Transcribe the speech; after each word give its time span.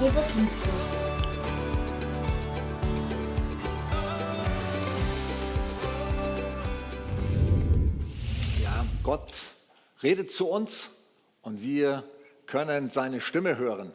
Jesus 0.00 0.34
liebt 0.34 0.50
dich. 0.64 0.72
Ja, 8.62 8.86
Gott 9.02 9.30
redet 10.02 10.32
zu 10.32 10.48
uns 10.48 10.88
und 11.42 11.60
wir 11.60 12.02
können 12.46 12.88
seine 12.88 13.20
Stimme 13.20 13.58
hören. 13.58 13.92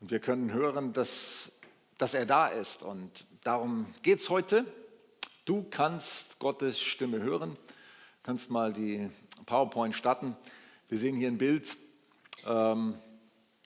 Und 0.00 0.10
wir 0.10 0.18
können 0.18 0.52
hören, 0.52 0.92
dass, 0.92 1.52
dass 1.98 2.14
er 2.14 2.26
da 2.26 2.48
ist. 2.48 2.82
Und 2.82 3.24
darum 3.44 3.94
geht 4.02 4.18
es 4.18 4.30
heute. 4.30 4.64
Du 5.44 5.66
kannst 5.70 6.40
Gottes 6.40 6.80
Stimme 6.80 7.20
hören. 7.22 7.50
Du 7.50 8.22
kannst 8.24 8.50
mal 8.50 8.72
die 8.72 9.08
PowerPoint 9.46 9.94
starten. 9.94 10.36
Wir 10.88 10.98
sehen 10.98 11.14
hier 11.14 11.28
ein 11.28 11.38
Bild. 11.38 11.76
Ähm, 12.44 12.98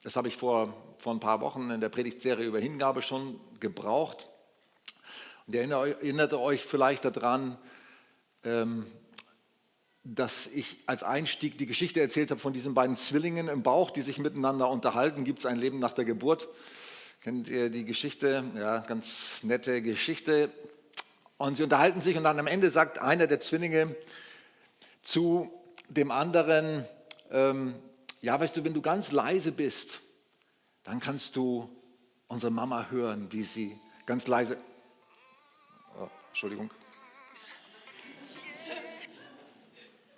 das 0.02 0.16
habe 0.16 0.29
ich 0.29 0.37
vor, 0.37 0.75
vor 1.02 1.12
ein 1.12 1.20
paar 1.20 1.41
Wochen 1.41 1.69
in 1.70 1.80
der 1.80 1.88
Predigtserie 1.88 2.47
über 2.47 2.61
Hingabe 2.61 3.02
schon 3.02 3.41
gebraucht. 3.59 4.29
Und 5.48 5.55
ihr 5.56 5.62
erinnert 5.62 6.33
euch 6.33 6.62
vielleicht 6.62 7.05
daran, 7.05 7.59
ähm, 8.45 8.87
dass 10.05 10.46
ich 10.46 10.79
als 10.87 11.02
Einstieg 11.02 11.59
die 11.59 11.66
Geschichte 11.66 12.01
erzählt 12.01 12.30
habe 12.30 12.41
von 12.41 12.52
diesen 12.52 12.74
beiden 12.74 12.95
Zwillingen 12.95 13.48
im 13.48 13.65
Bauch, 13.65 13.91
die 13.91 14.02
sich 14.02 14.19
miteinander 14.19 14.70
unterhalten. 14.70 15.24
Gibt 15.24 15.41
es 15.41 15.46
ein 15.46 15.59
Leben 15.59 15.80
nach 15.80 15.93
der 15.93 16.05
Geburt? 16.05 16.46
Kennt 17.21 17.48
ihr 17.48 17.69
die 17.69 17.84
Geschichte? 17.84 18.45
Ja, 18.55 18.79
ganz 18.79 19.43
nette 19.43 19.82
Geschichte. 19.82 20.51
Und 21.37 21.57
sie 21.57 21.65
unterhalten 21.65 22.01
sich 22.01 22.16
und 22.16 22.23
dann 22.23 22.38
am 22.38 22.46
Ende 22.46 22.71
sagt 22.71 23.01
einer 23.01 23.27
der 23.27 23.41
Zwillinge 23.41 23.96
zu 25.02 25.51
dem 25.88 26.12
anderen, 26.12 26.84
ähm, 27.32 27.74
ja, 28.21 28.38
weißt 28.38 28.57
du, 28.57 28.62
wenn 28.62 28.74
du 28.74 28.82
ganz 28.82 29.10
leise 29.10 29.51
bist, 29.51 29.98
dann 30.85 31.01
kannst 31.01 31.37
du 31.37 31.69
unsere 32.29 32.52
Mama 32.52 32.88
hören, 32.91 33.30
wie 33.30 33.45
sie 33.45 33.79
ganz 34.07 34.27
leise, 34.27 34.57
oh, 35.99 36.09
Entschuldigung, 36.29 36.71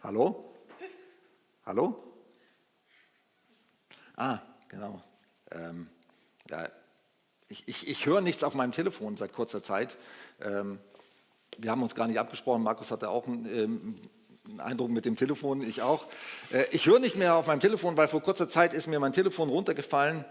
Hallo? 0.04 0.44
Hallo? 1.64 1.96
Ah, 4.16 4.38
genau. 4.68 5.02
Ähm, 5.50 5.88
ja, 6.50 6.68
ich, 7.48 7.66
ich, 7.66 7.88
ich 7.88 8.04
höre 8.04 8.20
nichts 8.20 8.44
auf 8.44 8.54
meinem 8.54 8.72
Telefon 8.72 9.16
seit 9.16 9.32
kurzer 9.32 9.62
Zeit. 9.62 9.96
Ähm, 10.42 10.78
wir 11.56 11.70
haben 11.70 11.82
uns 11.82 11.94
gar 11.94 12.06
nicht 12.06 12.18
abgesprochen. 12.18 12.62
Markus 12.62 12.90
hatte 12.90 13.08
auch 13.08 13.26
einen, 13.26 13.46
ähm, 13.46 14.00
einen 14.46 14.60
Eindruck 14.60 14.90
mit 14.90 15.06
dem 15.06 15.16
Telefon, 15.16 15.62
ich 15.62 15.80
auch. 15.80 16.06
Äh, 16.52 16.66
ich 16.72 16.84
höre 16.84 16.98
nicht 16.98 17.16
mehr 17.16 17.36
auf 17.36 17.46
meinem 17.46 17.60
Telefon, 17.60 17.96
weil 17.96 18.06
vor 18.06 18.20
kurzer 18.20 18.46
Zeit 18.46 18.74
ist 18.74 18.86
mir 18.86 19.00
mein 19.00 19.14
Telefon 19.14 19.48
runtergefallen 19.48 20.26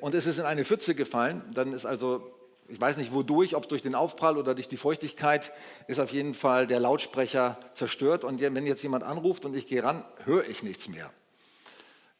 und 0.00 0.14
es 0.14 0.26
ist 0.26 0.38
in 0.38 0.44
eine 0.44 0.64
Pfütze 0.64 0.94
gefallen. 0.94 1.42
Dann 1.54 1.72
ist 1.72 1.86
also 1.86 2.34
ich 2.68 2.80
weiß 2.80 2.96
nicht 2.96 3.12
wodurch, 3.12 3.54
ob 3.56 3.68
durch 3.68 3.82
den 3.82 3.94
Aufprall 3.94 4.38
oder 4.38 4.54
durch 4.54 4.68
die 4.68 4.76
Feuchtigkeit, 4.76 5.52
ist 5.86 6.00
auf 6.00 6.12
jeden 6.12 6.34
Fall 6.34 6.66
der 6.66 6.80
Lautsprecher 6.80 7.58
zerstört. 7.74 8.24
Und 8.24 8.40
wenn 8.40 8.66
jetzt 8.66 8.82
jemand 8.82 9.04
anruft 9.04 9.44
und 9.44 9.54
ich 9.54 9.66
gehe 9.66 9.82
ran, 9.82 10.04
höre 10.24 10.48
ich 10.48 10.62
nichts 10.62 10.88
mehr. 10.88 11.10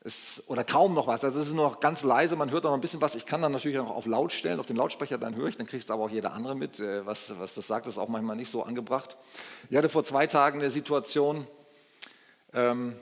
Es, 0.00 0.42
oder 0.48 0.64
kaum 0.64 0.92
noch 0.92 1.06
was. 1.06 1.24
Also 1.24 1.40
es 1.40 1.46
ist 1.46 1.54
nur 1.54 1.66
noch 1.66 1.80
ganz 1.80 2.02
leise, 2.02 2.36
man 2.36 2.50
hört 2.50 2.66
auch 2.66 2.70
noch 2.70 2.76
ein 2.76 2.82
bisschen 2.82 3.00
was. 3.00 3.14
Ich 3.14 3.24
kann 3.24 3.40
dann 3.40 3.52
natürlich 3.52 3.78
auch 3.78 3.90
auf 3.90 4.04
laut 4.04 4.32
stellen, 4.32 4.60
auf 4.60 4.66
den 4.66 4.76
Lautsprecher, 4.76 5.16
dann 5.16 5.34
höre 5.34 5.48
ich, 5.48 5.56
dann 5.56 5.66
kriegst 5.66 5.90
aber 5.90 6.04
auch 6.04 6.10
jeder 6.10 6.34
andere 6.34 6.54
mit. 6.54 6.78
Äh, 6.78 7.06
was, 7.06 7.38
was 7.38 7.54
das 7.54 7.66
sagt, 7.66 7.86
ist 7.86 7.96
auch 7.96 8.08
manchmal 8.08 8.36
nicht 8.36 8.50
so 8.50 8.62
angebracht. 8.62 9.16
Ich 9.70 9.76
hatte 9.78 9.88
vor 9.88 10.04
zwei 10.04 10.26
Tagen 10.26 10.60
eine 10.60 10.70
Situation, 10.70 11.46
ähm, 12.52 12.96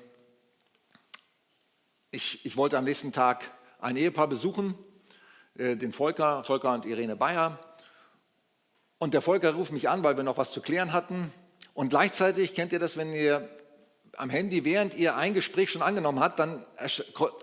ich, 2.13 2.47
ich 2.47 2.57
wollte 2.57 2.79
am 2.79 2.85
nächsten 2.85 3.11
Tag 3.11 3.51
ein 3.83 3.97
Ehepaar 3.97 4.29
besuchen 4.29 4.75
äh, 5.59 5.77
den 5.77 5.93
Volker, 5.93 6.45
Volker 6.45 6.73
und 6.73 6.87
Irene 6.87 7.17
Bayer. 7.17 7.59
Und 8.99 9.13
der 9.13 9.21
Volker 9.21 9.53
ruft 9.55 9.73
mich 9.73 9.89
an, 9.89 10.05
weil 10.05 10.17
wir 10.17 10.23
noch 10.23 10.39
was 10.39 10.53
zu 10.53 10.61
klären 10.61 10.93
hatten. 10.93 11.33
Und 11.75 11.89
gleichzeitig 11.91 12.55
kennt 12.55 12.73
ihr 12.73 12.79
das, 12.79 12.97
wenn 12.97 13.13
ihr 13.13 13.49
am 14.19 14.29
Handy, 14.29 14.65
während 14.65 14.95
ihr 14.95 15.17
ein 15.17 15.33
Gespräch 15.33 15.71
schon 15.71 15.81
angenommen 15.81 16.21
habt, 16.21 16.39
dann 16.39 16.65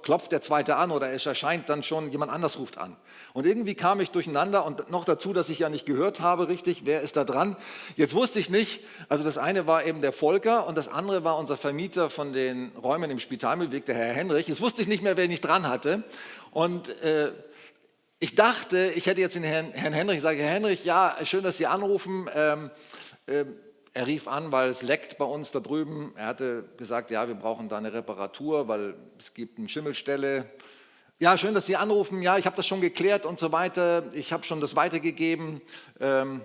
klopft 0.04 0.32
der 0.32 0.42
zweite 0.42 0.76
an 0.76 0.92
oder 0.92 1.12
es 1.12 1.26
erscheint 1.26 1.68
dann 1.68 1.82
schon, 1.82 2.12
jemand 2.12 2.32
anders 2.32 2.60
ruft 2.60 2.78
an. 2.78 2.96
Und 3.34 3.48
irgendwie 3.48 3.74
kam 3.74 4.00
ich 4.02 4.12
durcheinander 4.12 4.66
und 4.66 4.92
noch 4.92 5.04
dazu, 5.04 5.34
dass 5.34 5.50
ich 5.50 5.60
ja 5.60 5.70
nicht 5.70 5.88
gehört 5.88 6.22
habe, 6.22 6.48
richtig, 6.48 6.86
wer 6.86 7.02
ist 7.02 7.16
da 7.16 7.24
dran. 7.24 7.58
Jetzt 7.96 8.14
wusste 8.14 8.40
ich 8.40 8.52
nicht, 8.52 8.82
also 9.08 9.24
das 9.24 9.40
eine 9.40 9.66
war 9.66 9.84
eben 9.86 10.02
der 10.02 10.14
Volker 10.14 10.68
und 10.68 10.78
das 10.78 10.88
andere 10.88 11.24
war 11.24 11.38
unser 11.40 11.58
Vermieter 11.58 12.12
von 12.12 12.34
den 12.34 12.72
Räumen 12.76 13.10
im 13.10 13.20
Spitalmühlweg, 13.20 13.86
der 13.86 13.96
Herr 13.96 14.14
Henrich. 14.14 14.48
Jetzt 14.48 14.62
wusste 14.62 14.84
ich 14.84 14.88
nicht 14.88 15.02
mehr, 15.02 15.18
wer 15.18 15.28
ich 15.28 15.42
dran 15.42 15.68
hatte. 15.68 16.04
Und 16.52 16.90
äh, 17.02 17.32
ich 18.20 18.36
dachte, 18.36 18.92
ich 18.96 19.08
hätte 19.08 19.22
jetzt 19.22 19.36
den 19.36 19.44
Herrn, 19.44 19.72
Herrn 19.72 19.94
Henrich 19.94 20.18
gesagt, 20.18 20.38
Herr 20.38 20.50
Henrich, 20.50 20.86
ja, 20.86 21.16
schön, 21.24 21.44
dass 21.44 21.58
Sie 21.58 21.66
anrufen. 21.66 22.30
Ähm, 22.34 22.70
äh, 23.26 23.46
er 23.94 24.08
rief 24.08 24.28
an, 24.28 24.52
weil 24.52 24.70
es 24.70 24.82
leckt 24.82 25.18
bei 25.18 25.26
uns 25.26 25.52
da 25.52 25.60
drüben. 25.60 26.14
Er 26.16 26.28
hatte 26.28 26.66
gesagt, 26.78 27.12
ja, 27.12 27.28
wir 27.28 27.36
brauchen 27.36 27.70
da 27.70 27.78
eine 27.78 27.94
Reparatur, 27.94 28.68
weil 28.68 28.96
es 29.18 29.34
gibt 29.34 29.58
eine 29.58 29.68
Schimmelstelle. 29.68 30.50
Ja, 31.20 31.38
schön, 31.38 31.54
dass 31.54 31.66
Sie 31.66 31.76
anrufen. 31.76 32.22
Ja, 32.22 32.38
ich 32.38 32.46
habe 32.46 32.56
das 32.56 32.68
schon 32.68 32.82
geklärt 32.82 33.26
und 33.26 33.40
so 33.40 33.52
weiter. 33.52 34.04
Ich 34.14 34.32
habe 34.32 34.44
schon 34.44 34.62
das 34.62 34.76
weitergegeben. 34.76 35.62
Ähm, 36.00 36.42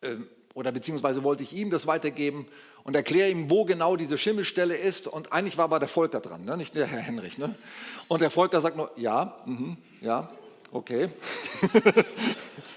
äh, 0.00 0.16
oder 0.54 0.72
beziehungsweise 0.72 1.22
wollte 1.22 1.42
ich 1.42 1.52
ihm 1.52 1.70
das 1.70 1.86
weitergeben 1.86 2.46
und 2.84 2.96
erkläre 2.96 3.30
ihm, 3.30 3.50
wo 3.50 3.64
genau 3.64 3.96
diese 3.96 4.18
Schimmelstelle 4.18 4.74
ist. 4.76 5.06
Und 5.06 5.32
eigentlich 5.32 5.58
war 5.58 5.64
aber 5.64 5.78
der 5.78 5.88
Volker 5.88 6.20
dran, 6.20 6.44
ne? 6.44 6.56
nicht 6.56 6.74
der 6.74 6.86
Herr 6.86 7.00
Henrich. 7.00 7.38
Ne? 7.38 7.54
Und 8.08 8.22
der 8.22 8.30
Volker 8.30 8.60
sagt 8.60 8.76
nur, 8.76 8.90
ja, 8.96 9.42
mh, 9.44 9.76
ja, 10.00 10.30
okay. 10.72 11.10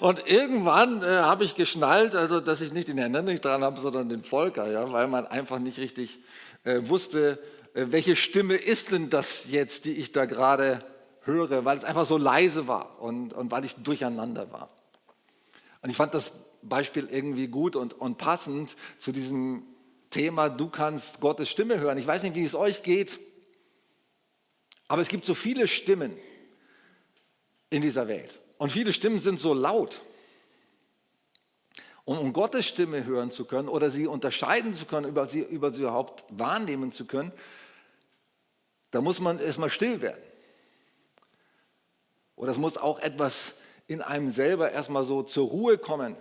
und 0.00 0.26
irgendwann 0.26 1.02
äh, 1.02 1.06
habe 1.06 1.44
ich 1.44 1.54
geschnallt, 1.54 2.14
also 2.14 2.40
dass 2.40 2.60
ich 2.60 2.72
nicht 2.72 2.88
den 2.88 2.98
Herrn 2.98 3.14
Henrich 3.14 3.40
dran 3.40 3.62
habe, 3.62 3.80
sondern 3.80 4.08
den 4.08 4.24
Volker, 4.24 4.70
ja, 4.70 4.90
weil 4.92 5.08
man 5.08 5.26
einfach 5.26 5.58
nicht 5.58 5.78
richtig 5.78 6.18
äh, 6.64 6.80
wusste, 6.82 7.38
äh, 7.74 7.86
welche 7.90 8.16
Stimme 8.16 8.54
ist 8.54 8.92
denn 8.92 9.10
das 9.10 9.50
jetzt, 9.50 9.84
die 9.84 9.92
ich 9.92 10.12
da 10.12 10.24
gerade 10.24 10.84
höre, 11.22 11.64
weil 11.64 11.78
es 11.78 11.84
einfach 11.84 12.04
so 12.04 12.16
leise 12.16 12.66
war 12.66 13.00
und, 13.00 13.32
und 13.32 13.50
weil 13.50 13.64
ich 13.64 13.74
durcheinander 13.76 14.50
war. 14.52 14.70
Und 15.82 15.90
ich 15.90 15.96
fand 15.96 16.14
das 16.14 16.32
Beispiel 16.62 17.08
irgendwie 17.10 17.48
gut 17.48 17.76
und, 17.76 17.94
und 17.94 18.18
passend 18.18 18.76
zu 18.98 19.12
diesem 19.12 19.62
Thema, 20.10 20.48
du 20.48 20.68
kannst 20.68 21.20
Gottes 21.20 21.50
Stimme 21.50 21.78
hören. 21.78 21.98
Ich 21.98 22.06
weiß 22.06 22.22
nicht, 22.22 22.34
wie 22.34 22.44
es 22.44 22.54
euch 22.54 22.82
geht, 22.82 23.18
aber 24.88 25.02
es 25.02 25.08
gibt 25.08 25.24
so 25.24 25.34
viele 25.34 25.68
Stimmen 25.68 26.16
in 27.70 27.82
dieser 27.82 28.08
Welt. 28.08 28.40
Und 28.58 28.70
viele 28.70 28.92
Stimmen 28.92 29.18
sind 29.18 29.40
so 29.40 29.54
laut. 29.54 30.00
Und 32.04 32.18
um 32.18 32.32
Gottes 32.32 32.66
Stimme 32.66 33.04
hören 33.04 33.30
zu 33.30 33.44
können 33.44 33.68
oder 33.68 33.90
sie 33.90 34.06
unterscheiden 34.06 34.74
zu 34.74 34.86
können, 34.86 35.08
über 35.08 35.26
sie, 35.26 35.40
über 35.40 35.72
sie 35.72 35.82
überhaupt 35.82 36.24
wahrnehmen 36.30 36.90
zu 36.90 37.04
können, 37.04 37.32
da 38.90 39.00
muss 39.00 39.20
man 39.20 39.38
erstmal 39.38 39.70
still 39.70 40.00
werden. 40.00 40.22
Oder 42.34 42.52
es 42.52 42.58
muss 42.58 42.76
auch 42.76 42.98
etwas 43.00 43.58
in 43.86 44.00
einem 44.00 44.30
selber 44.30 44.70
erstmal 44.72 45.04
so 45.04 45.22
zur 45.22 45.48
Ruhe 45.48 45.76
kommen. 45.76 46.16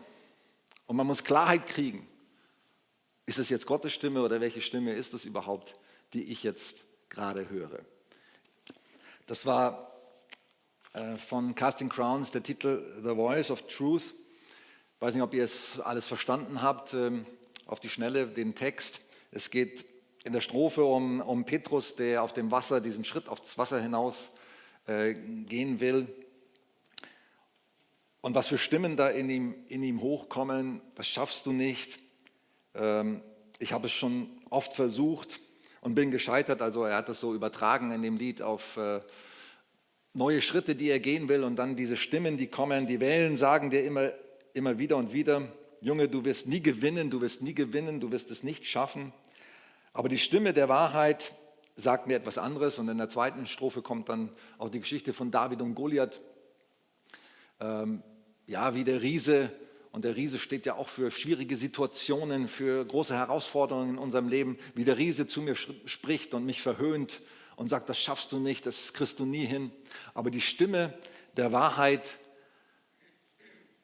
Und 0.88 0.96
man 0.96 1.08
muss 1.08 1.24
Klarheit 1.24 1.66
kriegen. 1.66 2.08
Ist 3.26 3.40
es 3.40 3.50
jetzt 3.50 3.66
Gottes 3.66 3.94
Stimme 3.94 4.22
oder 4.22 4.42
welche 4.42 4.62
Stimme 4.62 4.94
ist 4.94 5.14
es 5.14 5.26
überhaupt, 5.26 5.76
die 6.14 6.24
ich 6.32 6.44
jetzt 6.44 6.82
gerade 7.10 7.50
höre? 7.50 7.80
Das 9.26 9.46
war 9.46 9.90
von 11.18 11.54
Casting 11.56 11.90
Crowns 11.90 12.32
der 12.32 12.44
Titel 12.44 12.84
The 13.04 13.16
Voice 13.16 13.52
of 13.52 13.68
Truth. 13.68 14.14
Ich 14.96 15.02
weiß 15.02 15.14
nicht, 15.14 15.24
ob 15.24 15.34
ihr 15.34 15.44
es 15.44 15.80
alles 15.80 16.08
verstanden 16.08 16.62
habt, 16.62 16.94
ähm, 16.94 17.26
auf 17.66 17.80
die 17.80 17.90
Schnelle, 17.90 18.28
den 18.28 18.56
Text. 18.56 19.02
Es 19.32 19.52
geht 19.52 19.86
in 20.24 20.34
der 20.34 20.42
Strophe 20.42 20.84
um, 20.84 21.22
um 21.22 21.46
Petrus, 21.46 21.96
der 21.96 22.24
auf 22.24 22.34
dem 22.34 22.52
Wasser 22.52 22.82
diesen 22.82 23.06
Schritt 23.06 23.30
aufs 23.30 23.58
Wasser 23.58 23.82
hinaus 23.82 24.30
äh, 24.88 25.14
gehen 25.14 25.80
will. 25.80 26.08
Und 28.22 28.36
was 28.36 28.48
für 28.48 28.58
Stimmen 28.58 28.98
da 28.98 29.10
in 29.10 29.30
ihm, 29.30 29.56
in 29.68 29.84
ihm 29.84 30.02
hochkommen, 30.02 30.82
das 30.96 31.08
schaffst 31.08 31.46
du 31.46 31.52
nicht. 31.52 32.00
Ähm, 32.74 33.22
ich 33.60 33.72
habe 33.72 33.86
es 33.86 33.94
schon 33.94 34.30
oft 34.50 34.74
versucht 34.74 35.40
und 35.82 35.96
bin 35.96 36.12
gescheitert. 36.12 36.62
Also 36.62 36.84
er 36.84 36.98
hat 36.98 37.10
das 37.10 37.20
so 37.20 37.34
übertragen 37.34 37.92
in 37.92 38.02
dem 38.02 38.18
Lied 38.18 38.42
auf 38.42 38.78
äh, 38.78 39.02
neue 40.14 40.42
Schritte, 40.42 40.76
die 40.76 40.90
er 40.90 41.00
gehen 41.00 41.30
will. 41.30 41.44
Und 41.44 41.58
dann 41.58 41.76
diese 41.76 41.98
Stimmen, 41.98 42.38
die 42.38 42.48
kommen, 42.48 42.88
die 42.88 43.00
Wellen 43.00 43.38
sagen 43.38 43.70
dir 43.70 43.84
immer, 43.86 44.12
immer 44.54 44.78
wieder 44.80 44.98
und 44.98 45.14
wieder, 45.14 45.52
Junge, 45.82 46.08
du 46.08 46.26
wirst 46.26 46.48
nie 46.48 46.62
gewinnen, 46.62 47.10
du 47.10 47.22
wirst 47.22 47.42
nie 47.42 47.54
gewinnen, 47.54 48.00
du 48.00 48.12
wirst 48.12 48.32
es 48.32 48.44
nicht 48.44 48.66
schaffen. 48.66 49.14
Aber 49.94 50.10
die 50.10 50.18
Stimme 50.18 50.54
der 50.54 50.70
Wahrheit 50.70 51.34
sagt 51.76 52.08
mir 52.08 52.16
etwas 52.16 52.38
anderes. 52.38 52.80
Und 52.80 52.90
in 52.90 52.98
der 52.98 53.10
zweiten 53.10 53.46
Strophe 53.46 53.82
kommt 53.82 54.10
dann 54.10 54.30
auch 54.58 54.70
die 54.70 54.80
Geschichte 54.80 55.14
von 55.14 55.32
David 55.32 55.62
und 55.62 55.76
Goliath. 55.76 56.20
Ähm, 57.60 58.04
ja, 58.48 58.76
wie 58.76 58.84
der 58.84 59.02
Riese, 59.02 59.52
und 59.92 60.04
der 60.04 60.16
Riese 60.16 60.40
steht 60.40 60.66
ja 60.66 60.76
auch 60.76 60.88
für 60.88 61.12
schwierige 61.12 61.56
Situationen, 61.56 62.48
für 62.48 62.86
große 62.86 63.16
Herausforderungen 63.16 63.92
in 63.92 63.98
unserem 63.98 64.28
Leben, 64.28 64.58
wie 64.74 64.84
der 64.84 64.98
Riese 64.98 65.28
zu 65.28 65.42
mir 65.42 65.56
spricht 65.56 66.34
und 66.34 66.46
mich 66.46 66.62
verhöhnt 66.62 67.22
und 67.58 67.68
sagt, 67.68 67.90
das 67.90 68.00
schaffst 68.00 68.32
du 68.32 68.40
nicht, 68.40 68.66
das 68.66 68.94
kriegst 68.94 69.20
du 69.20 69.26
nie 69.26 69.46
hin. 69.46 69.72
Aber 70.14 70.32
die 70.32 70.42
Stimme 70.42 70.94
der 71.36 71.52
Wahrheit 71.52 72.18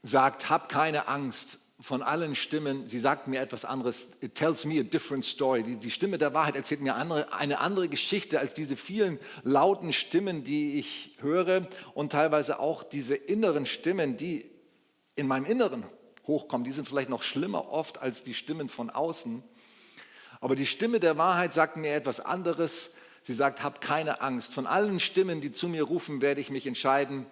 sagt, 0.03 0.49
hab 0.49 0.69
keine 0.69 1.07
Angst 1.07 1.57
von 1.79 2.03
allen 2.03 2.35
Stimmen. 2.35 2.87
Sie 2.87 2.99
sagt 2.99 3.27
mir 3.27 3.41
etwas 3.41 3.65
anderes. 3.65 4.09
It 4.21 4.35
tells 4.35 4.63
me 4.63 4.79
a 4.79 4.83
different 4.83 5.25
story. 5.25 5.63
Die, 5.63 5.75
die 5.75 5.89
Stimme 5.89 6.19
der 6.19 6.35
Wahrheit 6.35 6.55
erzählt 6.55 6.81
mir 6.81 6.95
andere, 6.95 7.33
eine 7.33 7.59
andere 7.59 7.89
Geschichte 7.89 8.39
als 8.39 8.53
diese 8.53 8.77
vielen 8.77 9.19
lauten 9.41 9.91
Stimmen, 9.91 10.43
die 10.43 10.77
ich 10.77 11.17
höre 11.19 11.67
und 11.95 12.11
teilweise 12.11 12.59
auch 12.59 12.83
diese 12.83 13.15
inneren 13.15 13.65
Stimmen, 13.65 14.17
die 14.17 14.49
in 15.15 15.27
meinem 15.27 15.45
Inneren 15.45 15.83
hochkommen. 16.27 16.63
Die 16.63 16.71
sind 16.71 16.87
vielleicht 16.87 17.09
noch 17.09 17.23
schlimmer 17.23 17.69
oft 17.69 17.99
als 17.99 18.21
die 18.21 18.35
Stimmen 18.35 18.69
von 18.69 18.91
außen. 18.91 19.43
Aber 20.41 20.55
die 20.55 20.67
Stimme 20.67 20.99
der 20.99 21.17
Wahrheit 21.17 21.53
sagt 21.55 21.77
mir 21.77 21.95
etwas 21.95 22.19
anderes. 22.19 22.91
Sie 23.23 23.33
sagt, 23.33 23.63
hab 23.63 23.81
keine 23.81 24.21
Angst. 24.21 24.53
Von 24.53 24.67
allen 24.67 24.99
Stimmen, 24.99 25.41
die 25.41 25.51
zu 25.51 25.67
mir 25.67 25.83
rufen, 25.83 26.21
werde 26.21 26.41
ich 26.41 26.49
mich 26.49 26.67
entscheiden, 26.67 27.25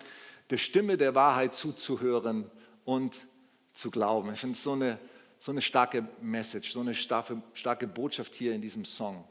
der 0.50 0.58
Stimme 0.58 0.98
der 0.98 1.16
Wahrheit 1.16 1.54
zuzuhören 1.54 2.50
und 2.86 3.28
zu 3.74 3.92
glauben. 3.92 4.34
Ich 4.34 4.40
finde 4.40 4.56
es 4.56 4.64
so 4.64 4.74
eine, 4.74 4.98
so 5.40 5.52
eine 5.52 5.62
starke 5.62 6.08
Message, 6.22 6.72
so 6.72 6.80
eine 6.80 6.96
starke, 6.96 7.42
starke 7.54 7.88
Botschaft 7.88 8.36
hier 8.36 8.54
in 8.54 8.62
diesem 8.62 8.86
Song. 8.86 9.24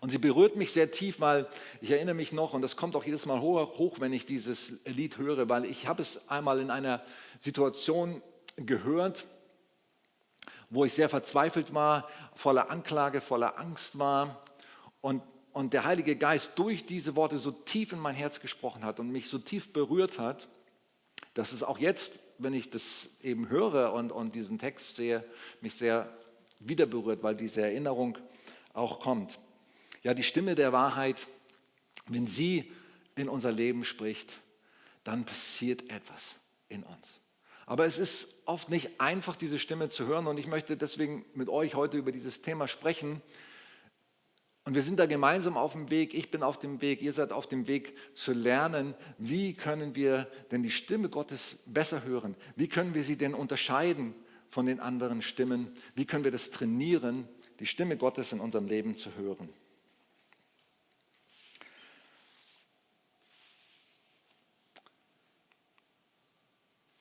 Und 0.00 0.10
sie 0.10 0.18
berührt 0.18 0.56
mich 0.56 0.72
sehr 0.72 0.90
tief, 0.90 1.20
weil 1.20 1.46
ich 1.80 1.90
erinnere 1.90 2.14
mich 2.14 2.32
noch, 2.32 2.54
und 2.54 2.62
das 2.62 2.76
kommt 2.76 2.96
auch 2.96 3.04
jedes 3.04 3.26
Mal 3.26 3.40
hoch, 3.40 3.78
hoch 3.78 4.00
wenn 4.00 4.12
ich 4.12 4.26
dieses 4.26 4.84
Lied 4.86 5.18
höre, 5.18 5.48
weil 5.48 5.64
ich 5.64 5.86
habe 5.86 6.02
es 6.02 6.28
einmal 6.28 6.60
in 6.60 6.70
einer 6.70 7.02
Situation 7.38 8.22
gehört, 8.56 9.24
wo 10.70 10.84
ich 10.84 10.92
sehr 10.92 11.08
verzweifelt 11.08 11.74
war, 11.74 12.08
voller 12.34 12.70
Anklage, 12.70 13.20
voller 13.20 13.58
Angst 13.58 13.98
war 13.98 14.42
und, 15.00 15.22
und 15.54 15.72
der 15.72 15.84
Heilige 15.84 16.16
Geist 16.16 16.58
durch 16.58 16.84
diese 16.84 17.14
Worte 17.14 17.38
so 17.38 17.52
tief 17.52 17.92
in 17.92 18.00
mein 18.00 18.16
Herz 18.16 18.40
gesprochen 18.40 18.84
hat 18.84 18.98
und 18.98 19.10
mich 19.10 19.28
so 19.28 19.38
tief 19.38 19.72
berührt 19.72 20.18
hat, 20.18 20.48
dass 21.34 21.52
es 21.52 21.62
auch 21.62 21.78
jetzt, 21.78 22.18
wenn 22.38 22.52
ich 22.52 22.70
das 22.70 23.10
eben 23.22 23.48
höre 23.48 23.92
und, 23.92 24.10
und 24.10 24.34
diesen 24.34 24.58
Text 24.58 24.96
sehe, 24.96 25.24
mich 25.60 25.76
sehr 25.76 26.12
wieder 26.58 26.86
berührt, 26.86 27.22
weil 27.22 27.36
diese 27.36 27.62
Erinnerung 27.62 28.18
auch 28.72 28.98
kommt. 28.98 29.38
Ja, 30.02 30.12
die 30.12 30.24
Stimme 30.24 30.56
der 30.56 30.72
Wahrheit, 30.72 31.26
wenn 32.08 32.26
sie 32.26 32.72
in 33.14 33.28
unser 33.28 33.52
Leben 33.52 33.84
spricht, 33.84 34.32
dann 35.04 35.24
passiert 35.24 35.88
etwas 35.88 36.34
in 36.68 36.82
uns. 36.82 37.20
Aber 37.66 37.86
es 37.86 37.98
ist 37.98 38.42
oft 38.44 38.70
nicht 38.70 39.00
einfach, 39.00 39.36
diese 39.36 39.60
Stimme 39.60 39.88
zu 39.88 40.06
hören 40.06 40.26
und 40.26 40.36
ich 40.36 40.48
möchte 40.48 40.76
deswegen 40.76 41.24
mit 41.34 41.48
euch 41.48 41.76
heute 41.76 41.96
über 41.96 42.10
dieses 42.10 42.42
Thema 42.42 42.66
sprechen. 42.66 43.22
Und 44.66 44.74
wir 44.74 44.82
sind 44.82 44.98
da 44.98 45.04
gemeinsam 45.04 45.58
auf 45.58 45.72
dem 45.72 45.90
Weg, 45.90 46.14
ich 46.14 46.30
bin 46.30 46.42
auf 46.42 46.58
dem 46.58 46.80
Weg, 46.80 47.02
ihr 47.02 47.12
seid 47.12 47.32
auf 47.32 47.46
dem 47.46 47.66
Weg 47.66 47.94
zu 48.14 48.32
lernen, 48.32 48.94
wie 49.18 49.52
können 49.52 49.94
wir 49.94 50.26
denn 50.50 50.62
die 50.62 50.70
Stimme 50.70 51.10
Gottes 51.10 51.58
besser 51.66 52.04
hören? 52.04 52.34
Wie 52.56 52.66
können 52.66 52.94
wir 52.94 53.04
sie 53.04 53.18
denn 53.18 53.34
unterscheiden 53.34 54.14
von 54.48 54.64
den 54.64 54.80
anderen 54.80 55.20
Stimmen? 55.20 55.70
Wie 55.94 56.06
können 56.06 56.24
wir 56.24 56.30
das 56.30 56.50
trainieren, 56.50 57.28
die 57.60 57.66
Stimme 57.66 57.98
Gottes 57.98 58.32
in 58.32 58.40
unserem 58.40 58.66
Leben 58.66 58.96
zu 58.96 59.14
hören? 59.16 59.50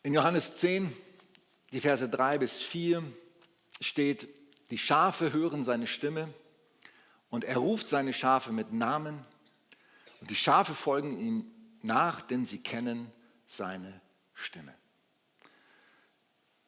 In 0.05 0.13
Johannes 0.13 0.57
10, 0.57 0.93
die 1.71 1.79
Verse 1.79 2.09
3 2.09 2.39
bis 2.39 2.61
4 2.61 3.01
steht, 3.79 4.27
die 4.69 4.77
Schafe 4.77 5.31
hören 5.31 5.63
seine 5.63 5.87
Stimme 5.87 6.27
und 7.33 7.45
er 7.45 7.57
ruft 7.57 7.87
seine 7.87 8.13
Schafe 8.13 8.51
mit 8.51 8.73
Namen 8.73 9.25
und 10.21 10.29
die 10.29 10.35
Schafe 10.35 10.75
folgen 10.75 11.19
ihm 11.19 11.51
nach, 11.81 12.21
denn 12.21 12.45
sie 12.45 12.59
kennen 12.59 13.11
seine 13.47 14.01
Stimme. 14.35 14.71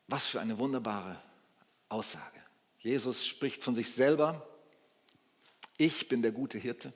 Was 0.07 0.25
für 0.25 0.41
eine 0.41 0.57
wunderbare 0.57 1.21
Aussage. 1.87 2.41
Jesus 2.79 3.27
spricht 3.27 3.63
von 3.63 3.75
sich 3.75 3.91
selber, 3.91 4.43
ich 5.77 6.07
bin 6.07 6.23
der 6.23 6.31
gute 6.31 6.57
Hirte. 6.57 6.91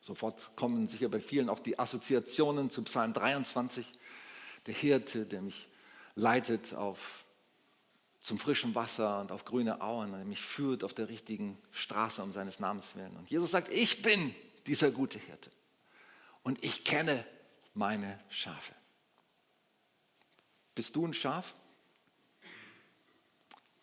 Sofort 0.00 0.56
kommen 0.56 0.88
sicher 0.88 1.10
bei 1.10 1.20
vielen 1.20 1.50
auch 1.50 1.60
die 1.60 1.78
Assoziationen 1.78 2.70
zu 2.70 2.84
Psalm 2.84 3.12
23 3.12 3.92
der 4.64 4.74
Hirte, 4.74 5.26
der 5.26 5.42
mich 5.42 5.68
leitet 6.14 6.72
auf, 6.72 7.25
zum 8.26 8.40
frischen 8.40 8.74
Wasser 8.74 9.20
und 9.20 9.30
auf 9.30 9.44
grüne 9.44 9.80
Auen, 9.80 10.10
der 10.10 10.24
mich 10.24 10.40
führt 10.40 10.82
auf 10.82 10.92
der 10.92 11.08
richtigen 11.08 11.56
Straße 11.70 12.20
um 12.20 12.32
seines 12.32 12.58
Namens 12.58 12.96
willen. 12.96 13.16
Und 13.16 13.30
Jesus 13.30 13.52
sagt, 13.52 13.72
ich 13.72 14.02
bin 14.02 14.34
dieser 14.66 14.90
gute 14.90 15.20
Hirte 15.20 15.48
und 16.42 16.62
ich 16.64 16.82
kenne 16.82 17.24
meine 17.72 18.18
Schafe. 18.28 18.72
Bist 20.74 20.96
du 20.96 21.06
ein 21.06 21.14
Schaf? 21.14 21.54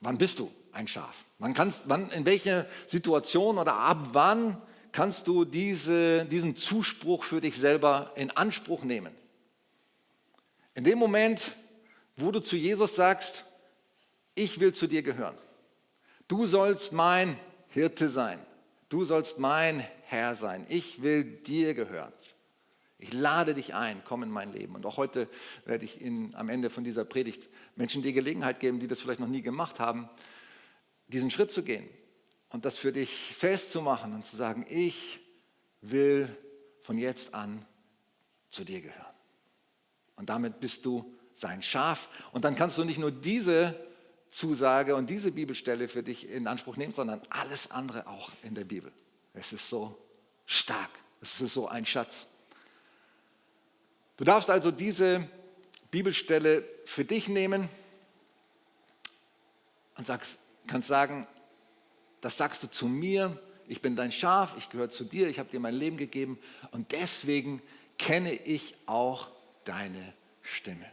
Wann 0.02 0.18
bist 0.18 0.40
du 0.40 0.52
ein 0.74 0.90
Schaf? 0.90 1.24
Wann 1.40 1.54
kannst, 1.54 1.84
wann, 1.88 2.12
in 2.12 2.26
welcher 2.26 2.68
Situation 2.86 3.58
oder 3.58 3.76
ab 3.76 4.10
wann 4.12 4.62
kannst 4.92 5.30
du 5.30 5.46
diese, 5.46 6.26
diesen 6.26 6.58
Zuspruch 6.58 7.24
für 7.24 7.40
dich 7.40 7.56
selber 7.56 8.12
in 8.16 8.30
Anspruch 8.30 8.84
nehmen? 8.84 9.16
In 10.76 10.84
dem 10.84 11.00
Moment, 11.00 11.54
wo 12.18 12.30
du 12.30 12.42
zu 12.42 12.58
Jesus 12.58 12.96
sagst, 12.96 13.46
ich 14.36 14.60
will 14.60 14.74
zu 14.74 14.88
dir 14.88 15.04
gehören. 15.04 15.38
Du 16.28 16.46
sollst 16.46 16.94
mein 16.94 17.38
Hirte 17.70 18.10
sein. 18.10 18.40
Du 18.90 19.04
sollst 19.04 19.40
mein 19.40 19.80
Herr 20.04 20.36
sein. 20.36 20.66
Ich 20.70 21.02
will 21.02 21.24
dir 21.24 21.74
gehören. 21.74 22.14
Ich 23.00 23.12
lade 23.12 23.54
dich 23.54 23.74
ein, 23.74 24.02
komm 24.06 24.24
in 24.24 24.30
mein 24.30 24.54
Leben. 24.54 24.76
Und 24.76 24.86
auch 24.86 24.98
heute 24.98 25.28
werde 25.66 25.84
ich 25.84 26.00
Ihnen 26.00 26.34
am 26.36 26.48
Ende 26.48 26.70
von 26.70 26.84
dieser 26.84 27.04
Predigt 27.04 27.50
Menschen 27.76 28.02
die 28.02 28.14
Gelegenheit 28.14 28.60
geben, 28.60 28.80
die 28.80 28.88
das 28.88 29.02
vielleicht 29.02 29.20
noch 29.20 29.28
nie 29.28 29.42
gemacht 29.42 29.80
haben, 29.80 30.10
diesen 31.08 31.30
Schritt 31.30 31.52
zu 31.52 31.64
gehen 31.64 31.88
und 32.50 32.66
das 32.66 32.78
für 32.78 32.94
dich 32.94 33.34
festzumachen 33.36 34.14
und 34.14 34.26
zu 34.26 34.38
sagen, 34.38 34.66
ich 34.70 35.20
will 35.82 36.30
von 36.82 36.98
jetzt 36.98 37.34
an 37.34 37.66
zu 38.50 38.64
dir 38.64 38.80
gehören. 38.80 39.14
Und 40.16 40.30
damit 40.30 40.60
bist 40.60 40.86
du 40.86 41.14
sein 41.34 41.62
Schaf. 41.62 42.08
Und 42.32 42.46
dann 42.46 42.56
kannst 42.56 42.78
du 42.78 42.86
nicht 42.86 43.00
nur 43.00 43.12
diese 43.12 43.76
Zusage 44.34 44.96
und 44.96 45.12
diese 45.12 45.32
Bibelstelle 45.32 45.88
für 45.88 46.02
dich 46.02 46.28
in 46.28 46.48
Anspruch 46.48 46.76
nehmen, 46.76 46.92
sondern 46.92 47.22
alles 47.30 47.70
andere 47.70 48.08
auch 48.08 48.32
in 48.42 48.56
der 48.56 48.64
Bibel. 48.64 48.92
Es 49.36 49.54
ist 49.54 49.70
so 49.70 49.96
stark. 50.48 50.90
Es 51.22 51.40
ist 51.40 51.54
so 51.54 51.68
ein 51.68 51.86
Schatz. 51.86 52.26
Du 54.18 54.24
darfst 54.24 54.50
also 54.50 54.72
diese 54.72 55.30
Bibelstelle 55.92 56.64
für 56.86 57.06
dich 57.06 57.30
nehmen 57.30 57.70
und 59.98 60.08
sagst, 60.08 60.40
kannst 60.66 60.88
sagen, 60.88 61.28
das 62.20 62.36
sagst 62.36 62.64
du 62.64 62.68
zu 62.68 62.88
mir, 62.88 63.40
ich 63.68 63.82
bin 63.84 63.96
dein 63.96 64.12
Schaf, 64.12 64.56
ich 64.58 64.70
gehöre 64.70 64.90
zu 64.90 65.04
dir, 65.04 65.30
ich 65.30 65.38
habe 65.38 65.50
dir 65.50 65.60
mein 65.60 65.76
Leben 65.76 65.98
gegeben 65.98 66.40
und 66.72 66.92
deswegen 66.92 67.62
kenne 68.00 68.34
ich 68.34 68.74
auch 68.88 69.30
deine 69.64 70.14
Stimme. 70.42 70.92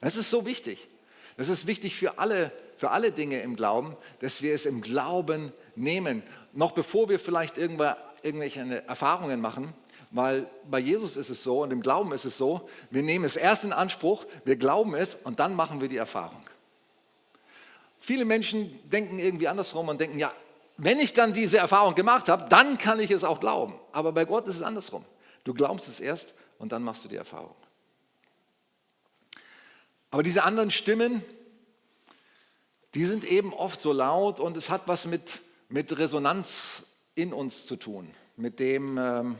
Das 0.00 0.14
ist 0.16 0.30
so 0.30 0.46
wichtig. 0.46 0.88
Das 1.36 1.48
ist 1.48 1.66
wichtig 1.66 1.96
für 1.96 2.18
alle, 2.18 2.52
für 2.76 2.90
alle 2.90 3.10
Dinge 3.12 3.40
im 3.40 3.56
Glauben, 3.56 3.96
dass 4.20 4.42
wir 4.42 4.54
es 4.54 4.66
im 4.66 4.80
Glauben 4.80 5.52
nehmen. 5.74 6.22
Noch 6.52 6.72
bevor 6.72 7.08
wir 7.08 7.18
vielleicht 7.18 7.58
irgendwelche 7.58 8.84
Erfahrungen 8.86 9.40
machen, 9.40 9.74
weil 10.10 10.46
bei 10.70 10.78
Jesus 10.78 11.16
ist 11.16 11.30
es 11.30 11.42
so 11.42 11.62
und 11.62 11.72
im 11.72 11.82
Glauben 11.82 12.12
ist 12.12 12.24
es 12.24 12.38
so, 12.38 12.68
wir 12.90 13.02
nehmen 13.02 13.24
es 13.24 13.34
erst 13.34 13.64
in 13.64 13.72
Anspruch, 13.72 14.26
wir 14.44 14.54
glauben 14.56 14.94
es 14.94 15.16
und 15.16 15.40
dann 15.40 15.56
machen 15.56 15.80
wir 15.80 15.88
die 15.88 15.96
Erfahrung. 15.96 16.42
Viele 17.98 18.24
Menschen 18.24 18.78
denken 18.88 19.18
irgendwie 19.18 19.48
andersrum 19.48 19.88
und 19.88 20.00
denken, 20.00 20.18
ja, 20.18 20.30
wenn 20.76 21.00
ich 21.00 21.14
dann 21.14 21.32
diese 21.32 21.58
Erfahrung 21.58 21.94
gemacht 21.94 22.28
habe, 22.28 22.48
dann 22.48 22.78
kann 22.78 23.00
ich 23.00 23.10
es 23.10 23.24
auch 23.24 23.40
glauben. 23.40 23.74
Aber 23.92 24.12
bei 24.12 24.24
Gott 24.24 24.46
ist 24.46 24.56
es 24.56 24.62
andersrum. 24.62 25.04
Du 25.42 25.54
glaubst 25.54 25.88
es 25.88 26.00
erst 26.00 26.34
und 26.58 26.70
dann 26.72 26.82
machst 26.82 27.04
du 27.04 27.08
die 27.08 27.16
Erfahrung. 27.16 27.54
Aber 30.14 30.22
diese 30.22 30.44
anderen 30.44 30.70
Stimmen, 30.70 31.24
die 32.94 33.04
sind 33.04 33.24
eben 33.24 33.52
oft 33.52 33.80
so 33.80 33.92
laut 33.92 34.38
und 34.38 34.56
es 34.56 34.70
hat 34.70 34.86
was 34.86 35.08
mit, 35.08 35.40
mit 35.68 35.98
Resonanz 35.98 36.84
in 37.16 37.32
uns 37.32 37.66
zu 37.66 37.74
tun. 37.74 38.08
Mit 38.36 38.60
dem, 38.60 38.96
ähm, 38.96 39.34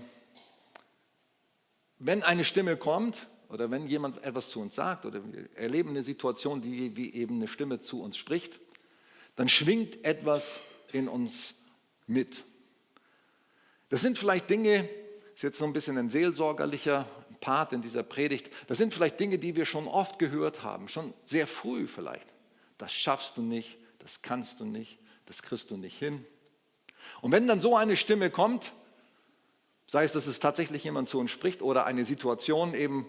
wenn 2.01 2.25
eine 2.25 2.43
Stimme 2.43 2.77
kommt 2.77 3.29
oder 3.51 3.71
wenn 3.71 3.87
jemand 3.87 4.25
etwas 4.25 4.51
zu 4.51 4.61
uns 4.61 4.75
sagt 4.75 5.07
oder 5.07 5.21
wir 5.33 5.49
erleben 5.55 5.91
eine 5.91 6.03
Situation, 6.03 6.61
die 6.61 6.97
wie 6.97 7.15
eben 7.15 7.37
eine 7.37 7.47
Stimme 7.47 7.79
zu 7.79 8.03
uns 8.03 8.17
spricht, 8.17 8.59
dann 9.37 9.49
schwingt 9.49 10.05
etwas 10.05 10.59
in 10.91 11.07
uns 11.07 11.55
mit. 12.09 12.43
Das 13.91 14.01
sind 14.01 14.19
vielleicht 14.19 14.51
Dinge, 14.51 14.89
das 14.89 15.35
ist 15.37 15.43
jetzt 15.43 15.59
so 15.59 15.67
ein 15.67 15.73
bisschen 15.73 15.99
ein 15.99 16.11
seelsorgerlicher 16.11 17.07
Part 17.45 17.75
in 17.75 17.83
dieser 17.83 18.03
Predigt, 18.03 18.51
das 18.69 18.79
sind 18.79 18.95
vielleicht 18.95 19.21
Dinge, 19.21 19.37
die 19.37 19.55
wir 19.55 19.67
schon 19.67 19.87
oft 19.87 20.19
gehört 20.19 20.63
haben, 20.63 20.89
schon 20.89 21.13
sehr 21.27 21.47
früh 21.47 21.87
vielleicht. 21.87 22.27
Das 22.79 22.91
schaffst 22.91 23.37
du 23.37 23.43
nicht, 23.43 23.77
das 23.99 24.23
kannst 24.23 24.61
du 24.61 24.65
nicht, 24.65 24.99
das 25.27 25.43
kriegst 25.43 25.71
du 25.71 25.77
nicht 25.77 25.99
hin. 25.99 26.25
Und 27.21 27.33
wenn 27.33 27.47
dann 27.47 27.61
so 27.61 27.77
eine 27.77 27.97
Stimme 27.97 28.31
kommt, 28.31 28.73
sei 29.87 30.05
es, 30.05 30.13
dass 30.13 30.27
es 30.27 30.41
tatsächlich 30.41 30.85
jemand 30.85 31.11
zu 31.11 31.19
uns 31.19 31.31
spricht 31.31 31.61
oder 31.61 31.85
eine 31.85 32.07
Situation 32.07 32.73
eben 32.73 33.07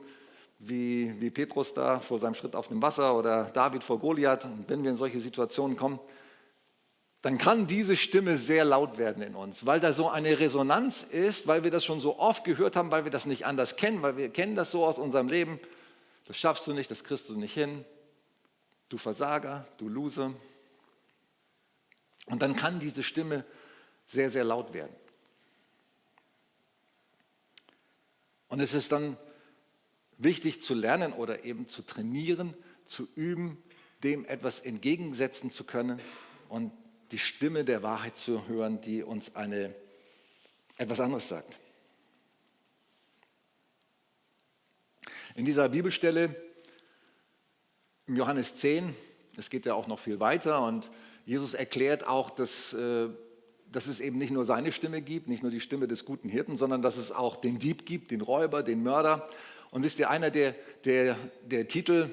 wie, 0.59 1.15
wie 1.21 1.29
Petrus 1.29 1.73
da 1.73 2.01
vor 2.01 2.19
seinem 2.19 2.35
Schritt 2.35 2.57
auf 2.57 2.67
dem 2.67 2.81
Wasser 2.81 3.17
oder 3.17 3.45
David 3.45 3.85
vor 3.85 3.99
Goliath, 3.99 4.45
wenn 4.67 4.83
wir 4.83 4.91
in 4.91 4.97
solche 4.97 5.21
Situationen 5.21 5.77
kommen, 5.77 5.97
dann 7.25 7.39
kann 7.39 7.65
diese 7.65 7.97
Stimme 7.97 8.37
sehr 8.37 8.63
laut 8.63 8.99
werden 8.99 9.23
in 9.23 9.33
uns, 9.33 9.65
weil 9.65 9.79
da 9.79 9.93
so 9.93 10.07
eine 10.07 10.37
Resonanz 10.37 11.01
ist, 11.01 11.47
weil 11.47 11.63
wir 11.63 11.71
das 11.71 11.83
schon 11.83 11.99
so 11.99 12.19
oft 12.19 12.43
gehört 12.43 12.75
haben, 12.75 12.91
weil 12.91 13.03
wir 13.03 13.09
das 13.09 13.25
nicht 13.25 13.47
anders 13.47 13.77
kennen, 13.77 14.03
weil 14.03 14.15
wir 14.15 14.29
kennen 14.29 14.55
das 14.55 14.69
so 14.69 14.85
aus 14.85 14.99
unserem 14.99 15.27
Leben. 15.27 15.59
Das 16.27 16.37
schaffst 16.37 16.67
du 16.67 16.73
nicht, 16.73 16.91
das 16.91 17.03
kriegst 17.03 17.27
du 17.27 17.35
nicht 17.35 17.55
hin. 17.55 17.83
Du 18.89 18.99
Versager, 18.99 19.67
du 19.79 19.89
Loser. 19.89 20.35
Und 22.27 22.43
dann 22.43 22.55
kann 22.55 22.79
diese 22.79 23.01
Stimme 23.01 23.43
sehr, 24.05 24.29
sehr 24.29 24.43
laut 24.43 24.75
werden. 24.75 24.95
Und 28.49 28.59
es 28.59 28.75
ist 28.75 28.91
dann 28.91 29.17
wichtig 30.19 30.61
zu 30.61 30.75
lernen 30.75 31.11
oder 31.11 31.43
eben 31.43 31.67
zu 31.67 31.81
trainieren, 31.81 32.53
zu 32.85 33.07
üben, 33.15 33.57
dem 34.03 34.25
etwas 34.25 34.59
entgegensetzen 34.59 35.49
zu 35.49 35.63
können 35.63 35.99
und 36.49 36.71
die 37.11 37.19
Stimme 37.19 37.63
der 37.63 37.83
Wahrheit 37.83 38.17
zu 38.17 38.47
hören, 38.47 38.81
die 38.81 39.03
uns 39.03 39.35
eine, 39.35 39.73
etwas 40.77 40.99
anderes 40.99 41.27
sagt. 41.27 41.59
In 45.35 45.45
dieser 45.45 45.67
Bibelstelle 45.69 46.35
im 48.07 48.15
Johannes 48.15 48.57
10, 48.57 48.95
es 49.37 49.49
geht 49.49 49.65
ja 49.65 49.73
auch 49.73 49.87
noch 49.87 49.99
viel 49.99 50.19
weiter 50.19 50.65
und 50.65 50.89
Jesus 51.25 51.53
erklärt 51.53 52.07
auch, 52.07 52.29
dass, 52.29 52.73
äh, 52.73 53.09
dass 53.71 53.87
es 53.87 53.99
eben 53.99 54.17
nicht 54.17 54.31
nur 54.31 54.45
seine 54.45 54.71
Stimme 54.71 55.01
gibt, 55.01 55.27
nicht 55.27 55.41
nur 55.41 55.51
die 55.51 55.59
Stimme 55.59 55.87
des 55.87 56.05
guten 56.05 56.29
Hirten, 56.29 56.55
sondern 56.55 56.81
dass 56.81 56.97
es 56.97 57.11
auch 57.11 57.35
den 57.35 57.59
Dieb 57.59 57.85
gibt, 57.85 58.11
den 58.11 58.21
Räuber, 58.21 58.63
den 58.63 58.83
Mörder. 58.83 59.27
Und 59.71 59.83
wisst 59.83 59.99
ihr, 59.99 60.09
einer 60.09 60.31
der, 60.31 60.55
der, 60.85 61.17
der 61.43 61.67
Titel 61.67 62.09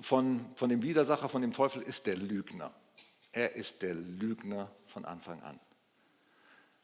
von, 0.00 0.46
von 0.54 0.68
dem 0.68 0.82
Widersacher, 0.82 1.28
von 1.28 1.42
dem 1.42 1.52
Teufel 1.52 1.82
ist 1.82 2.06
der 2.06 2.16
Lügner. 2.16 2.72
Er 3.36 3.54
ist 3.54 3.82
der 3.82 3.92
Lügner 3.92 4.70
von 4.86 5.04
Anfang 5.04 5.42
an. 5.42 5.60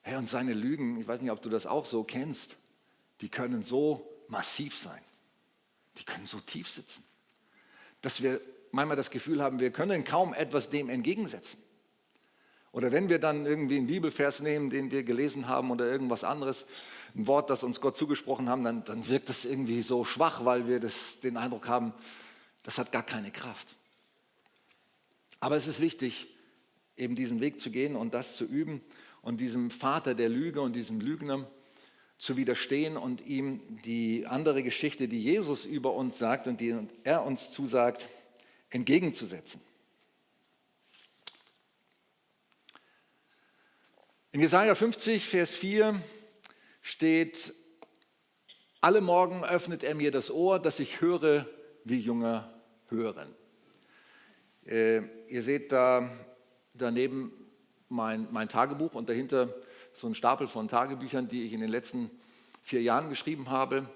Herr, 0.03 0.19
und 0.19 0.29
seine 0.29 0.53
Lügen, 0.53 1.01
ich 1.01 1.09
weiß 1.09 1.23
nicht, 1.23 1.31
ob 1.31 1.41
du 1.41 1.49
das 1.49 1.65
auch 1.65 1.87
so 1.87 2.05
kennst, 2.05 2.59
die 3.23 3.31
können 3.31 3.63
so 3.63 4.07
massiv 4.29 4.77
sein. 4.77 5.01
Die 5.97 6.05
können 6.05 6.27
so 6.27 6.39
tief 6.41 6.69
sitzen, 6.69 7.03
dass 8.03 8.23
wir 8.23 8.39
manchmal 8.71 8.99
das 8.99 9.11
Gefühl 9.11 9.43
haben, 9.43 9.61
wir 9.61 9.71
können 9.71 10.05
kaum 10.05 10.35
etwas 10.35 10.69
dem 10.69 10.91
entgegensetzen. 10.91 11.59
Oder 12.73 12.93
wenn 12.93 13.09
wir 13.09 13.19
dann 13.19 13.47
irgendwie 13.47 13.79
einen 13.79 13.87
Bibelvers 13.87 14.41
nehmen, 14.41 14.69
den 14.69 14.91
wir 14.91 15.05
gelesen 15.05 15.49
haben 15.49 15.71
oder 15.71 15.91
irgendwas 15.91 16.23
anderes, 16.23 16.67
ein 17.15 17.27
Wort, 17.27 17.49
das 17.49 17.63
uns 17.63 17.81
Gott 17.81 17.97
zugesprochen 17.97 18.51
haben, 18.51 18.63
dann, 18.63 18.85
dann 18.85 19.09
wirkt 19.09 19.31
das 19.31 19.47
irgendwie 19.47 19.81
so 19.81 20.05
schwach, 20.05 20.45
weil 20.45 20.69
wir 20.69 20.81
das, 20.81 21.19
den 21.21 21.39
Eindruck 21.39 21.67
haben, 21.67 21.95
das 22.63 22.77
hat 22.77 22.93
gar 22.93 23.05
keine 23.05 23.31
Kraft. 23.31 23.69
Aber 25.41 25.57
es 25.57 25.67
ist 25.67 25.81
wichtig, 25.81 26.29
eben 27.03 27.17
diesen 27.17 27.41
Weg 27.41 27.61
zu 27.61 27.71
gehen 27.71 27.97
und 27.97 28.15
das 28.15 28.37
zu 28.37 28.45
üben 28.45 28.81
und 29.21 29.41
diesem 29.41 29.71
Vater 29.71 30.15
der 30.15 30.29
Lüge 30.29 30.61
und 30.61 30.75
diesem 30.75 31.01
Lügner 31.01 31.51
zu 32.17 32.37
widerstehen 32.37 32.97
und 32.97 33.21
ihm 33.27 33.61
die 33.85 34.27
andere 34.27 34.63
Geschichte, 34.63 35.09
die 35.09 35.21
Jesus 35.21 35.65
über 35.65 35.93
uns 35.95 36.19
sagt 36.19 36.47
und 36.47 36.61
die 36.61 36.75
er 37.03 37.25
uns 37.25 37.51
zusagt, 37.51 38.09
entgegenzusetzen. 38.71 39.61
In 44.31 44.41
Jesaja 44.41 44.75
50, 44.75 45.27
Vers 45.27 45.55
4 45.55 46.01
steht: 46.81 47.53
Alle 48.81 49.01
Morgen 49.01 49.45
öffnet 49.45 49.83
er 49.83 49.95
mir 49.95 50.11
das 50.11 50.31
Ohr, 50.31 50.59
dass 50.59 50.79
ich 50.79 51.01
höre, 51.01 51.47
wie 51.85 51.99
Jünger 51.99 52.55
hören. 52.89 53.35
Äh, 54.65 55.03
ihr 55.29 55.43
seht 55.43 55.73
da 55.73 56.09
daneben 56.75 57.33
mein, 57.89 58.27
mein 58.31 58.49
Tagebuch 58.49 58.95
und 58.95 59.09
dahinter 59.09 59.49
so 59.93 60.07
ein 60.07 60.15
Stapel 60.15 60.47
von 60.47 60.69
Tagebüchern, 60.69 61.29
die 61.29 61.45
ich 61.45 61.53
in 61.53 61.61
den 61.61 61.71
letzten 61.71 62.11
vier 62.63 62.83
Jahren 62.83 63.11
geschrieben 63.11 63.51
habe. 63.51 63.89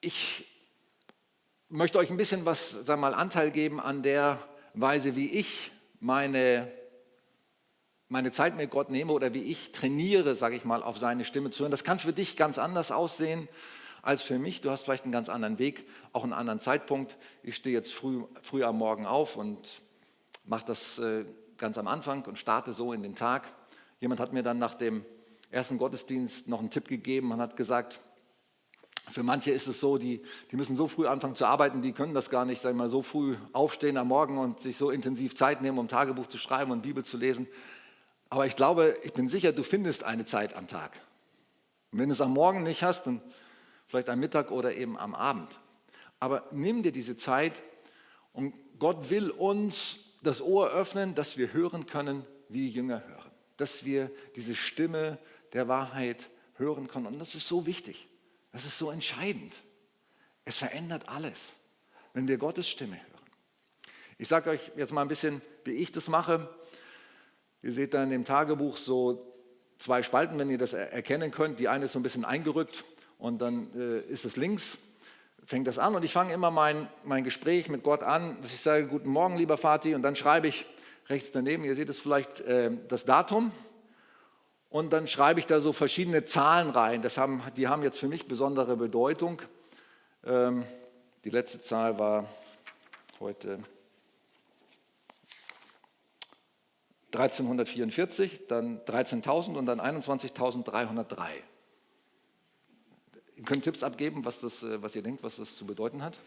Ich 0.00 0.46
möchte 1.68 1.98
euch 1.98 2.10
ein 2.10 2.16
bisschen 2.16 2.44
was, 2.44 2.70
sagen 2.70 3.00
mal, 3.00 3.14
Anteil 3.14 3.50
geben 3.50 3.80
an 3.80 4.02
der 4.02 4.38
Weise, 4.74 5.16
wie 5.16 5.30
ich 5.30 5.70
meine, 6.00 6.70
meine 8.08 8.32
Zeit 8.32 8.56
mit 8.56 8.70
Gott 8.70 8.90
nehme 8.90 9.12
oder 9.12 9.32
wie 9.34 9.42
ich 9.42 9.72
trainiere, 9.72 10.34
sage 10.34 10.56
ich 10.56 10.64
mal, 10.64 10.82
auf 10.82 10.98
seine 10.98 11.24
Stimme 11.24 11.50
zu 11.50 11.62
hören. 11.62 11.70
Das 11.70 11.84
kann 11.84 11.98
für 11.98 12.12
dich 12.12 12.36
ganz 12.36 12.58
anders 12.58 12.90
aussehen 12.90 13.48
als 14.02 14.22
für 14.22 14.38
mich. 14.38 14.60
Du 14.60 14.70
hast 14.70 14.84
vielleicht 14.84 15.04
einen 15.04 15.12
ganz 15.12 15.28
anderen 15.28 15.58
Weg, 15.58 15.84
auch 16.12 16.24
einen 16.24 16.32
anderen 16.32 16.60
Zeitpunkt. 16.60 17.16
Ich 17.42 17.56
stehe 17.56 17.74
jetzt 17.74 17.92
früh, 17.92 18.24
früh 18.42 18.64
am 18.64 18.78
Morgen 18.78 19.06
auf 19.06 19.36
und 19.36 19.82
mache 20.50 20.66
das 20.66 20.98
äh, 20.98 21.24
ganz 21.58 21.78
am 21.78 21.86
Anfang 21.86 22.24
und 22.24 22.36
starte 22.36 22.72
so 22.72 22.92
in 22.92 23.02
den 23.02 23.14
Tag. 23.14 23.48
Jemand 24.00 24.20
hat 24.20 24.32
mir 24.32 24.42
dann 24.42 24.58
nach 24.58 24.74
dem 24.74 25.04
ersten 25.50 25.78
Gottesdienst 25.78 26.48
noch 26.48 26.58
einen 26.58 26.70
Tipp 26.70 26.88
gegeben 26.88 27.30
und 27.30 27.40
hat 27.40 27.56
gesagt, 27.56 28.00
für 29.10 29.22
manche 29.22 29.52
ist 29.52 29.68
es 29.68 29.80
so, 29.80 29.96
die, 29.96 30.22
die 30.50 30.56
müssen 30.56 30.74
so 30.74 30.88
früh 30.88 31.06
anfangen 31.06 31.36
zu 31.36 31.46
arbeiten, 31.46 31.82
die 31.82 31.92
können 31.92 32.14
das 32.14 32.30
gar 32.30 32.44
nicht, 32.44 32.60
sagen 32.60 32.76
wir 32.76 32.84
mal, 32.84 32.88
so 32.88 33.02
früh 33.02 33.36
aufstehen 33.52 33.96
am 33.96 34.08
Morgen 34.08 34.38
und 34.38 34.60
sich 34.60 34.76
so 34.76 34.90
intensiv 34.90 35.36
Zeit 35.36 35.62
nehmen, 35.62 35.78
um 35.78 35.86
Tagebuch 35.86 36.26
zu 36.26 36.36
schreiben 36.36 36.72
und 36.72 36.82
Bibel 36.82 37.04
zu 37.04 37.16
lesen. 37.16 37.46
Aber 38.28 38.46
ich 38.46 38.56
glaube, 38.56 38.96
ich 39.04 39.12
bin 39.12 39.28
sicher, 39.28 39.52
du 39.52 39.62
findest 39.62 40.02
eine 40.02 40.24
Zeit 40.24 40.56
am 40.56 40.66
Tag. 40.66 41.00
Und 41.92 42.00
wenn 42.00 42.08
du 42.08 42.12
es 42.12 42.20
am 42.20 42.32
Morgen 42.32 42.64
nicht 42.64 42.82
hast, 42.82 43.06
dann 43.06 43.20
vielleicht 43.86 44.08
am 44.08 44.18
Mittag 44.18 44.50
oder 44.50 44.74
eben 44.74 44.98
am 44.98 45.14
Abend. 45.14 45.60
Aber 46.18 46.44
nimm 46.50 46.82
dir 46.82 46.92
diese 46.92 47.16
Zeit 47.16 47.52
und 48.32 48.52
Gott 48.78 49.10
will 49.10 49.30
uns 49.30 50.09
das 50.22 50.42
Ohr 50.42 50.70
öffnen, 50.70 51.14
dass 51.14 51.36
wir 51.36 51.52
hören 51.52 51.86
können, 51.86 52.24
wie 52.48 52.68
Jünger 52.68 53.06
hören. 53.06 53.30
Dass 53.56 53.84
wir 53.84 54.10
diese 54.36 54.54
Stimme 54.54 55.18
der 55.52 55.68
Wahrheit 55.68 56.30
hören 56.56 56.88
können. 56.88 57.06
Und 57.06 57.18
das 57.18 57.34
ist 57.34 57.48
so 57.48 57.66
wichtig. 57.66 58.08
Das 58.52 58.64
ist 58.64 58.78
so 58.78 58.90
entscheidend. 58.90 59.56
Es 60.44 60.56
verändert 60.56 61.08
alles, 61.08 61.54
wenn 62.12 62.28
wir 62.28 62.38
Gottes 62.38 62.68
Stimme 62.68 62.96
hören. 62.96 63.06
Ich 64.18 64.28
sage 64.28 64.50
euch 64.50 64.72
jetzt 64.76 64.92
mal 64.92 65.02
ein 65.02 65.08
bisschen, 65.08 65.40
wie 65.64 65.72
ich 65.72 65.92
das 65.92 66.08
mache. 66.08 66.48
Ihr 67.62 67.72
seht 67.72 67.94
da 67.94 68.02
in 68.02 68.10
dem 68.10 68.24
Tagebuch 68.24 68.76
so 68.76 69.34
zwei 69.78 70.02
Spalten, 70.02 70.38
wenn 70.38 70.50
ihr 70.50 70.58
das 70.58 70.72
erkennen 70.72 71.30
könnt. 71.30 71.60
Die 71.60 71.68
eine 71.68 71.86
ist 71.86 71.92
so 71.92 71.98
ein 71.98 72.02
bisschen 72.02 72.24
eingerückt 72.24 72.84
und 73.18 73.38
dann 73.38 73.72
äh, 73.74 74.00
ist 74.00 74.24
es 74.24 74.36
links 74.36 74.78
fängt 75.50 75.66
das 75.66 75.80
an 75.80 75.96
und 75.96 76.04
ich 76.04 76.12
fange 76.12 76.32
immer 76.32 76.52
mein, 76.52 76.86
mein 77.02 77.24
Gespräch 77.24 77.68
mit 77.68 77.82
Gott 77.82 78.04
an, 78.04 78.40
dass 78.40 78.52
ich 78.52 78.60
sage, 78.60 78.86
guten 78.86 79.08
Morgen, 79.08 79.36
lieber 79.36 79.58
Vati, 79.60 79.96
und 79.96 80.02
dann 80.02 80.14
schreibe 80.14 80.46
ich 80.46 80.64
rechts 81.08 81.32
daneben, 81.32 81.64
ihr 81.64 81.74
seht 81.74 81.88
es 81.88 81.98
vielleicht, 81.98 82.40
äh, 82.42 82.70
das 82.88 83.04
Datum 83.04 83.50
und 84.68 84.92
dann 84.92 85.08
schreibe 85.08 85.40
ich 85.40 85.46
da 85.46 85.58
so 85.58 85.72
verschiedene 85.72 86.22
Zahlen 86.22 86.70
rein. 86.70 87.02
Das 87.02 87.18
haben, 87.18 87.42
die 87.56 87.66
haben 87.66 87.82
jetzt 87.82 87.98
für 87.98 88.06
mich 88.06 88.28
besondere 88.28 88.76
Bedeutung. 88.76 89.42
Ähm, 90.24 90.64
die 91.24 91.30
letzte 91.30 91.60
Zahl 91.60 91.98
war 91.98 92.28
heute 93.18 93.58
1344, 97.12 98.46
dann 98.46 98.78
13.000 98.82 99.56
und 99.56 99.66
dann 99.66 99.80
21.303. 99.80 101.26
Ihr 103.40 103.46
könnt 103.46 103.64
Tipps 103.64 103.82
abgeben, 103.82 104.22
was, 104.26 104.40
das, 104.40 104.62
äh, 104.62 104.82
was 104.82 104.94
ihr 104.94 105.00
denkt, 105.00 105.22
was 105.22 105.36
das 105.36 105.56
zu 105.56 105.64
bedeuten 105.64 106.02
hat. 106.02 106.18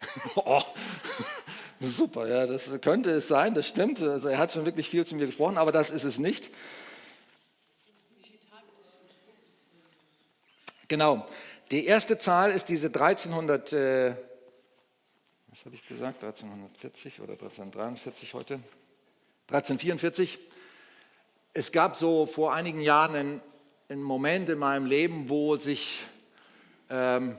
oh, 0.34 0.60
super, 1.80 2.26
ja, 2.28 2.48
das 2.48 2.80
könnte 2.80 3.10
es 3.10 3.28
sein, 3.28 3.54
das 3.54 3.68
stimmt. 3.68 4.02
Also 4.02 4.26
er 4.26 4.38
hat 4.38 4.50
schon 4.50 4.66
wirklich 4.66 4.90
viel 4.90 5.06
zu 5.06 5.14
mir 5.14 5.26
gesprochen, 5.26 5.56
aber 5.56 5.70
das 5.70 5.90
ist 5.90 6.02
es 6.02 6.18
nicht. 6.18 6.50
Genau. 10.88 11.24
Die 11.70 11.86
erste 11.86 12.18
Zahl 12.18 12.50
ist 12.50 12.68
diese 12.68 12.88
1300, 12.88 13.72
äh, 13.72 14.16
was 15.46 15.64
habe 15.64 15.76
ich 15.76 15.86
gesagt, 15.86 16.24
1340 16.24 17.20
oder 17.20 17.34
1343 17.34 18.34
heute? 18.34 18.54
1344. 19.48 20.40
Es 21.52 21.70
gab 21.70 21.94
so 21.94 22.26
vor 22.26 22.52
einigen 22.52 22.80
Jahren 22.80 23.14
einen 23.14 23.42
ein 23.88 24.02
Moment 24.02 24.48
in 24.48 24.58
meinem 24.58 24.86
Leben, 24.86 25.30
wo 25.30 25.56
sich 25.56 26.02
ähm, 26.90 27.36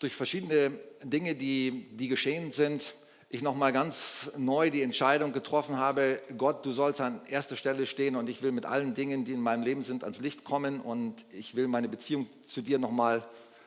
durch 0.00 0.14
verschiedene 0.14 0.72
Dinge, 1.02 1.36
die, 1.36 1.86
die 1.92 2.08
geschehen 2.08 2.50
sind, 2.50 2.94
ich 3.28 3.42
nochmal 3.42 3.72
ganz 3.72 4.32
neu 4.36 4.70
die 4.70 4.82
Entscheidung 4.82 5.32
getroffen 5.32 5.76
habe, 5.76 6.20
Gott, 6.36 6.64
du 6.64 6.70
sollst 6.70 7.00
an 7.00 7.20
erster 7.28 7.56
Stelle 7.56 7.86
stehen 7.86 8.16
und 8.16 8.28
ich 8.28 8.42
will 8.42 8.52
mit 8.52 8.66
allen 8.66 8.94
Dingen, 8.94 9.24
die 9.24 9.32
in 9.32 9.40
meinem 9.40 9.62
Leben 9.62 9.82
sind, 9.82 10.04
ans 10.04 10.20
Licht 10.20 10.44
kommen 10.44 10.80
und 10.80 11.24
ich 11.32 11.54
will 11.54 11.68
meine 11.68 11.88
Beziehung 11.88 12.28
zu 12.44 12.62
dir 12.62 12.78
nochmal 12.78 13.26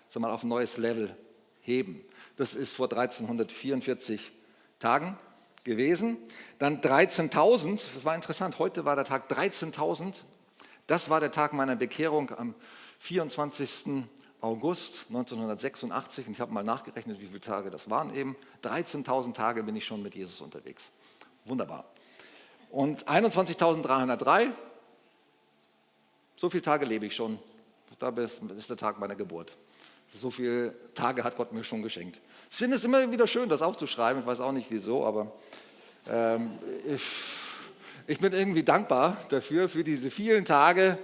sag 0.10 0.22
mal, 0.22 0.32
auf 0.32 0.44
ein 0.44 0.50
neues 0.50 0.78
Level 0.78 1.16
heben. 1.62 2.04
Das 2.36 2.56
ist 2.56 2.74
vor 2.74 2.92
1344 2.92 4.32
Tagen 4.80 5.18
gewesen. 5.64 6.18
Dann 6.58 6.82
13.000, 6.82 7.82
das 7.94 8.06
war 8.06 8.16
interessant, 8.16 8.60
heute 8.60 8.86
war 8.86 8.96
der 8.96 9.06
Tag 9.06 9.32
13.000. 9.32 10.14
Das 10.90 11.12
war 11.12 11.20
der 11.20 11.30
Tag 11.30 11.54
meiner 11.54 11.76
Bekehrung 11.76 12.32
am 12.32 12.56
24. 12.98 14.06
August 14.42 15.06
1986. 15.10 16.26
Und 16.26 16.34
ich 16.34 16.42
habe 16.42 16.52
mal 16.52 16.64
nachgerechnet, 16.64 17.22
wie 17.22 17.28
viele 17.28 17.42
Tage 17.42 17.70
das 17.70 17.92
waren 17.92 18.16
eben. 18.16 18.36
13.000 18.64 19.36
Tage 19.36 19.62
bin 19.62 19.76
ich 19.76 19.86
schon 19.86 20.02
mit 20.02 20.16
Jesus 20.16 20.42
unterwegs. 20.42 20.90
Wunderbar. 21.46 21.86
Und 22.72 23.08
21.303, 23.08 24.50
so 26.36 26.50
viele 26.50 26.64
Tage 26.64 26.88
lebe 26.88 27.06
ich 27.06 27.16
schon. 27.16 27.38
Da 28.00 28.10
ist 28.10 28.70
der 28.72 28.78
Tag 28.78 29.00
meiner 29.00 29.16
Geburt. 29.16 29.56
So 30.16 30.32
viele 30.32 30.74
Tage 30.96 31.24
hat 31.24 31.36
Gott 31.36 31.54
mir 31.54 31.64
schon 31.64 31.84
geschenkt. 31.84 32.20
Ich 32.50 32.58
finde 32.58 32.78
es 32.78 32.84
immer 32.84 33.12
wieder 33.12 33.28
schön, 33.28 33.48
das 33.48 33.62
aufzuschreiben. 33.62 34.24
Ich 34.24 34.28
weiß 34.28 34.40
auch 34.40 34.54
nicht 34.54 34.72
wieso, 34.72 35.06
aber 35.06 35.34
ähm, 36.08 36.58
ich, 36.88 37.04
ich 38.10 38.20
bin 38.20 38.34
irgendwie 38.34 38.64
dankbar 38.64 39.18
dafür, 39.30 39.70
für 39.70 39.84
diese 39.84 40.10
vielen 40.10 40.44
Tage, 40.44 40.98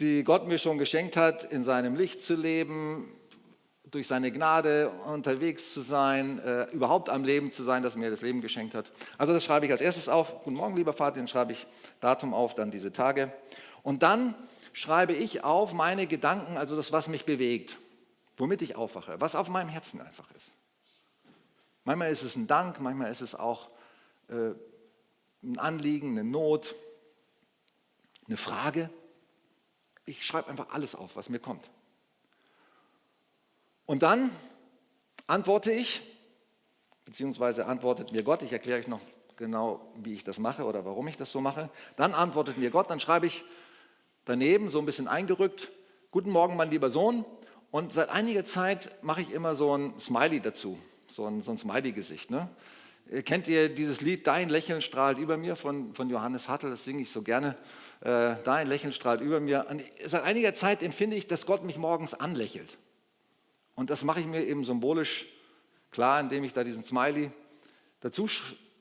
die 0.00 0.24
Gott 0.24 0.48
mir 0.48 0.56
schon 0.56 0.78
geschenkt 0.78 1.16
hat, 1.16 1.44
in 1.44 1.62
seinem 1.62 1.94
Licht 1.94 2.22
zu 2.22 2.34
leben, 2.34 3.12
durch 3.90 4.06
seine 4.06 4.32
Gnade 4.32 4.90
unterwegs 5.06 5.74
zu 5.74 5.82
sein, 5.82 6.38
äh, 6.38 6.64
überhaupt 6.70 7.10
am 7.10 7.22
Leben 7.22 7.52
zu 7.52 7.62
sein, 7.62 7.82
dass 7.82 7.96
mir 7.96 8.10
das 8.10 8.22
Leben 8.22 8.40
geschenkt 8.40 8.74
hat. 8.74 8.90
Also 9.18 9.34
das 9.34 9.44
schreibe 9.44 9.66
ich 9.66 9.72
als 9.72 9.82
erstes 9.82 10.08
auf. 10.08 10.42
Guten 10.42 10.56
Morgen, 10.56 10.74
lieber 10.74 10.94
Vater, 10.94 11.16
dann 11.16 11.28
schreibe 11.28 11.52
ich 11.52 11.66
Datum 12.00 12.32
auf, 12.32 12.54
dann 12.54 12.70
diese 12.70 12.92
Tage. 12.92 13.30
Und 13.82 14.02
dann 14.02 14.34
schreibe 14.72 15.12
ich 15.12 15.44
auf 15.44 15.74
meine 15.74 16.06
Gedanken, 16.06 16.56
also 16.56 16.76
das, 16.76 16.92
was 16.92 17.08
mich 17.08 17.26
bewegt 17.26 17.76
womit 18.38 18.62
ich 18.62 18.76
aufwache, 18.76 19.20
was 19.20 19.34
auf 19.34 19.48
meinem 19.48 19.68
Herzen 19.68 20.00
einfach 20.00 20.30
ist. 20.36 20.52
Manchmal 21.84 22.10
ist 22.10 22.22
es 22.22 22.36
ein 22.36 22.46
Dank, 22.46 22.80
manchmal 22.80 23.10
ist 23.10 23.20
es 23.20 23.34
auch 23.34 23.68
äh, 24.28 24.52
ein 25.42 25.58
Anliegen, 25.58 26.12
eine 26.12 26.24
Not, 26.24 26.74
eine 28.26 28.36
Frage. 28.36 28.90
Ich 30.04 30.24
schreibe 30.24 30.48
einfach 30.48 30.70
alles 30.70 30.94
auf, 30.94 31.16
was 31.16 31.28
mir 31.28 31.38
kommt. 31.38 31.70
Und 33.86 34.02
dann 34.02 34.30
antworte 35.26 35.72
ich, 35.72 36.02
beziehungsweise 37.04 37.66
antwortet 37.66 38.12
mir 38.12 38.22
Gott, 38.22 38.42
ich 38.42 38.52
erkläre 38.52 38.80
euch 38.80 38.88
noch 38.88 39.00
genau, 39.36 39.80
wie 39.96 40.14
ich 40.14 40.24
das 40.24 40.38
mache 40.38 40.64
oder 40.64 40.84
warum 40.84 41.08
ich 41.08 41.16
das 41.16 41.32
so 41.32 41.40
mache. 41.40 41.70
Dann 41.96 42.12
antwortet 42.12 42.58
mir 42.58 42.70
Gott, 42.70 42.90
dann 42.90 43.00
schreibe 43.00 43.26
ich 43.26 43.44
daneben, 44.24 44.68
so 44.68 44.78
ein 44.78 44.86
bisschen 44.86 45.08
eingerückt, 45.08 45.68
Guten 46.10 46.30
Morgen, 46.30 46.56
mein 46.56 46.70
lieber 46.70 46.88
Sohn, 46.88 47.26
und 47.70 47.92
seit 47.92 48.08
einiger 48.08 48.46
Zeit 48.46 48.90
mache 49.02 49.20
ich 49.20 49.30
immer 49.30 49.54
so 49.54 49.76
ein 49.76 50.00
Smiley 50.00 50.40
dazu, 50.40 50.78
so 51.06 51.26
ein, 51.26 51.42
so 51.42 51.50
ein 51.50 51.58
Smiley-Gesicht. 51.58 52.30
Ne? 52.30 52.48
Kennt 53.24 53.48
ihr 53.48 53.70
dieses 53.70 54.02
Lied 54.02 54.26
Dein 54.26 54.50
Lächeln 54.50 54.82
strahlt 54.82 55.16
über 55.16 55.38
mir 55.38 55.56
von, 55.56 55.94
von 55.94 56.10
Johannes 56.10 56.48
Hattel? 56.48 56.68
Das 56.68 56.84
singe 56.84 57.02
ich 57.02 57.10
so 57.10 57.22
gerne. 57.22 57.56
Äh, 58.00 58.34
Dein 58.44 58.66
Lächeln 58.66 58.92
strahlt 58.92 59.22
über 59.22 59.40
mir. 59.40 59.66
Und 59.70 59.82
seit 60.04 60.24
einiger 60.24 60.54
Zeit 60.54 60.82
empfinde 60.82 61.16
ich, 61.16 61.26
dass 61.26 61.46
Gott 61.46 61.64
mich 61.64 61.78
morgens 61.78 62.12
anlächelt. 62.12 62.76
Und 63.74 63.88
das 63.88 64.04
mache 64.04 64.20
ich 64.20 64.26
mir 64.26 64.44
eben 64.44 64.62
symbolisch 64.64 65.24
klar, 65.90 66.20
indem 66.20 66.44
ich 66.44 66.52
da 66.52 66.64
diesen 66.64 66.84
Smiley 66.84 67.30
dazu 68.00 68.28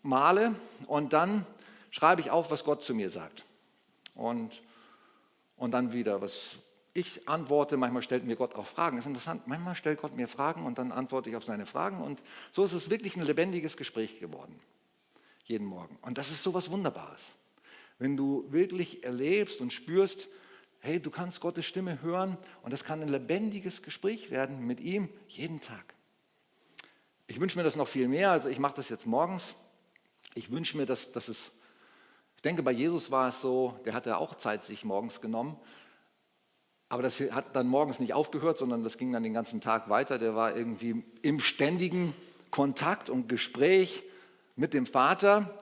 male 0.01 0.55
und 0.87 1.13
dann 1.13 1.45
schreibe 1.89 2.21
ich 2.21 2.29
auf, 2.29 2.51
was 2.51 2.63
Gott 2.63 2.83
zu 2.83 2.93
mir 2.93 3.09
sagt. 3.09 3.45
Und, 4.13 4.61
und 5.55 5.71
dann 5.71 5.93
wieder, 5.93 6.21
was, 6.21 6.57
ich 6.97 7.29
antworte, 7.29 7.77
manchmal 7.77 8.01
stellt 8.01 8.25
mir 8.25 8.35
Gott 8.35 8.55
auch 8.55 8.65
Fragen. 8.65 8.97
Das 8.97 9.05
ist 9.05 9.09
interessant, 9.09 9.47
manchmal 9.47 9.75
stellt 9.75 10.01
Gott 10.01 10.15
mir 10.15 10.27
Fragen 10.27 10.65
und 10.65 10.79
dann 10.79 10.91
antworte 10.91 11.29
ich 11.29 11.35
auf 11.35 11.43
seine 11.43 11.65
Fragen. 11.65 12.01
Und 12.01 12.21
so 12.51 12.63
ist 12.63 12.73
es 12.73 12.89
wirklich 12.89 13.15
ein 13.15 13.23
lebendiges 13.23 13.77
Gespräch 13.77 14.19
geworden, 14.19 14.59
jeden 15.45 15.65
Morgen. 15.65 15.97
Und 16.01 16.17
das 16.17 16.31
ist 16.31 16.41
so 16.41 16.53
was 16.53 16.71
Wunderbares. 16.71 17.33
Wenn 17.99 18.17
du 18.17 18.45
wirklich 18.51 19.03
erlebst 19.03 19.61
und 19.61 19.71
spürst, 19.71 20.27
hey, 20.79 20.99
du 20.99 21.11
kannst 21.11 21.39
Gottes 21.39 21.65
Stimme 21.65 22.01
hören 22.01 22.37
und 22.63 22.73
das 22.73 22.83
kann 22.83 23.01
ein 23.01 23.09
lebendiges 23.09 23.83
Gespräch 23.83 24.31
werden 24.31 24.65
mit 24.65 24.79
ihm 24.79 25.09
jeden 25.27 25.61
Tag. 25.61 25.93
Ich 27.27 27.39
wünsche 27.39 27.57
mir 27.57 27.63
das 27.63 27.75
noch 27.75 27.87
viel 27.87 28.07
mehr, 28.07 28.31
also 28.31 28.49
ich 28.49 28.59
mache 28.59 28.75
das 28.75 28.89
jetzt 28.89 29.05
morgens. 29.05 29.55
Ich 30.33 30.51
wünsche 30.51 30.77
mir, 30.77 30.85
dass, 30.85 31.11
dass 31.11 31.27
es, 31.27 31.51
ich 32.35 32.41
denke, 32.41 32.63
bei 32.63 32.71
Jesus 32.71 33.11
war 33.11 33.29
es 33.29 33.41
so, 33.41 33.79
der 33.85 33.93
hatte 33.93 34.17
auch 34.17 34.35
Zeit 34.35 34.63
sich 34.63 34.83
morgens 34.83 35.21
genommen 35.21 35.59
aber 36.89 37.03
das 37.03 37.19
hat 37.19 37.55
dann 37.55 37.67
morgens 37.67 37.99
nicht 37.99 38.13
aufgehört, 38.13 38.57
sondern 38.57 38.83
das 38.83 38.97
ging 38.97 39.11
dann 39.11 39.23
den 39.23 39.33
ganzen 39.33 39.59
Tag 39.59 39.89
weiter. 39.89 40.17
Der 40.17 40.35
war 40.35 40.55
irgendwie 40.55 41.03
im 41.21 41.39
ständigen 41.39 42.13
Kontakt 42.49 43.09
und 43.09 43.27
Gespräch 43.27 44.03
mit 44.55 44.73
dem 44.73 44.85
Vater 44.85 45.53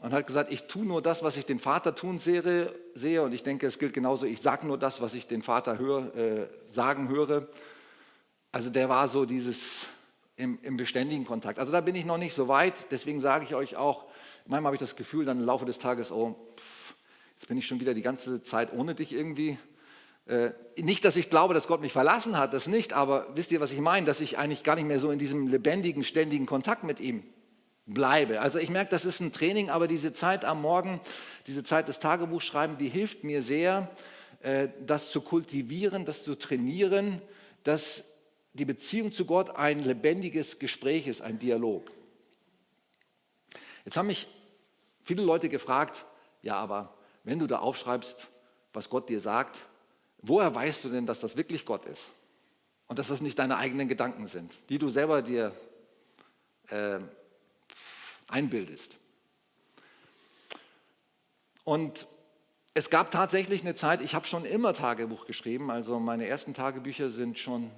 und 0.00 0.12
hat 0.12 0.26
gesagt, 0.26 0.52
ich 0.52 0.68
tue 0.68 0.86
nur 0.86 1.02
das, 1.02 1.22
was 1.22 1.36
ich 1.36 1.44
den 1.44 1.58
Vater 1.58 1.94
tun 1.94 2.18
sehe. 2.18 2.72
Und 3.22 3.32
ich 3.32 3.42
denke, 3.42 3.66
es 3.66 3.78
gilt 3.78 3.92
genauso, 3.92 4.26
ich 4.26 4.40
sage 4.40 4.66
nur 4.66 4.78
das, 4.78 5.00
was 5.00 5.14
ich 5.14 5.26
den 5.26 5.42
Vater 5.42 5.78
hör, 5.78 6.14
äh, 6.16 6.46
sagen 6.70 7.08
höre. 7.08 7.48
Also 8.52 8.70
der 8.70 8.88
war 8.88 9.08
so 9.08 9.24
dieses 9.24 9.86
im, 10.36 10.58
im, 10.62 10.76
beständigen 10.76 11.26
Kontakt. 11.26 11.58
Also 11.58 11.72
da 11.72 11.80
bin 11.80 11.94
ich 11.96 12.04
noch 12.04 12.16
nicht 12.16 12.34
so 12.34 12.48
weit. 12.48 12.74
Deswegen 12.90 13.20
sage 13.20 13.44
ich 13.44 13.54
euch 13.54 13.76
auch, 13.76 14.04
manchmal 14.46 14.70
habe 14.70 14.76
ich 14.76 14.80
das 14.80 14.96
Gefühl 14.96 15.24
dann 15.24 15.40
im 15.40 15.44
Laufe 15.44 15.66
des 15.66 15.78
Tages, 15.78 16.12
oh, 16.12 16.36
pff, 16.56 16.94
jetzt 17.36 17.48
bin 17.48 17.58
ich 17.58 17.66
schon 17.66 17.80
wieder 17.80 17.92
die 17.92 18.02
ganze 18.02 18.42
Zeit 18.42 18.72
ohne 18.72 18.94
dich 18.94 19.12
irgendwie 19.12 19.58
nicht, 20.76 21.04
dass 21.04 21.16
ich 21.16 21.28
glaube, 21.28 21.54
dass 21.54 21.66
Gott 21.66 21.80
mich 21.80 21.92
verlassen 21.92 22.38
hat, 22.38 22.52
das 22.52 22.68
nicht, 22.68 22.92
aber 22.92 23.26
wisst 23.34 23.50
ihr, 23.50 23.60
was 23.60 23.72
ich 23.72 23.80
meine? 23.80 24.06
Dass 24.06 24.20
ich 24.20 24.38
eigentlich 24.38 24.62
gar 24.62 24.76
nicht 24.76 24.86
mehr 24.86 25.00
so 25.00 25.10
in 25.10 25.18
diesem 25.18 25.48
lebendigen, 25.48 26.04
ständigen 26.04 26.46
Kontakt 26.46 26.84
mit 26.84 27.00
ihm 27.00 27.24
bleibe. 27.86 28.40
Also 28.40 28.58
ich 28.58 28.70
merke, 28.70 28.90
das 28.90 29.04
ist 29.04 29.20
ein 29.20 29.32
Training, 29.32 29.70
aber 29.70 29.88
diese 29.88 30.12
Zeit 30.12 30.44
am 30.44 30.62
Morgen, 30.62 31.00
diese 31.46 31.64
Zeit 31.64 31.88
des 31.88 31.98
Tagebuchschreiben, 31.98 32.78
die 32.78 32.88
hilft 32.88 33.24
mir 33.24 33.42
sehr, 33.42 33.90
äh, 34.42 34.68
das 34.86 35.10
zu 35.10 35.20
kultivieren, 35.20 36.04
das 36.04 36.24
zu 36.24 36.38
trainieren, 36.38 37.20
dass 37.64 38.04
die 38.52 38.64
Beziehung 38.64 39.12
zu 39.12 39.24
Gott 39.24 39.56
ein 39.56 39.84
lebendiges 39.84 40.58
Gespräch 40.58 41.06
ist, 41.06 41.20
ein 41.20 41.38
Dialog. 41.38 41.90
Jetzt 43.84 43.96
haben 43.96 44.06
mich 44.06 44.26
viele 45.04 45.22
Leute 45.22 45.48
gefragt, 45.48 46.04
ja, 46.42 46.56
aber 46.56 46.94
wenn 47.24 47.38
du 47.38 47.46
da 47.46 47.58
aufschreibst, 47.58 48.28
was 48.72 48.88
Gott 48.88 49.08
dir 49.08 49.20
sagt, 49.20 49.62
Woher 50.22 50.54
weißt 50.54 50.84
du 50.84 50.88
denn, 50.90 51.06
dass 51.06 51.20
das 51.20 51.36
wirklich 51.36 51.64
Gott 51.64 51.86
ist? 51.86 52.10
Und 52.86 52.98
dass 52.98 53.08
das 53.08 53.20
nicht 53.20 53.38
deine 53.38 53.56
eigenen 53.56 53.88
Gedanken 53.88 54.26
sind, 54.26 54.56
die 54.68 54.78
du 54.78 54.88
selber 54.88 55.22
dir 55.22 55.54
äh, 56.68 56.98
einbildest. 58.28 58.96
Und 61.64 62.06
es 62.74 62.90
gab 62.90 63.10
tatsächlich 63.10 63.62
eine 63.62 63.74
Zeit, 63.74 64.00
ich 64.00 64.14
habe 64.14 64.26
schon 64.26 64.44
immer 64.44 64.74
Tagebuch 64.74 65.26
geschrieben, 65.26 65.70
also 65.70 66.00
meine 66.00 66.26
ersten 66.26 66.54
Tagebücher 66.54 67.10
sind 67.10 67.38
schon 67.38 67.70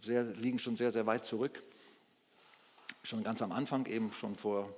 sehr, 0.00 0.24
liegen 0.24 0.58
schon 0.58 0.76
sehr, 0.76 0.92
sehr 0.92 1.06
weit 1.06 1.24
zurück. 1.24 1.62
Schon 3.02 3.22
ganz 3.24 3.40
am 3.42 3.52
Anfang, 3.52 3.86
eben 3.86 4.12
schon 4.12 4.36
vor, 4.36 4.74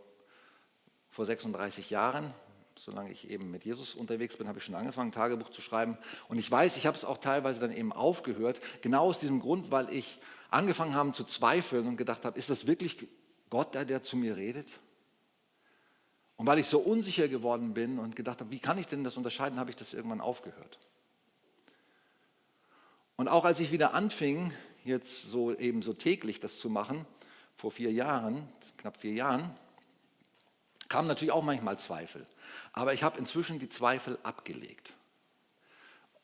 vor 1.11 1.26
36 1.26 1.90
Jahren 1.90 2.33
solange 2.76 3.12
ich 3.12 3.30
eben 3.30 3.50
mit 3.50 3.64
Jesus 3.64 3.94
unterwegs 3.94 4.37
bin, 4.37 4.48
habe 4.48 4.59
ich 4.59 4.64
schon 4.64 4.74
angefangen, 4.74 5.12
Tagebuch 5.12 5.50
zu 5.50 5.61
schreiben. 5.61 5.98
Und 6.28 6.38
ich 6.38 6.50
weiß, 6.50 6.76
ich 6.76 6.87
habe 6.87 6.96
es 6.96 7.04
auch 7.04 7.18
teilweise 7.18 7.61
dann 7.61 7.72
eben 7.72 7.92
aufgehört, 7.92 8.61
genau 8.83 9.04
aus 9.04 9.20
diesem 9.20 9.40
Grund, 9.40 9.70
weil 9.70 9.92
ich 9.92 10.18
angefangen 10.50 10.94
habe 10.94 11.12
zu 11.12 11.24
zweifeln 11.24 11.87
und 11.87 11.96
gedacht 11.96 12.24
habe, 12.24 12.38
ist 12.38 12.50
das 12.50 12.66
wirklich 12.66 13.09
Gott, 13.50 13.74
der, 13.74 13.85
der 13.85 14.02
zu 14.02 14.16
mir 14.16 14.37
redet? 14.37 14.72
Und 16.37 16.46
weil 16.46 16.59
ich 16.59 16.66
so 16.66 16.78
unsicher 16.78 17.28
geworden 17.28 17.74
bin 17.74 17.98
und 17.98 18.16
gedacht 18.16 18.40
habe, 18.40 18.50
wie 18.50 18.61
kann 18.61 18.78
ich 18.78 18.87
denn 18.87 19.04
das 19.04 19.16
unterscheiden, 19.16 19.59
habe 19.59 19.70
ich 19.70 19.76
das 19.76 19.92
irgendwann 19.92 20.22
aufgehört. 20.22 20.78
Und 23.16 23.28
auch 23.28 23.44
als 23.44 23.61
ich 23.61 23.72
wieder 23.72 23.92
anfing, 23.92 24.52
jetzt 24.85 25.24
so 25.24 25.54
eben 25.54 25.83
so 25.83 25.92
täglich 25.92 26.40
das 26.40 26.59
zu 26.59 26.70
machen, 26.70 27.04
vor 27.56 27.70
vier 27.70 27.92
Jahren, 27.92 28.48
knapp 28.78 28.96
vier 28.96 29.12
Jahren, 29.12 29.54
kamen 30.90 31.09
natürlich 31.09 31.33
auch 31.33 31.42
manchmal 31.42 31.79
Zweifel. 31.79 32.26
Aber 32.74 32.92
ich 32.92 33.03
habe 33.03 33.18
inzwischen 33.18 33.59
die 33.59 33.70
Zweifel 33.70 34.18
abgelegt. 34.22 34.92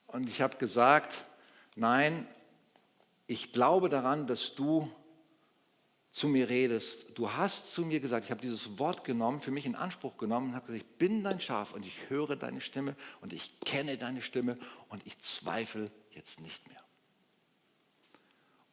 Und 0.07 0.29
ich 0.29 0.43
habe 0.43 0.59
gesagt, 0.59 1.25
nein, 1.77 2.29
ich 3.27 3.53
glaube 3.53 3.89
daran, 3.89 4.27
dass 4.27 4.55
du 4.55 4.91
zu 6.11 6.29
mir 6.29 6.49
redest. 6.49 7.19
Du 7.19 7.33
hast 7.33 7.75
zu 7.75 7.85
mir 7.85 8.01
gesagt, 8.01 8.25
ich 8.25 8.31
habe 8.31 8.41
dieses 8.41 8.79
Wort 8.79 9.05
genommen, 9.05 9.41
für 9.41 9.51
mich 9.51 9.67
in 9.67 9.75
Anspruch 9.75 10.17
genommen 10.17 10.51
und 10.51 10.55
habe 10.55 10.67
gesagt, 10.67 10.85
ich 10.85 10.99
bin 10.99 11.23
dein 11.23 11.41
Schaf 11.41 11.73
und 11.73 11.87
ich 11.87 12.09
höre 12.09 12.37
deine 12.37 12.61
Stimme 12.61 12.97
und 13.21 13.33
ich 13.33 13.61
kenne 13.61 13.97
deine 13.99 14.23
Stimme 14.23 14.59
und 14.89 15.07
ich 15.07 15.21
zweifle 15.21 15.91
jetzt 16.11 16.41
nicht 16.41 16.67
mehr. 16.69 16.86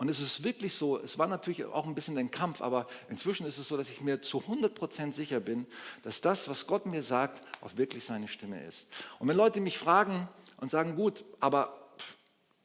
Und 0.04 0.10
es 0.10 0.20
ist 0.20 0.44
wirklich 0.44 0.74
so, 0.74 1.00
es 1.00 1.18
war 1.18 1.28
natürlich 1.28 1.63
auch 1.63 1.86
ein 1.86 1.96
bisschen 1.96 2.18
ein 2.18 2.30
Kampf, 2.30 2.62
aber 2.62 2.88
inzwischen 3.08 3.46
ist 3.46 3.58
es 3.58 3.70
so, 3.70 3.78
dass 3.78 3.89
ich 3.89 4.02
mir 4.02 4.22
zu 4.22 4.39
100% 4.39 5.13
sicher 5.13 5.39
bin, 5.39 5.66
dass 6.02 6.20
das, 6.20 6.50
was 6.50 6.68
Gott 6.68 6.86
mir 6.86 7.02
sagt, 7.02 7.42
auch 7.62 7.78
wirklich 7.78 8.04
seine 8.04 8.28
Stimme 8.28 8.62
ist. 8.66 8.86
Und 9.20 9.30
wenn 9.30 9.38
Leute 9.38 9.62
mich 9.62 9.78
fragen 9.78 10.28
und 10.58 10.70
sagen, 10.70 10.98
gut, 10.98 11.24
aber 11.39 11.88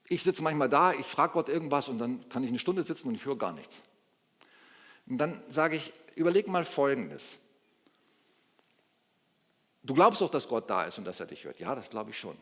ich 0.08 0.24
sitze 0.24 0.42
manchmal 0.42 0.68
da, 0.68 0.92
ich 0.92 1.06
frage 1.06 1.34
Gott 1.34 1.48
irgendwas 1.48 1.88
und 1.88 1.98
dann 1.98 2.28
kann 2.28 2.42
ich 2.42 2.48
eine 2.48 2.58
Stunde 2.58 2.82
sitzen 2.82 3.06
und 3.06 3.14
ich 3.14 3.24
höre 3.24 3.38
gar 3.38 3.52
nichts. 3.52 3.82
Und 5.06 5.18
dann 5.18 5.40
sage 5.48 5.76
ich, 5.76 5.92
überleg 6.16 6.48
mal 6.48 6.64
Folgendes. 6.64 7.36
du 9.84 9.94
glaubst 9.94 10.20
doch, 10.22 10.30
dass 10.32 10.48
Gott 10.48 10.68
da 10.68 10.86
ist 10.86 10.98
und 10.98 11.04
dass 11.04 11.20
er 11.20 11.26
dich 11.26 11.44
hört. 11.44 11.60
Ja, 11.60 11.76
das 11.76 11.88
glaube 11.88 12.10
ich 12.10 12.18
schon. 12.18 12.36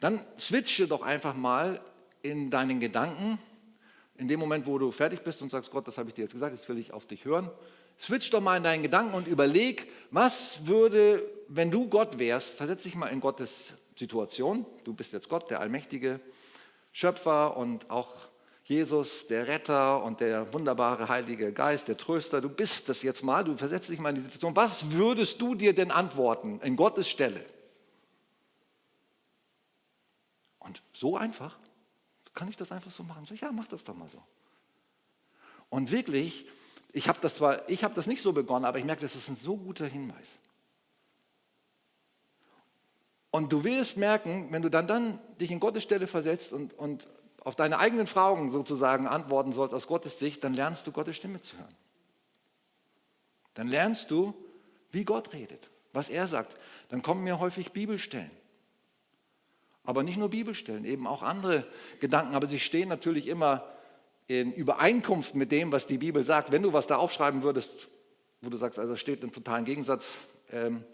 Dann 0.00 0.22
switche 0.38 0.86
doch 0.86 1.00
einfach 1.00 1.34
mal 1.34 1.80
in 2.20 2.50
deinen 2.50 2.78
Gedanken, 2.78 3.38
in 4.20 4.28
dem 4.28 4.38
Moment, 4.38 4.66
wo 4.66 4.78
du 4.78 4.90
fertig 4.90 5.22
bist 5.22 5.40
und 5.42 5.50
sagst, 5.50 5.70
Gott, 5.70 5.88
das 5.88 5.98
habe 5.98 6.08
ich 6.08 6.14
dir 6.14 6.22
jetzt 6.22 6.32
gesagt, 6.32 6.52
jetzt 6.52 6.68
will 6.68 6.78
ich 6.78 6.92
auf 6.92 7.06
dich 7.06 7.24
hören. 7.24 7.50
Switch 7.98 8.30
doch 8.30 8.40
mal 8.40 8.56
in 8.56 8.62
deinen 8.62 8.82
Gedanken 8.82 9.14
und 9.14 9.26
überleg, 9.26 9.90
was 10.10 10.66
würde, 10.66 11.22
wenn 11.48 11.70
du 11.70 11.88
Gott 11.88 12.18
wärst, 12.18 12.50
versetz 12.50 12.82
dich 12.82 12.94
mal 12.94 13.08
in 13.08 13.20
Gottes 13.20 13.74
Situation. 13.96 14.66
Du 14.84 14.92
bist 14.92 15.12
jetzt 15.12 15.28
Gott, 15.28 15.50
der 15.50 15.60
allmächtige 15.60 16.20
Schöpfer 16.92 17.56
und 17.56 17.90
auch 17.90 18.08
Jesus, 18.64 19.26
der 19.26 19.48
Retter 19.48 20.02
und 20.04 20.20
der 20.20 20.52
wunderbare 20.52 21.08
Heilige 21.08 21.52
Geist, 21.52 21.88
der 21.88 21.96
Tröster. 21.96 22.40
Du 22.40 22.48
bist 22.48 22.88
das 22.88 23.02
jetzt 23.02 23.24
mal, 23.24 23.42
du 23.42 23.56
versetzt 23.56 23.88
dich 23.88 23.98
mal 23.98 24.10
in 24.10 24.16
die 24.16 24.20
Situation. 24.20 24.54
Was 24.54 24.92
würdest 24.92 25.40
du 25.40 25.54
dir 25.54 25.74
denn 25.74 25.90
antworten 25.90 26.60
in 26.62 26.76
Gottes 26.76 27.08
Stelle? 27.08 27.44
Und 30.58 30.82
so 30.92 31.16
einfach, 31.16 31.58
kann 32.34 32.48
ich 32.48 32.56
das 32.56 32.72
einfach 32.72 32.90
so 32.90 33.02
machen? 33.02 33.26
So, 33.26 33.34
ja, 33.34 33.52
mach 33.52 33.66
das 33.66 33.84
doch 33.84 33.94
mal 33.94 34.08
so. 34.08 34.22
Und 35.68 35.90
wirklich, 35.90 36.46
ich 36.92 37.08
habe 37.08 37.18
das 37.20 37.36
zwar, 37.36 37.68
ich 37.68 37.84
habe 37.84 37.94
das 37.94 38.06
nicht 38.06 38.22
so 38.22 38.32
begonnen, 38.32 38.64
aber 38.64 38.78
ich 38.78 38.84
merke, 38.84 39.02
das 39.02 39.16
ist 39.16 39.28
ein 39.28 39.36
so 39.36 39.56
guter 39.56 39.86
Hinweis. 39.86 40.38
Und 43.30 43.52
du 43.52 43.62
wirst 43.62 43.96
merken, 43.96 44.48
wenn 44.50 44.62
du 44.62 44.68
dann, 44.68 44.88
dann 44.88 45.18
dich 45.40 45.50
in 45.50 45.60
Gottes 45.60 45.84
Stelle 45.84 46.08
versetzt 46.08 46.52
und, 46.52 46.74
und 46.74 47.06
auf 47.42 47.54
deine 47.54 47.78
eigenen 47.78 48.06
Fragen 48.06 48.50
sozusagen 48.50 49.06
antworten 49.06 49.52
sollst 49.52 49.74
aus 49.74 49.86
Gottes 49.86 50.18
Sicht, 50.18 50.42
dann 50.42 50.54
lernst 50.54 50.86
du 50.86 50.92
Gottes 50.92 51.16
Stimme 51.16 51.40
zu 51.40 51.56
hören. 51.56 51.74
Dann 53.54 53.68
lernst 53.68 54.10
du, 54.10 54.34
wie 54.90 55.04
Gott 55.04 55.32
redet, 55.32 55.70
was 55.92 56.08
er 56.08 56.26
sagt. 56.26 56.56
Dann 56.88 57.02
kommen 57.02 57.22
mir 57.22 57.38
häufig 57.38 57.72
Bibelstellen. 57.72 58.30
Aber 59.90 60.04
nicht 60.04 60.18
nur 60.18 60.30
Bibelstellen, 60.30 60.84
eben 60.84 61.08
auch 61.08 61.24
andere 61.24 61.66
Gedanken. 61.98 62.36
Aber 62.36 62.46
sie 62.46 62.60
stehen 62.60 62.88
natürlich 62.88 63.26
immer 63.26 63.64
in 64.28 64.52
Übereinkunft 64.52 65.34
mit 65.34 65.50
dem, 65.50 65.72
was 65.72 65.88
die 65.88 65.98
Bibel 65.98 66.22
sagt. 66.22 66.52
Wenn 66.52 66.62
du 66.62 66.72
was 66.72 66.86
da 66.86 66.94
aufschreiben 66.94 67.42
würdest, 67.42 67.88
wo 68.40 68.50
du 68.50 68.56
sagst, 68.56 68.78
also 68.78 68.92
es 68.92 69.00
steht 69.00 69.24
im 69.24 69.32
totalen 69.32 69.64
Gegensatz 69.64 70.16
ähm, 70.52 70.84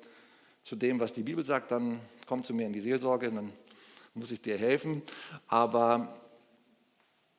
zu 0.63 0.77
dem, 0.77 0.99
was 0.99 1.13
die 1.13 1.25
Bibel 1.25 1.45
sagt, 1.45 1.73
dann 1.73 2.01
komm 2.27 2.43
zu 2.43 2.55
mir 2.55 2.67
in 2.67 2.73
die 2.73 2.81
Seelsorge, 2.81 3.31
dann 3.31 3.53
muss 4.15 4.31
ich 4.31 4.41
dir 4.41 4.57
helfen. 4.57 5.03
Aber 5.47 6.17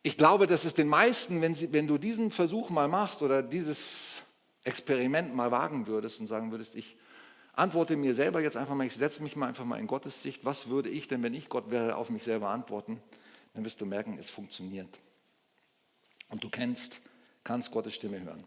ich 0.04 0.16
glaube, 0.16 0.46
dass 0.46 0.64
es 0.64 0.76
den 0.76 0.88
meisten, 0.88 1.42
wenn, 1.42 1.56
sie, 1.56 1.74
wenn 1.74 1.88
du 1.88 1.98
diesen 1.98 2.30
Versuch 2.30 2.70
mal 2.70 2.88
machst 2.88 3.24
oder 3.24 3.42
dieses 3.42 4.22
Experiment 4.64 5.34
mal 5.36 5.50
wagen 5.50 5.88
würdest 5.88 6.20
und 6.20 6.28
sagen 6.28 6.52
würdest, 6.52 6.76
ich 6.76 6.98
antworte 7.58 7.98
mir 7.98 8.14
selber 8.14 8.40
jetzt 8.40 8.56
einfach 8.56 8.76
mal, 8.76 8.86
ich 8.86 8.94
setze 8.94 9.22
mich 9.24 9.36
mal 9.36 9.48
einfach 9.48 9.66
mal 9.66 9.80
in 9.80 9.88
Gottes 9.88 10.22
Sicht, 10.22 10.46
was 10.46 10.70
würde 10.70 10.90
ich 10.90 11.08
denn, 11.08 11.24
wenn 11.24 11.34
ich 11.34 11.50
Gott 11.50 11.72
wäre, 11.72 11.96
auf 11.96 12.10
mich 12.10 12.24
selber 12.24 12.50
antworten, 12.50 13.02
dann 13.54 13.66
wirst 13.66 13.82
du 13.82 13.86
merken, 13.86 14.18
es 14.20 14.30
funktioniert. 14.30 14.88
Und 16.30 16.44
du 16.44 16.50
kennst, 16.50 17.00
kannst 17.44 17.72
Gottes 17.72 17.96
Stimme 17.96 18.22
hören. 18.22 18.44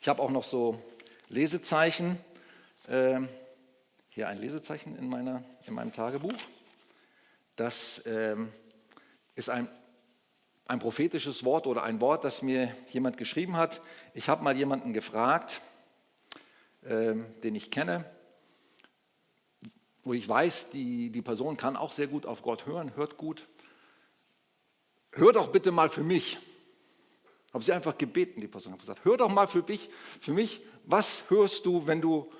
Ich 0.00 0.08
habe 0.08 0.20
auch 0.20 0.30
noch 0.30 0.42
so 0.42 0.82
Lesezeichen. 1.28 2.18
Äh, 2.88 3.20
hier 4.08 4.28
ein 4.28 4.40
Lesezeichen 4.40 4.96
in, 4.96 5.08
meiner, 5.08 5.44
in 5.66 5.74
meinem 5.74 5.92
Tagebuch. 5.92 6.34
Das 7.54 7.98
äh, 8.00 8.34
ist 9.36 9.48
ein, 9.48 9.68
ein 10.66 10.80
prophetisches 10.80 11.44
Wort 11.44 11.68
oder 11.68 11.84
ein 11.84 12.00
Wort, 12.00 12.24
das 12.24 12.42
mir 12.42 12.74
jemand 12.90 13.16
geschrieben 13.16 13.56
hat. 13.56 13.80
Ich 14.14 14.28
habe 14.28 14.42
mal 14.42 14.56
jemanden 14.56 14.92
gefragt, 14.92 15.60
den 16.82 17.54
ich 17.54 17.70
kenne, 17.70 18.04
wo 20.02 20.14
ich 20.14 20.28
weiß, 20.28 20.70
die, 20.70 21.10
die 21.10 21.22
Person 21.22 21.56
kann 21.56 21.76
auch 21.76 21.92
sehr 21.92 22.06
gut 22.06 22.26
auf 22.26 22.42
Gott 22.42 22.66
hören, 22.66 22.94
hört 22.96 23.16
gut. 23.16 23.46
Hör 25.12 25.32
doch 25.32 25.48
bitte 25.48 25.72
mal 25.72 25.88
für 25.88 26.02
mich. 26.02 26.38
Habe 27.52 27.64
sie 27.64 27.72
einfach 27.72 27.98
gebeten, 27.98 28.40
die 28.40 28.48
Person. 28.48 28.72
Habe 28.72 28.80
gesagt, 28.80 29.04
hör 29.04 29.16
doch 29.16 29.28
mal 29.28 29.46
für 29.46 29.62
mich, 29.62 29.90
für 30.20 30.32
mich, 30.32 30.60
was 30.84 31.28
hörst 31.28 31.66
du, 31.66 31.86
wenn 31.86 32.00
du 32.00 32.32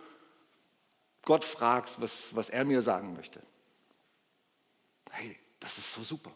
Gott 1.22 1.44
fragst, 1.44 2.00
was, 2.00 2.35
was 2.35 2.48
er 2.48 2.64
mir 2.64 2.81
sagen 2.81 3.14
möchte? 3.14 3.42
Hey, 5.11 5.37
das 5.59 5.79
ist 5.79 5.92
so 5.92 6.03
super. 6.03 6.33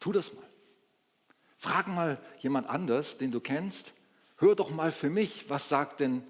Tu 0.00 0.12
das 0.12 0.32
mal. 0.32 0.44
Frag 1.58 1.88
mal 1.88 2.18
jemand 2.38 2.68
anders, 2.68 3.18
den 3.18 3.30
du 3.30 3.40
kennst. 3.40 3.92
Hör 4.38 4.56
doch 4.56 4.70
mal 4.70 4.90
für 4.90 5.10
mich, 5.10 5.50
was 5.50 5.68
sagt 5.68 6.00
denn 6.00 6.24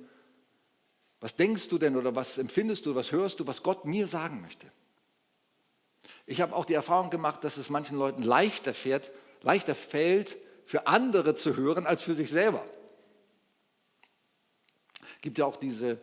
was 1.21 1.37
denkst 1.37 1.69
du 1.69 1.79
denn 1.79 1.97
oder 1.97 2.15
was 2.17 2.39
empfindest 2.39 2.87
du, 2.87 2.95
was 2.95 3.13
hörst 3.13 3.41
du, 3.41 3.47
was 3.47 3.63
Gott 3.63 3.85
mir 3.85 4.07
sagen 4.07 4.41
möchte? 4.41 4.67
Ich 6.27 6.41
habe 6.41 6.55
auch 6.55 6.65
die 6.65 6.75
Erfahrung 6.75 7.11
gemacht, 7.11 7.45
dass 7.45 7.57
es 7.57 7.71
manchen 7.71 7.99
Leuten 7.99 8.23
leichter, 8.23 8.73
fährt, 8.73 9.11
leichter 9.43 9.75
fällt, 9.75 10.37
für 10.65 10.87
andere 10.87 11.35
zu 11.35 11.57
hören 11.57 11.87
als 11.87 12.03
für 12.03 12.15
sich 12.15 12.31
selber. 12.31 12.65
Es 15.17 15.23
gibt 15.23 15.39
ja 15.39 15.45
auch 15.45 15.57
diese 15.57 15.99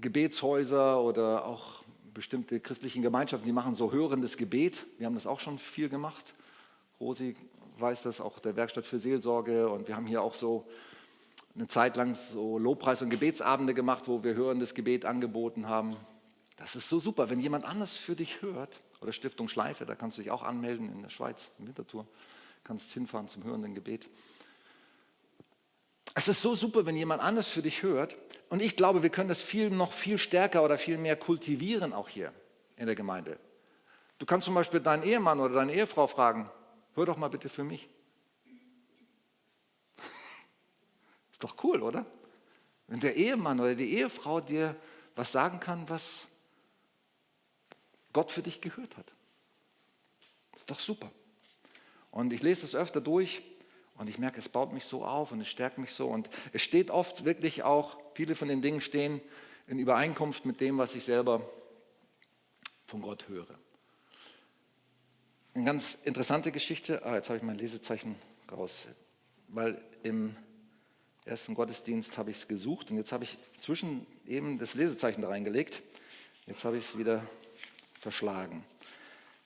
Gebetshäuser 0.00 1.00
oder 1.00 1.44
auch 1.44 1.82
bestimmte 2.14 2.60
christlichen 2.60 3.02
Gemeinschaften, 3.02 3.46
die 3.46 3.52
machen 3.52 3.74
so 3.74 3.90
hörendes 3.90 4.36
Gebet. 4.36 4.86
Wir 4.98 5.06
haben 5.06 5.14
das 5.14 5.26
auch 5.26 5.40
schon 5.40 5.58
viel 5.58 5.88
gemacht. 5.88 6.34
Rosi 7.00 7.34
weiß 7.78 8.02
das, 8.02 8.20
auch 8.20 8.38
der 8.38 8.54
Werkstatt 8.56 8.86
für 8.86 8.98
Seelsorge. 8.98 9.68
Und 9.68 9.88
wir 9.88 9.96
haben 9.96 10.06
hier 10.06 10.22
auch 10.22 10.34
so 10.34 10.66
eine 11.54 11.68
Zeit 11.68 11.96
lang 11.96 12.14
so 12.14 12.58
Lobpreis- 12.58 13.02
und 13.02 13.10
Gebetsabende 13.10 13.74
gemacht, 13.74 14.08
wo 14.08 14.22
wir 14.24 14.34
hörendes 14.34 14.74
Gebet 14.74 15.04
angeboten 15.04 15.68
haben. 15.68 15.96
Das 16.56 16.76
ist 16.76 16.88
so 16.88 16.98
super, 16.98 17.30
wenn 17.30 17.40
jemand 17.40 17.64
anders 17.64 17.96
für 17.96 18.16
dich 18.16 18.42
hört, 18.42 18.80
oder 19.00 19.12
Stiftung 19.12 19.48
Schleife, 19.48 19.84
da 19.84 19.94
kannst 19.94 20.16
du 20.16 20.22
dich 20.22 20.30
auch 20.30 20.42
anmelden 20.42 20.90
in 20.90 21.02
der 21.02 21.10
Schweiz, 21.10 21.50
im 21.58 21.66
Wintertour, 21.66 22.06
kannst 22.64 22.92
hinfahren 22.92 23.28
zum 23.28 23.44
hörenden 23.44 23.74
Gebet. 23.74 24.08
Es 26.14 26.28
ist 26.28 26.42
so 26.42 26.54
super, 26.54 26.86
wenn 26.86 26.96
jemand 26.96 27.22
anders 27.22 27.48
für 27.48 27.62
dich 27.62 27.82
hört. 27.82 28.16
Und 28.48 28.62
ich 28.62 28.76
glaube, 28.76 29.02
wir 29.02 29.10
können 29.10 29.28
das 29.28 29.40
viel 29.40 29.70
noch 29.70 29.92
viel 29.92 30.18
stärker 30.18 30.62
oder 30.62 30.78
viel 30.78 30.98
mehr 30.98 31.16
kultivieren 31.16 31.92
auch 31.92 32.08
hier 32.08 32.32
in 32.76 32.86
der 32.86 32.94
Gemeinde. 32.94 33.38
Du 34.18 34.26
kannst 34.26 34.44
zum 34.44 34.54
Beispiel 34.54 34.80
deinen 34.80 35.02
Ehemann 35.02 35.40
oder 35.40 35.54
deine 35.54 35.74
Ehefrau 35.74 36.06
fragen, 36.06 36.50
hör 36.94 37.06
doch 37.06 37.16
mal 37.16 37.28
bitte 37.28 37.48
für 37.48 37.64
mich. 37.64 37.88
Doch 41.44 41.62
cool, 41.64 41.82
oder? 41.82 42.06
Wenn 42.86 43.00
der 43.00 43.16
Ehemann 43.16 43.60
oder 43.60 43.74
die 43.74 43.94
Ehefrau 43.94 44.40
dir 44.40 44.76
was 45.14 45.32
sagen 45.32 45.60
kann, 45.60 45.88
was 45.88 46.28
Gott 48.12 48.30
für 48.30 48.42
dich 48.42 48.60
gehört 48.60 48.96
hat. 48.96 49.12
Das 50.52 50.62
ist 50.62 50.70
doch 50.70 50.80
super. 50.80 51.10
Und 52.10 52.32
ich 52.32 52.42
lese 52.42 52.66
es 52.66 52.74
öfter 52.74 53.00
durch 53.00 53.42
und 53.96 54.08
ich 54.08 54.18
merke, 54.18 54.38
es 54.38 54.48
baut 54.48 54.72
mich 54.72 54.84
so 54.84 55.04
auf 55.04 55.32
und 55.32 55.40
es 55.40 55.48
stärkt 55.48 55.78
mich 55.78 55.92
so. 55.92 56.08
Und 56.08 56.28
es 56.52 56.62
steht 56.62 56.90
oft 56.90 57.24
wirklich 57.24 57.62
auch, 57.62 57.98
viele 58.14 58.34
von 58.34 58.48
den 58.48 58.62
Dingen 58.62 58.80
stehen 58.80 59.20
in 59.66 59.78
Übereinkunft 59.78 60.44
mit 60.44 60.60
dem, 60.60 60.76
was 60.78 60.94
ich 60.94 61.04
selber 61.04 61.48
von 62.86 63.00
Gott 63.00 63.28
höre. 63.28 63.58
Eine 65.54 65.64
ganz 65.64 65.94
interessante 66.04 66.52
Geschichte. 66.52 67.04
Ah, 67.04 67.16
jetzt 67.16 67.28
habe 67.28 67.38
ich 67.38 67.42
mein 67.42 67.56
Lesezeichen 67.56 68.16
raus. 68.50 68.86
Weil 69.48 69.82
im 70.02 70.36
ersten 71.24 71.54
Gottesdienst 71.54 72.18
habe 72.18 72.30
ich 72.30 72.38
es 72.38 72.48
gesucht 72.48 72.90
und 72.90 72.96
jetzt 72.96 73.12
habe 73.12 73.24
ich 73.24 73.38
zwischen 73.58 74.06
eben 74.26 74.58
das 74.58 74.74
Lesezeichen 74.74 75.22
da 75.22 75.28
reingelegt. 75.28 75.82
Jetzt 76.46 76.64
habe 76.64 76.76
ich 76.76 76.84
es 76.84 76.98
wieder 76.98 77.24
verschlagen. 78.00 78.64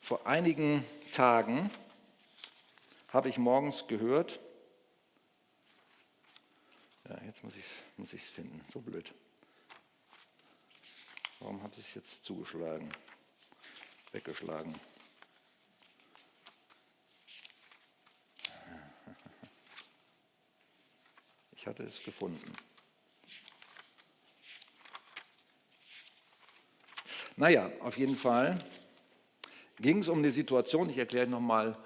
Vor 0.00 0.26
einigen 0.26 0.84
Tagen 1.12 1.70
habe 3.08 3.28
ich 3.28 3.38
morgens 3.38 3.86
gehört, 3.86 4.40
ja, 7.08 7.20
jetzt 7.26 7.44
muss 7.44 7.56
ich 7.56 7.64
es 7.64 7.72
muss 7.96 8.10
finden, 8.10 8.60
so 8.72 8.80
blöd. 8.80 9.12
Warum 11.40 11.62
habe 11.62 11.74
ich 11.74 11.80
es 11.80 11.94
jetzt 11.94 12.24
zugeschlagen, 12.24 12.90
weggeschlagen? 14.12 14.74
Hatte 21.66 21.82
es 21.82 22.00
gefunden. 22.04 22.52
Naja, 27.36 27.70
auf 27.80 27.98
jeden 27.98 28.14
Fall 28.14 28.64
ging 29.80 29.98
es 29.98 30.08
um 30.08 30.22
die 30.22 30.30
Situation. 30.30 30.88
Ich 30.88 30.96
erkläre 30.96 31.26
nochmal 31.26 31.76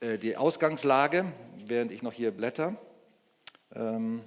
äh, 0.00 0.18
die 0.18 0.36
Ausgangslage, 0.36 1.32
während 1.64 1.90
ich 1.90 2.02
noch 2.02 2.12
hier 2.12 2.30
blätter. 2.32 2.76
Ähm, 3.74 4.22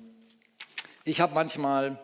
ich 1.05 1.21
habe 1.21 1.35
manchmal 1.35 2.03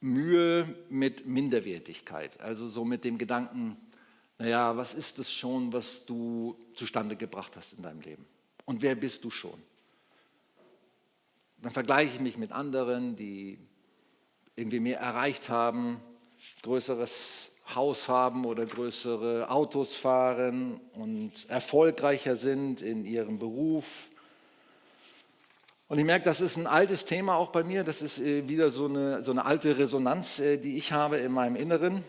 Mühe 0.00 0.72
mit 0.88 1.26
Minderwertigkeit, 1.26 2.38
also 2.40 2.68
so 2.68 2.84
mit 2.84 3.02
dem 3.02 3.18
Gedanken, 3.18 3.76
naja, 4.38 4.76
was 4.76 4.94
ist 4.94 5.18
es 5.18 5.32
schon, 5.32 5.72
was 5.72 6.06
du 6.06 6.56
zustande 6.74 7.16
gebracht 7.16 7.56
hast 7.56 7.72
in 7.72 7.82
deinem 7.82 8.00
Leben? 8.02 8.24
Und 8.66 8.82
wer 8.82 8.94
bist 8.94 9.24
du 9.24 9.30
schon? 9.30 9.60
Dann 11.62 11.72
vergleiche 11.72 12.14
ich 12.14 12.20
mich 12.20 12.38
mit 12.38 12.52
anderen, 12.52 13.16
die 13.16 13.58
irgendwie 14.56 14.80
mehr 14.80 15.00
erreicht 15.00 15.48
haben, 15.48 16.00
größeres 16.62 17.50
Haus 17.74 18.08
haben 18.08 18.44
oder 18.44 18.66
größere 18.66 19.48
Autos 19.50 19.94
fahren 19.94 20.80
und 20.94 21.32
erfolgreicher 21.48 22.36
sind 22.36 22.82
in 22.82 23.04
ihrem 23.04 23.38
Beruf. 23.38 24.08
Und 25.88 25.98
ich 25.98 26.04
merke, 26.04 26.24
das 26.24 26.40
ist 26.40 26.56
ein 26.56 26.66
altes 26.66 27.04
Thema 27.04 27.34
auch 27.36 27.50
bei 27.50 27.64
mir. 27.64 27.82
Das 27.82 28.00
ist 28.00 28.18
äh, 28.18 28.48
wieder 28.48 28.70
so 28.70 28.86
eine, 28.86 29.24
so 29.24 29.32
eine 29.32 29.44
alte 29.44 29.76
Resonanz, 29.76 30.38
äh, 30.38 30.56
die 30.56 30.76
ich 30.76 30.92
habe 30.92 31.18
in 31.18 31.32
meinem 31.32 31.56
Inneren. 31.56 32.04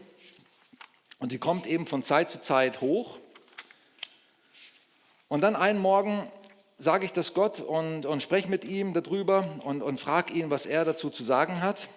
Und 1.20 1.32
die 1.32 1.40
kommt 1.40 1.66
eben 1.66 1.88
von 1.88 2.04
Zeit 2.04 2.30
zu 2.30 2.42
Zeit 2.42 2.82
hoch. 2.82 3.18
Und 5.30 5.42
dann 5.42 5.56
einen 5.56 5.80
Morgen 5.80 6.30
sage 6.82 7.06
ich 7.06 7.14
das 7.14 7.36
Gott 7.36 7.60
und, 7.60 8.08
und 8.08 8.24
spreche 8.24 8.50
mit 8.50 8.66
ihm 8.66 8.96
darüber 8.96 9.48
und, 9.64 9.84
und 9.84 10.00
frage 10.00 10.34
ihn, 10.34 10.50
was 10.50 10.66
er 10.66 10.84
dazu 10.84 11.12
zu 11.12 11.24
sagen 11.24 11.62
hat. 11.62 11.88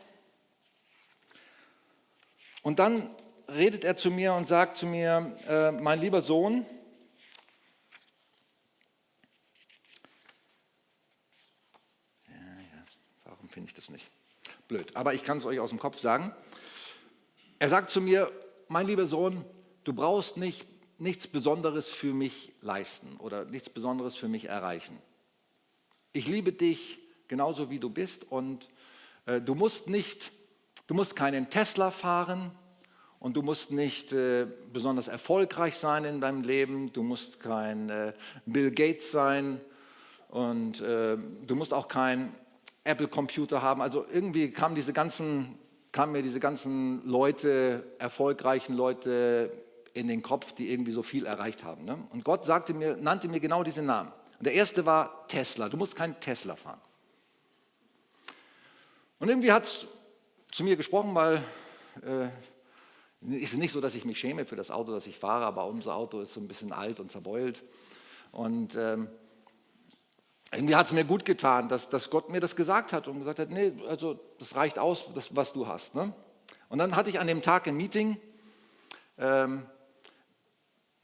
Und 2.63 2.79
dann 2.79 3.09
redet 3.49 3.83
er 3.83 3.97
zu 3.97 4.11
mir 4.11 4.35
und 4.35 4.47
sagt 4.47 4.77
zu 4.77 4.85
mir, 4.87 5.35
äh, 5.49 5.71
mein 5.73 6.01
lieber 6.01 6.21
Sohn, 6.21 6.67
warum 13.25 13.49
finde 13.49 13.69
ich 13.69 13.75
das 13.75 13.89
nicht? 13.89 14.11
Blöd, 14.69 14.95
aber 14.97 15.15
ich 15.15 15.23
kann 15.23 15.39
es 15.39 15.47
euch 15.47 15.61
aus 15.61 15.71
dem 15.71 15.79
Kopf 15.79 15.99
sagen. 15.99 16.31
Er 17.59 17.71
sagt 17.71 17.89
zu 17.89 18.03
mir, 18.03 18.31
mein 18.69 18.87
lieber 18.87 19.07
Sohn, 19.07 19.47
du 19.85 19.95
brauchst 19.95 20.37
nicht, 20.37 20.67
nichts 20.99 21.27
Besonderes 21.27 21.89
für 21.89 22.13
mich 22.13 22.53
leisten 22.61 23.17
oder 23.19 23.45
nichts 23.45 23.71
Besonderes 23.71 24.17
für 24.17 24.29
mich 24.29 24.47
erreichen. 24.47 24.99
Ich 26.13 26.27
liebe 26.27 26.53
dich 26.53 26.99
genauso 27.29 27.71
wie 27.71 27.79
du 27.79 27.91
bist 27.91 28.31
und 28.31 28.69
äh, 29.27 29.41
du 29.41 29.55
musst 29.55 29.89
nicht, 29.89 30.33
du 30.87 30.95
musst 30.95 31.17
keinen 31.17 31.51
Tesla 31.51 31.91
fahren, 31.91 32.53
und 33.25 33.39
du 33.39 33.41
musst 33.41 33.73
nicht 33.73 34.13
äh, 34.13 34.47
besonders 34.71 35.09
erfolgreich 35.09 35.79
sein 35.79 36.05
in 36.05 36.21
deinem 36.21 36.43
Leben, 36.43 36.93
du 36.93 37.03
musst 37.03 37.41
kein 37.41 37.89
äh, 37.89 38.13
Bill 38.45 38.71
Gates 38.71 39.13
sein 39.13 39.63
und 40.29 40.83
äh, 40.83 41.17
du 41.47 41.55
musst 41.55 41.73
auch 41.73 41.89
kein 41.89 42.35
Apple-Computer 42.85 43.63
haben. 43.63 43.81
Also 43.81 44.05
irgendwie 44.13 44.51
kamen, 44.51 44.75
diese 44.75 44.93
ganzen, 44.93 45.59
kamen 45.91 46.13
mir 46.13 46.23
diese 46.23 46.39
ganzen 46.39 47.03
Leute, 47.09 47.83
erfolgreichen 47.99 48.77
Leute 48.77 49.51
in 49.95 50.09
den 50.09 50.23
Kopf, 50.23 50.53
die 50.53 50.71
irgendwie 50.71 50.93
so 50.93 51.03
viel 51.03 51.25
erreicht 51.25 51.65
haben. 51.65 51.85
Ne? 51.85 51.97
Und 52.11 52.25
Gott 52.25 52.45
sagte 52.45 52.75
mir, 52.75 52.97
nannte 52.97 53.29
mir 53.29 53.41
genau 53.41 53.63
diese 53.63 53.83
Namen. 53.83 54.13
Und 54.39 54.47
der 54.47 54.55
erste 54.55 54.85
war 54.85 55.27
Tesla. 55.29 55.69
Du 55.69 55.77
musst 55.77 55.97
keinen 55.97 56.19
Tesla 56.21 56.57
fahren. 56.57 56.81
Und 59.21 59.29
irgendwie 59.29 59.53
hat 59.53 59.63
es 59.63 59.87
zu 60.51 60.65
mir 60.65 60.77
gesprochen, 60.77 61.15
weil 61.15 61.43
äh, 62.03 62.27
es 63.37 63.53
ist 63.53 63.59
nicht 63.59 63.73
so, 63.73 63.81
dass 63.81 63.95
ich 63.95 64.05
mich 64.05 64.19
schäme 64.19 64.45
für 64.45 64.57
das 64.57 64.71
Auto, 64.71 64.93
das 64.93 65.07
ich 65.07 65.19
fahre, 65.19 65.45
aber 65.47 65.67
unser 65.67 65.95
Auto 65.95 66.21
ist 66.21 66.35
so 66.35 66.41
ein 66.41 66.49
bisschen 66.49 66.73
alt 66.73 67.01
und 67.01 67.11
zerbeult. 67.11 67.63
Und 68.33 68.75
ähm, 68.75 69.09
irgendwie 70.53 70.75
hat 70.75 70.87
es 70.87 70.93
mir 70.93 71.05
gut 71.05 71.25
getan, 71.25 71.69
dass, 71.69 71.89
dass 71.89 72.11
Gott 72.11 72.31
mir 72.31 72.41
das 72.41 72.57
gesagt 72.57 72.93
hat 72.93 73.09
und 73.09 73.19
gesagt 73.19 73.39
hat, 73.39 73.51
nee, 73.51 73.73
also 73.89 74.21
das 74.39 74.57
reicht 74.57 74.79
aus, 74.79 75.05
das, 75.15 75.35
was 75.35 75.53
du 75.53 75.67
hast. 75.67 75.95
Ne? 75.95 76.13
Und 76.69 76.79
dann 76.79 76.97
hatte 76.97 77.11
ich 77.11 77.21
an 77.21 77.27
dem 77.27 77.43
Tag 77.43 77.67
ein 77.67 77.77
Meeting, 77.77 78.21
ähm, 79.19 79.67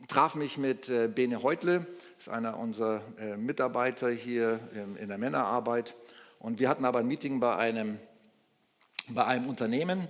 traf 0.08 0.34
mich 0.34 0.58
mit 0.58 0.88
äh, 0.88 1.08
Bene 1.08 1.42
Heutle, 1.42 1.86
ist 2.18 2.28
einer 2.28 2.58
unserer 2.58 3.02
äh, 3.18 3.36
Mitarbeiter 3.36 4.10
hier 4.10 4.60
ähm, 4.74 4.96
in 4.96 5.08
der 5.08 5.18
Männerarbeit. 5.18 5.94
Und 6.38 6.58
wir 6.58 6.68
hatten 6.68 6.84
aber 6.84 7.00
ein 7.00 7.06
Meeting 7.06 7.40
bei 7.40 7.56
einem, 7.56 7.98
bei 9.08 9.24
einem 9.24 9.48
Unternehmen, 9.48 10.08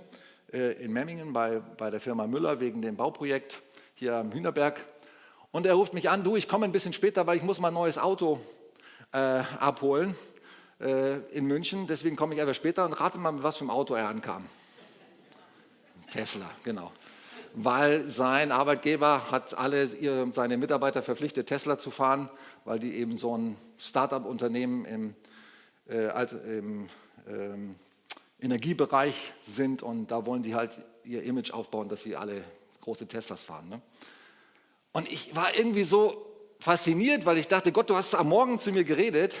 äh, 0.53 0.73
in 0.83 0.93
Memmingen 0.93 1.33
bei, 1.33 1.59
bei 1.77 1.89
der 1.89 1.99
Firma 1.99 2.27
Müller 2.27 2.59
wegen 2.59 2.81
dem 2.81 2.95
Bauprojekt 2.95 3.61
hier 3.95 4.15
am 4.15 4.31
Hühnerberg. 4.31 4.85
Und 5.51 5.65
er 5.65 5.73
ruft 5.73 5.93
mich 5.93 6.09
an, 6.09 6.23
du, 6.23 6.35
ich 6.35 6.47
komme 6.47 6.65
ein 6.65 6.71
bisschen 6.71 6.93
später, 6.93 7.27
weil 7.27 7.37
ich 7.37 7.43
muss 7.43 7.59
mein 7.59 7.73
neues 7.73 7.97
Auto 7.97 8.39
äh, 9.11 9.17
abholen 9.17 10.15
äh, 10.79 11.17
in 11.31 11.45
München. 11.45 11.87
Deswegen 11.87 12.15
komme 12.15 12.33
ich 12.33 12.39
etwas 12.39 12.55
später 12.55 12.85
und 12.85 12.93
rate 12.93 13.17
mal, 13.17 13.43
was 13.43 13.57
für 13.57 13.65
ein 13.65 13.69
Auto 13.69 13.93
er 13.95 14.07
ankam. 14.07 14.45
Tesla, 16.11 16.49
genau. 16.63 16.91
Weil 17.53 18.07
sein 18.07 18.51
Arbeitgeber 18.51 19.29
hat 19.29 19.57
alle 19.57 19.85
ihre, 19.85 20.31
seine 20.31 20.57
Mitarbeiter 20.57 21.03
verpflichtet, 21.03 21.47
Tesla 21.47 21.77
zu 21.77 21.91
fahren, 21.91 22.29
weil 22.65 22.79
die 22.79 22.93
eben 22.95 23.17
so 23.17 23.37
ein 23.37 23.57
Start-up-Unternehmen 23.77 24.85
im, 24.85 25.15
äh, 25.89 26.25
im 26.57 26.87
ähm, 27.27 27.75
Energiebereich 28.39 29.33
sind 29.43 29.83
und 29.83 30.07
da 30.07 30.25
wollen 30.25 30.43
die 30.43 30.55
halt 30.55 30.81
ihr 31.03 31.23
Image 31.23 31.51
aufbauen, 31.51 31.89
dass 31.89 32.03
sie 32.03 32.15
alle 32.15 32.41
große 32.81 33.07
Teslas 33.07 33.41
fahren. 33.41 33.69
Ne? 33.69 33.81
Und 34.93 35.11
ich 35.11 35.35
war 35.35 35.55
irgendwie 35.55 35.83
so 35.83 36.25
fasziniert, 36.59 37.25
weil 37.25 37.37
ich 37.37 37.47
dachte, 37.47 37.71
Gott, 37.71 37.89
du 37.89 37.95
hast 37.95 38.13
am 38.15 38.29
Morgen 38.29 38.59
zu 38.59 38.71
mir 38.71 38.83
geredet, 38.83 39.39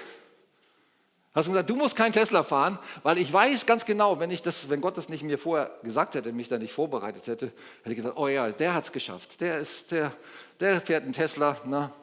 hast 1.33 1.47
gesagt, 1.47 1.69
du 1.69 1.75
musst 1.75 1.95
kein 1.95 2.11
Tesla 2.11 2.43
fahren, 2.43 2.77
weil 3.03 3.17
ich 3.17 3.31
weiß 3.31 3.65
ganz 3.65 3.85
genau, 3.85 4.19
wenn, 4.19 4.31
ich 4.31 4.41
das, 4.41 4.69
wenn 4.69 4.81
Gott 4.81 4.97
das 4.97 5.07
nicht 5.07 5.23
mir 5.23 5.37
vorher 5.37 5.71
gesagt 5.81 6.15
hätte, 6.15 6.33
mich 6.33 6.49
da 6.49 6.57
nicht 6.57 6.73
vorbereitet 6.73 7.27
hätte, 7.27 7.47
hätte 7.83 7.89
ich 7.89 7.95
gesagt, 7.95 8.17
oh 8.17 8.27
ja, 8.27 8.49
der 8.49 8.73
hat 8.73 8.83
es 8.83 8.91
geschafft, 8.91 9.39
der, 9.39 9.59
ist, 9.59 9.91
der, 9.91 10.13
der 10.59 10.81
fährt 10.81 11.03
einen 11.03 11.13
Tesla, 11.13 11.57
na, 11.65 11.93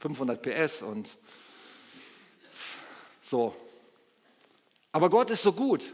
500 0.00 0.42
PS 0.42 0.82
und 0.82 1.08
so. 3.22 3.54
Aber 4.92 5.08
Gott 5.08 5.30
ist 5.30 5.42
so 5.42 5.52
gut. 5.52 5.92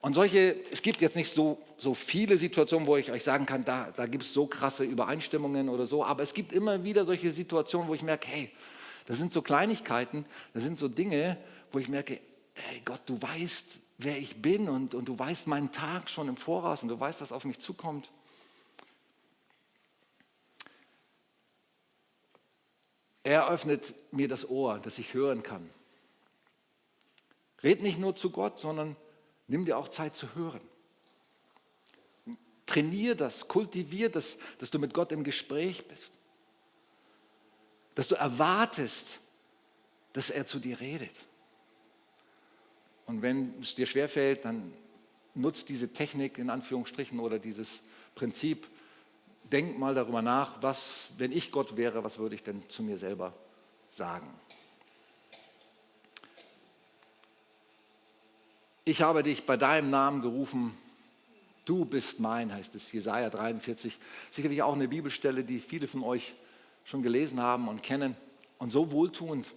Und 0.00 0.14
solche, 0.14 0.56
es 0.72 0.82
gibt 0.82 1.00
jetzt 1.00 1.14
nicht 1.14 1.32
so, 1.32 1.58
so 1.78 1.94
viele 1.94 2.36
Situationen, 2.36 2.88
wo 2.88 2.96
ich 2.96 3.12
euch 3.12 3.22
sagen 3.22 3.46
kann, 3.46 3.64
da, 3.64 3.88
da 3.96 4.06
gibt 4.06 4.24
es 4.24 4.34
so 4.34 4.46
krasse 4.46 4.82
Übereinstimmungen 4.82 5.68
oder 5.68 5.86
so, 5.86 6.04
aber 6.04 6.24
es 6.24 6.34
gibt 6.34 6.52
immer 6.52 6.82
wieder 6.82 7.04
solche 7.04 7.30
Situationen, 7.30 7.88
wo 7.88 7.94
ich 7.94 8.02
merke, 8.02 8.26
hey, 8.26 8.50
das 9.06 9.18
sind 9.18 9.32
so 9.32 9.42
Kleinigkeiten, 9.42 10.24
das 10.54 10.64
sind 10.64 10.76
so 10.76 10.88
Dinge, 10.88 11.36
wo 11.72 11.78
ich 11.78 11.88
merke, 11.88 12.20
hey 12.54 12.82
Gott, 12.84 13.02
du 13.06 13.20
weißt, 13.20 13.78
wer 13.98 14.18
ich 14.18 14.40
bin 14.40 14.68
und, 14.68 14.94
und 14.94 15.06
du 15.06 15.18
weißt 15.18 15.46
meinen 15.46 15.72
Tag 15.72 16.10
schon 16.10 16.28
im 16.28 16.36
Voraus 16.36 16.82
und 16.82 16.88
du 16.88 16.98
weißt, 16.98 17.20
was 17.20 17.32
auf 17.32 17.44
mich 17.44 17.58
zukommt. 17.58 18.10
Er 23.24 23.48
öffnet 23.48 23.94
mir 24.12 24.28
das 24.28 24.48
Ohr, 24.48 24.78
dass 24.78 24.98
ich 24.98 25.14
hören 25.14 25.42
kann. 25.42 25.68
Red 27.62 27.82
nicht 27.82 27.98
nur 27.98 28.16
zu 28.16 28.30
Gott, 28.30 28.58
sondern 28.58 28.96
Nimm 29.52 29.66
dir 29.66 29.76
auch 29.76 29.88
Zeit 29.88 30.16
zu 30.16 30.34
hören. 30.34 30.62
Trainier 32.64 33.14
das, 33.14 33.48
kultivier 33.48 34.08
das, 34.08 34.38
dass 34.58 34.70
du 34.70 34.78
mit 34.78 34.94
Gott 34.94 35.12
im 35.12 35.24
Gespräch 35.24 35.86
bist. 35.88 36.10
Dass 37.94 38.08
du 38.08 38.14
erwartest, 38.14 39.20
dass 40.14 40.30
er 40.30 40.46
zu 40.46 40.58
dir 40.58 40.80
redet. 40.80 41.14
Und 43.06 43.22
wenn 43.22 43.54
es 43.60 43.74
dir 43.74 43.86
schwerfällt, 43.86 44.44
dann 44.44 44.72
nutzt 45.34 45.68
diese 45.68 45.92
Technik 45.92 46.38
in 46.38 46.50
Anführungsstrichen 46.50 47.18
oder 47.18 47.38
dieses 47.38 47.82
Prinzip. 48.14 48.68
Denk 49.50 49.78
mal 49.78 49.94
darüber 49.94 50.22
nach, 50.22 50.62
was, 50.62 51.10
wenn 51.18 51.32
ich 51.32 51.50
Gott 51.50 51.76
wäre, 51.76 52.04
was 52.04 52.18
würde 52.18 52.34
ich 52.34 52.42
denn 52.42 52.68
zu 52.68 52.82
mir 52.82 52.96
selber 52.96 53.34
sagen? 53.90 54.28
Ich 58.84 59.02
habe 59.02 59.22
dich 59.22 59.46
bei 59.46 59.56
deinem 59.56 59.90
Namen 59.90 60.22
gerufen. 60.22 60.76
Du 61.64 61.84
bist 61.84 62.18
mein, 62.18 62.52
heißt 62.52 62.74
es, 62.74 62.90
Jesaja 62.90 63.30
43. 63.30 63.96
Sicherlich 64.30 64.62
auch 64.62 64.74
eine 64.74 64.88
Bibelstelle, 64.88 65.44
die 65.44 65.60
viele 65.60 65.86
von 65.86 66.02
euch 66.02 66.34
schon 66.84 67.02
gelesen 67.02 67.40
haben 67.40 67.68
und 67.68 67.82
kennen. 67.82 68.16
Und 68.58 68.70
so 68.70 68.90
wohltuend, 68.90 69.52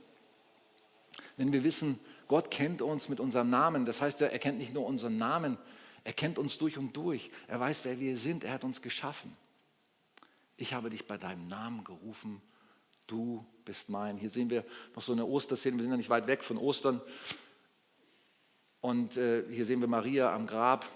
wenn 1.38 1.52
wir 1.54 1.64
wissen, 1.64 2.00
Gott 2.28 2.50
kennt 2.52 2.82
uns 2.82 3.10
mit 3.10 3.20
unserem 3.20 3.50
Namen. 3.50 3.86
Das 3.86 4.02
heißt, 4.02 4.22
er 4.22 4.40
kennt 4.40 4.58
nicht 4.58 4.74
nur 4.74 4.86
unseren 4.86 5.18
Namen, 5.18 5.58
er 6.04 6.14
kennt 6.14 6.38
uns 6.38 6.58
durch 6.58 6.78
und 6.78 6.96
durch. 6.96 7.32
Er 7.48 7.60
weiß, 7.60 7.82
wer 7.84 8.00
wir 8.00 8.18
sind. 8.18 8.44
Er 8.44 8.54
hat 8.54 8.64
uns 8.64 8.82
geschaffen. 8.82 9.36
Ich 10.56 10.74
habe 10.74 10.90
dich 10.90 11.08
bei 11.08 11.18
deinem 11.18 11.48
Namen 11.48 11.84
gerufen. 11.84 12.42
Du 13.08 13.44
bist 13.66 13.90
mein. 13.90 14.18
Hier 14.18 14.30
sehen 14.30 14.50
wir 14.50 14.64
noch 14.96 15.02
so 15.02 15.14
eine 15.14 15.26
Osterszene. 15.26 15.78
Wir 15.78 15.82
sind 15.82 15.92
ja 15.92 15.98
nicht 15.98 16.10
weit 16.10 16.28
weg 16.28 16.44
von 16.44 16.58
Ostern. 16.58 17.02
Und 18.82 19.18
äh, 19.18 19.44
hier 19.50 19.66
sehen 19.66 19.82
wir 19.82 19.88
Maria 19.88 20.34
am 20.34 20.46
Grab. 20.46 20.88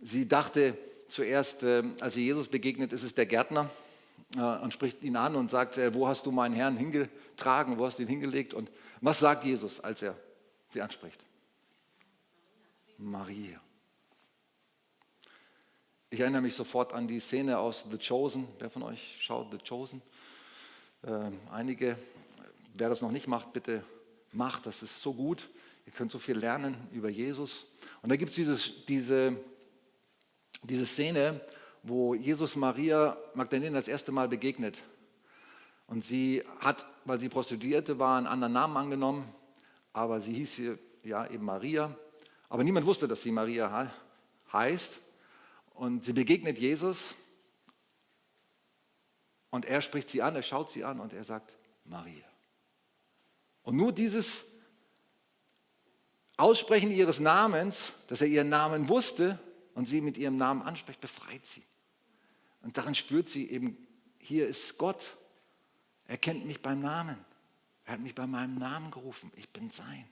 Sie 0.00 0.28
dachte 0.28 0.78
zuerst, 1.08 1.64
äh, 1.64 1.82
als 2.00 2.14
sie 2.14 2.24
Jesus 2.24 2.46
begegnet, 2.46 2.92
ist 2.92 3.02
es 3.02 3.14
der 3.14 3.26
Gärtner 3.26 3.68
äh, 4.36 4.40
und 4.40 4.72
spricht 4.72 5.02
ihn 5.02 5.16
an 5.16 5.34
und 5.34 5.50
sagt, 5.50 5.76
wo 5.92 6.06
hast 6.06 6.24
du 6.26 6.30
meinen 6.30 6.54
Herrn 6.54 6.76
hingetragen, 6.76 7.78
wo 7.78 7.86
hast 7.86 7.98
du 7.98 8.04
ihn 8.04 8.08
hingelegt? 8.08 8.54
Und 8.54 8.70
was 9.00 9.18
sagt 9.18 9.42
Jesus, 9.42 9.80
als 9.80 10.02
er 10.02 10.16
sie 10.72 10.82
anspricht? 10.82 11.24
Maria. 12.98 13.60
Ich 16.10 16.20
erinnere 16.20 16.42
mich 16.42 16.54
sofort 16.54 16.92
an 16.92 17.08
die 17.08 17.20
Szene 17.20 17.58
aus 17.58 17.86
The 17.90 17.98
Chosen. 17.98 18.46
Wer 18.58 18.70
von 18.70 18.82
euch 18.82 19.16
schaut 19.18 19.50
The 19.50 19.58
Chosen? 19.58 20.02
Ähm, 21.04 21.40
einige, 21.50 21.96
wer 22.74 22.88
das 22.88 23.00
noch 23.00 23.10
nicht 23.10 23.26
macht, 23.26 23.52
bitte 23.52 23.84
macht, 24.30 24.66
das 24.66 24.82
ist 24.82 25.02
so 25.02 25.14
gut. 25.14 25.48
Ihr 25.86 25.92
könnt 25.92 26.12
so 26.12 26.18
viel 26.18 26.36
lernen 26.36 26.76
über 26.92 27.08
Jesus. 27.08 27.66
Und 28.02 28.10
da 28.10 28.16
gibt 28.16 28.30
es 28.36 28.84
diese, 28.86 29.36
diese 30.62 30.86
Szene, 30.86 31.40
wo 31.82 32.14
Jesus 32.14 32.56
Maria 32.56 33.16
Magdalena 33.34 33.78
das 33.78 33.88
erste 33.88 34.12
Mal 34.12 34.28
begegnet. 34.28 34.82
Und 35.86 36.04
sie 36.04 36.42
hat, 36.60 36.86
weil 37.04 37.18
sie 37.18 37.28
Prostituierte 37.28 37.98
war, 37.98 38.18
einen 38.18 38.26
anderen 38.26 38.52
Namen 38.52 38.76
angenommen, 38.76 39.34
aber 39.92 40.20
sie 40.20 40.34
hieß 40.34 40.62
ja 41.04 41.26
eben 41.28 41.44
Maria. 41.44 41.96
Aber 42.48 42.64
niemand 42.64 42.86
wusste, 42.86 43.08
dass 43.08 43.22
sie 43.22 43.32
Maria 43.32 43.90
heißt. 44.52 44.98
Und 45.74 46.04
sie 46.04 46.12
begegnet 46.12 46.58
Jesus 46.58 47.14
und 49.50 49.66
er 49.66 49.82
spricht 49.82 50.08
sie 50.08 50.22
an, 50.22 50.34
er 50.34 50.42
schaut 50.42 50.70
sie 50.70 50.84
an 50.84 51.00
und 51.00 51.12
er 51.12 51.24
sagt 51.24 51.56
Maria. 51.84 52.24
Und 53.62 53.76
nur 53.76 53.92
dieses 53.92 54.46
Aussprechen 56.36 56.90
ihres 56.90 57.20
Namens, 57.20 57.92
dass 58.08 58.22
er 58.22 58.28
ihren 58.28 58.48
Namen 58.48 58.88
wusste 58.88 59.38
und 59.74 59.86
sie 59.86 60.00
mit 60.00 60.16
ihrem 60.16 60.36
Namen 60.36 60.62
anspricht, 60.62 61.00
befreit 61.00 61.46
sie. 61.46 61.62
Und 62.62 62.78
darin 62.78 62.94
spürt 62.94 63.28
sie 63.28 63.50
eben, 63.50 63.76
hier 64.18 64.48
ist 64.48 64.78
Gott. 64.78 65.16
Er 66.06 66.16
kennt 66.16 66.46
mich 66.46 66.60
beim 66.60 66.78
Namen. 66.78 67.16
Er 67.92 67.96
hat 67.96 68.02
mich 68.04 68.14
bei 68.14 68.26
meinem 68.26 68.54
Namen 68.54 68.90
gerufen. 68.90 69.30
Ich 69.36 69.50
bin 69.50 69.68
sein. 69.68 70.08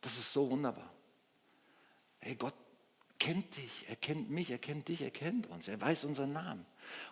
Das 0.00 0.16
ist 0.16 0.32
so 0.32 0.48
wunderbar. 0.48 0.92
Hey, 2.20 2.36
Gott 2.36 2.54
kennt 3.18 3.56
dich, 3.56 3.86
er 3.88 3.96
kennt 3.96 4.30
mich, 4.30 4.52
er 4.52 4.58
kennt 4.58 4.86
dich, 4.86 5.02
er 5.02 5.10
kennt 5.10 5.48
uns, 5.48 5.66
er 5.66 5.80
weiß 5.80 6.04
unseren 6.04 6.32
Namen. 6.32 6.64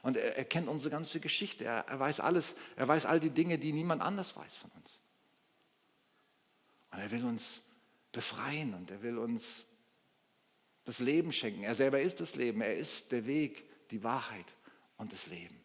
Und 0.02 0.16
er, 0.16 0.36
er 0.36 0.44
kennt 0.44 0.68
unsere 0.68 0.90
ganze 0.90 1.18
Geschichte, 1.18 1.64
er, 1.64 1.84
er 1.88 1.98
weiß 1.98 2.20
alles, 2.20 2.54
er 2.76 2.86
weiß 2.86 3.06
all 3.06 3.18
die 3.18 3.30
Dinge, 3.30 3.58
die 3.58 3.72
niemand 3.72 4.02
anders 4.02 4.36
weiß 4.36 4.56
von 4.56 4.70
uns. 4.70 5.00
Und 6.92 7.00
er 7.00 7.10
will 7.10 7.24
uns 7.24 7.62
befreien 8.12 8.72
und 8.72 8.92
er 8.92 9.02
will 9.02 9.18
uns 9.18 9.64
das 10.84 11.00
Leben 11.00 11.32
schenken. 11.32 11.64
Er 11.64 11.74
selber 11.74 12.00
ist 12.00 12.20
das 12.20 12.36
Leben, 12.36 12.60
er 12.60 12.76
ist 12.76 13.10
der 13.10 13.26
Weg, 13.26 13.64
die 13.90 14.04
Wahrheit 14.04 14.54
und 14.96 15.12
das 15.12 15.26
Leben. 15.26 15.60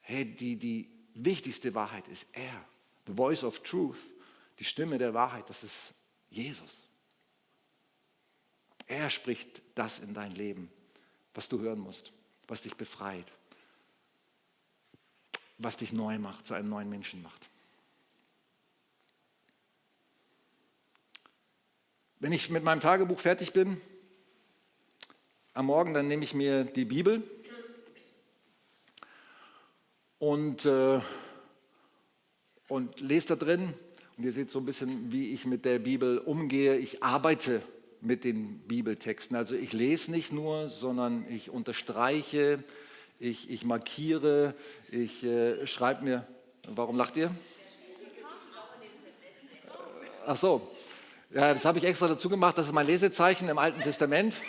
Hey, 0.00 0.24
die, 0.24 0.56
die 0.56 0.90
wichtigste 1.14 1.76
Wahrheit 1.76 2.08
ist 2.08 2.26
er. 2.32 2.71
The 3.06 3.14
voice 3.14 3.44
of 3.44 3.62
truth, 3.62 4.12
die 4.58 4.64
Stimme 4.64 4.98
der 4.98 5.14
Wahrheit, 5.14 5.48
das 5.48 5.64
ist 5.64 5.94
Jesus. 6.30 6.78
Er 8.86 9.10
spricht 9.10 9.62
das 9.74 9.98
in 9.98 10.14
dein 10.14 10.34
Leben, 10.34 10.70
was 11.34 11.48
du 11.48 11.60
hören 11.60 11.78
musst, 11.78 12.12
was 12.46 12.62
dich 12.62 12.76
befreit, 12.76 13.26
was 15.58 15.76
dich 15.76 15.92
neu 15.92 16.18
macht, 16.18 16.46
zu 16.46 16.54
einem 16.54 16.68
neuen 16.68 16.88
Menschen 16.88 17.22
macht. 17.22 17.48
Wenn 22.18 22.32
ich 22.32 22.50
mit 22.50 22.62
meinem 22.62 22.80
Tagebuch 22.80 23.18
fertig 23.18 23.52
bin, 23.52 23.80
am 25.54 25.66
Morgen, 25.66 25.92
dann 25.92 26.06
nehme 26.06 26.24
ich 26.24 26.34
mir 26.34 26.64
die 26.64 26.84
Bibel 26.84 27.22
und, 30.18 30.64
äh, 30.64 31.00
und 32.72 33.00
lese 33.00 33.28
da 33.28 33.36
drin. 33.36 33.74
Und 34.16 34.24
ihr 34.24 34.32
seht 34.32 34.50
so 34.50 34.58
ein 34.58 34.64
bisschen, 34.64 35.12
wie 35.12 35.34
ich 35.34 35.44
mit 35.44 35.66
der 35.66 35.78
Bibel 35.78 36.16
umgehe. 36.16 36.78
Ich 36.78 37.02
arbeite 37.02 37.60
mit 38.00 38.24
den 38.24 38.60
Bibeltexten. 38.60 39.36
Also 39.36 39.54
ich 39.54 39.74
lese 39.74 40.10
nicht 40.10 40.32
nur, 40.32 40.68
sondern 40.68 41.26
ich 41.28 41.50
unterstreiche, 41.50 42.64
ich, 43.20 43.50
ich 43.50 43.64
markiere, 43.66 44.54
ich 44.90 45.22
äh, 45.22 45.66
schreibe 45.66 46.04
mir. 46.04 46.26
Warum 46.66 46.96
lacht 46.96 47.18
ihr? 47.18 47.30
Ach 50.26 50.36
so, 50.36 50.70
ja, 51.30 51.52
das 51.52 51.66
habe 51.66 51.78
ich 51.78 51.84
extra 51.84 52.08
dazu 52.08 52.30
gemacht. 52.30 52.56
Das 52.56 52.66
ist 52.66 52.72
mein 52.72 52.86
Lesezeichen 52.86 53.50
im 53.50 53.58
Alten 53.58 53.82
Testament. 53.82 54.40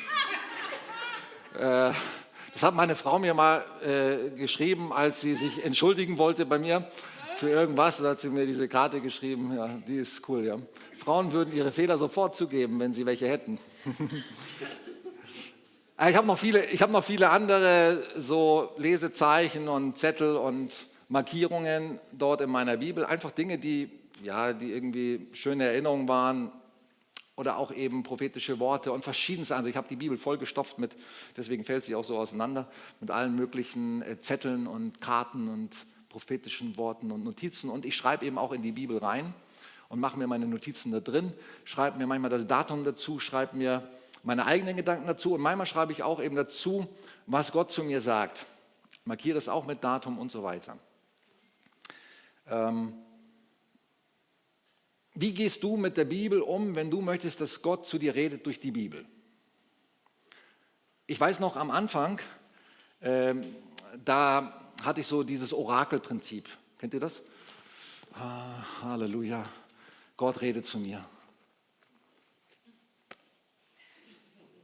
Äh, 1.55 1.91
das 2.53 2.63
hat 2.63 2.73
meine 2.73 2.95
Frau 2.95 3.19
mir 3.19 3.33
mal 3.33 3.65
äh, 3.83 4.29
geschrieben, 4.37 4.93
als 4.93 5.19
sie 5.19 5.35
sich 5.35 5.65
entschuldigen 5.65 6.17
wollte 6.17 6.45
bei 6.45 6.57
mir 6.57 6.89
für 7.35 7.49
irgendwas. 7.49 8.01
Hat 8.01 8.19
sie 8.19 8.29
mir 8.29 8.45
diese 8.45 8.67
Karte 8.67 9.01
geschrieben. 9.01 9.53
Ja, 9.55 9.67
die 9.87 9.97
ist 9.97 10.27
cool, 10.29 10.45
ja. 10.45 10.57
Frauen 10.97 11.31
würden 11.31 11.55
ihre 11.55 11.71
Fehler 11.71 11.97
sofort 11.97 12.35
zugeben, 12.35 12.79
wenn 12.79 12.93
sie 12.93 13.05
welche 13.05 13.27
hätten. 13.27 13.59
ich 16.09 16.15
habe 16.15 16.27
noch, 16.27 16.37
viele, 16.37 16.63
hab 16.63 16.91
noch 16.91 17.03
viele 17.03 17.29
andere 17.29 18.01
so 18.15 18.71
Lesezeichen 18.77 19.67
und 19.67 19.97
Zettel 19.97 20.35
und 20.35 20.85
Markierungen 21.09 21.99
dort 22.11 22.41
in 22.41 22.49
meiner 22.49 22.77
Bibel. 22.77 23.05
Einfach 23.05 23.31
Dinge, 23.31 23.57
die, 23.57 23.89
ja, 24.23 24.53
die 24.53 24.71
irgendwie 24.71 25.27
schöne 25.33 25.65
Erinnerungen 25.65 26.07
waren 26.07 26.51
oder 27.35 27.57
auch 27.57 27.71
eben 27.73 28.03
prophetische 28.03 28.59
Worte 28.59 28.91
und 28.91 29.03
verschiedenste. 29.03 29.55
Also 29.55 29.69
ich 29.69 29.75
habe 29.75 29.87
die 29.89 29.95
Bibel 29.95 30.17
vollgestopft 30.17 30.77
mit, 30.77 30.95
deswegen 31.35 31.63
fällt 31.63 31.85
sie 31.85 31.95
auch 31.95 32.05
so 32.05 32.17
auseinander, 32.17 32.69
mit 32.99 33.11
allen 33.11 33.35
möglichen 33.35 34.01
äh, 34.03 34.19
Zetteln 34.19 34.67
und 34.67 35.01
Karten 35.01 35.47
und 35.47 35.75
prophetischen 36.13 36.77
Worten 36.77 37.11
und 37.11 37.23
Notizen. 37.23 37.69
Und 37.69 37.85
ich 37.85 37.95
schreibe 37.95 38.25
eben 38.25 38.37
auch 38.37 38.53
in 38.53 38.61
die 38.61 38.71
Bibel 38.71 38.99
rein 38.99 39.33
und 39.89 39.99
mache 39.99 40.17
mir 40.17 40.27
meine 40.27 40.45
Notizen 40.45 40.91
da 40.91 40.99
drin, 40.99 41.33
schreibe 41.65 41.97
mir 41.97 42.07
manchmal 42.07 42.29
das 42.29 42.47
Datum 42.47 42.83
dazu, 42.83 43.19
schreibe 43.19 43.57
mir 43.57 43.87
meine 44.21 44.45
eigenen 44.45 44.77
Gedanken 44.77 45.07
dazu 45.07 45.33
und 45.33 45.41
manchmal 45.41 45.65
schreibe 45.65 45.91
ich 45.91 46.03
auch 46.03 46.21
eben 46.21 46.35
dazu, 46.35 46.87
was 47.25 47.51
Gott 47.51 47.71
zu 47.71 47.83
mir 47.83 47.99
sagt. 47.99 48.45
Markiere 49.05 49.37
es 49.37 49.49
auch 49.49 49.65
mit 49.65 49.83
Datum 49.83 50.19
und 50.19 50.31
so 50.31 50.43
weiter. 50.43 50.77
Ähm, 52.47 52.93
wie 55.15 55.33
gehst 55.33 55.63
du 55.63 55.75
mit 55.75 55.97
der 55.97 56.05
Bibel 56.05 56.41
um, 56.41 56.75
wenn 56.75 56.89
du 56.89 57.01
möchtest, 57.01 57.41
dass 57.41 57.61
Gott 57.61 57.87
zu 57.87 57.97
dir 57.97 58.13
redet 58.13 58.45
durch 58.45 58.59
die 58.59 58.71
Bibel? 58.71 59.03
Ich 61.07 61.19
weiß 61.19 61.39
noch 61.39 61.57
am 61.57 61.71
Anfang, 61.71 62.19
äh, 63.01 63.35
da 64.05 64.62
hatte 64.81 65.01
ich 65.01 65.07
so 65.07 65.23
dieses 65.23 65.53
Orakelprinzip. 65.53 66.47
Kennt 66.77 66.93
ihr 66.93 66.99
das? 66.99 67.21
Ah, 68.13 68.81
Halleluja. 68.81 69.43
Gott 70.17 70.41
redet 70.41 70.65
zu 70.65 70.77
mir. 70.79 71.05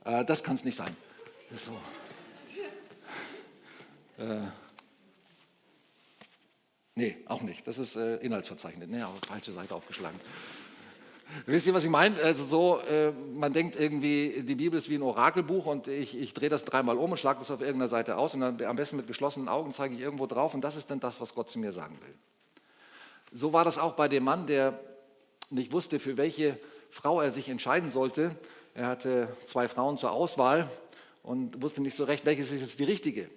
Äh, 0.05 0.25
das 0.25 0.43
kann 0.43 0.55
es 0.55 0.63
nicht 0.63 0.75
sein. 0.75 0.95
So. 1.55 1.77
Äh, 4.17 4.41
nee, 6.95 7.17
auch 7.25 7.41
nicht. 7.41 7.65
Das 7.67 7.77
ist 7.77 7.95
äh, 7.95 8.17
Inhaltsverzeichnis. 8.17 8.89
Nee, 8.89 9.03
auf 9.03 9.19
falsche 9.27 9.51
Seite 9.51 9.73
aufgeschlagen. 9.73 10.19
Wisst 11.45 11.67
ihr, 11.67 11.73
was 11.73 11.83
ich 11.83 11.89
meine? 11.89 12.21
Also 12.23 12.43
so, 12.43 12.79
äh, 12.79 13.11
man 13.33 13.53
denkt 13.53 13.75
irgendwie, 13.75 14.43
die 14.43 14.55
Bibel 14.55 14.77
ist 14.77 14.89
wie 14.89 14.95
ein 14.95 15.01
Orakelbuch 15.01 15.65
und 15.65 15.87
ich, 15.87 16.17
ich 16.17 16.33
drehe 16.33 16.49
das 16.49 16.65
dreimal 16.65 16.97
um 16.97 17.11
und 17.11 17.17
schlage 17.17 17.39
das 17.39 17.51
auf 17.51 17.61
irgendeiner 17.61 17.87
Seite 17.87 18.17
aus 18.17 18.33
und 18.33 18.41
dann 18.41 18.61
am 18.63 18.75
besten 18.75 18.97
mit 18.97 19.07
geschlossenen 19.07 19.47
Augen 19.47 19.71
zeige 19.73 19.93
ich 19.93 20.01
irgendwo 20.01 20.25
drauf 20.25 20.53
und 20.53 20.61
das 20.61 20.75
ist 20.75 20.89
dann 20.89 20.99
das, 20.99 21.21
was 21.21 21.35
Gott 21.35 21.49
zu 21.49 21.59
mir 21.59 21.71
sagen 21.71 21.99
will. 22.01 22.15
So 23.31 23.53
war 23.53 23.63
das 23.63 23.77
auch 23.77 23.93
bei 23.93 24.07
dem 24.07 24.23
Mann, 24.23 24.47
der 24.47 24.79
nicht 25.51 25.71
wusste, 25.71 25.99
für 25.99 26.17
welche 26.17 26.59
Frau 26.89 27.21
er 27.21 27.31
sich 27.31 27.47
entscheiden 27.49 27.91
sollte. 27.91 28.35
Er 28.73 28.87
hatte 28.87 29.35
zwei 29.45 29.67
Frauen 29.67 29.97
zur 29.97 30.11
Auswahl 30.11 30.69
und 31.21 31.61
wusste 31.61 31.81
nicht 31.81 31.95
so 31.95 32.05
recht, 32.05 32.25
welches 32.25 32.51
ist 32.51 32.61
jetzt 32.61 32.79
die 32.79 32.85
richtige. 32.85 33.29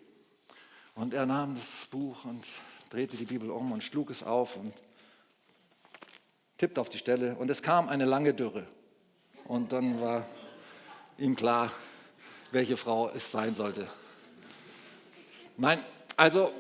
Und 0.94 1.12
er 1.12 1.26
nahm 1.26 1.56
das 1.56 1.88
Buch 1.90 2.24
und 2.24 2.44
drehte 2.90 3.16
die 3.16 3.24
Bibel 3.24 3.50
um 3.50 3.72
und 3.72 3.84
schlug 3.84 4.10
es 4.10 4.22
auf 4.22 4.56
und 4.56 4.72
tippt 6.62 6.78
auf 6.78 6.88
die 6.88 6.98
Stelle 6.98 7.34
und 7.34 7.50
es 7.50 7.60
kam 7.60 7.88
eine 7.88 8.04
lange 8.04 8.34
Dürre. 8.34 8.64
Und 9.46 9.72
dann 9.72 10.00
war 10.00 10.24
ihm 11.18 11.34
klar, 11.34 11.72
welche 12.52 12.76
Frau 12.76 13.10
es 13.10 13.32
sein 13.32 13.56
sollte. 13.56 13.84
Nein, 15.56 15.80
also 16.16 16.52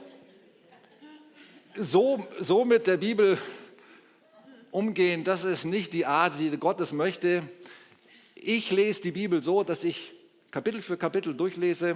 so, 1.76 2.26
so 2.40 2.64
mit 2.64 2.88
der 2.88 2.96
Bibel 2.96 3.38
umgehen, 4.72 5.22
das 5.22 5.44
ist 5.44 5.66
nicht 5.66 5.92
die 5.92 6.04
Art, 6.04 6.36
wie 6.40 6.50
Gott 6.56 6.80
es 6.80 6.92
möchte. 6.92 7.48
Ich 8.34 8.72
lese 8.72 9.02
die 9.02 9.12
Bibel 9.12 9.40
so, 9.40 9.62
dass 9.62 9.84
ich 9.84 10.14
Kapitel 10.50 10.82
für 10.82 10.96
Kapitel 10.96 11.32
durchlese. 11.32 11.94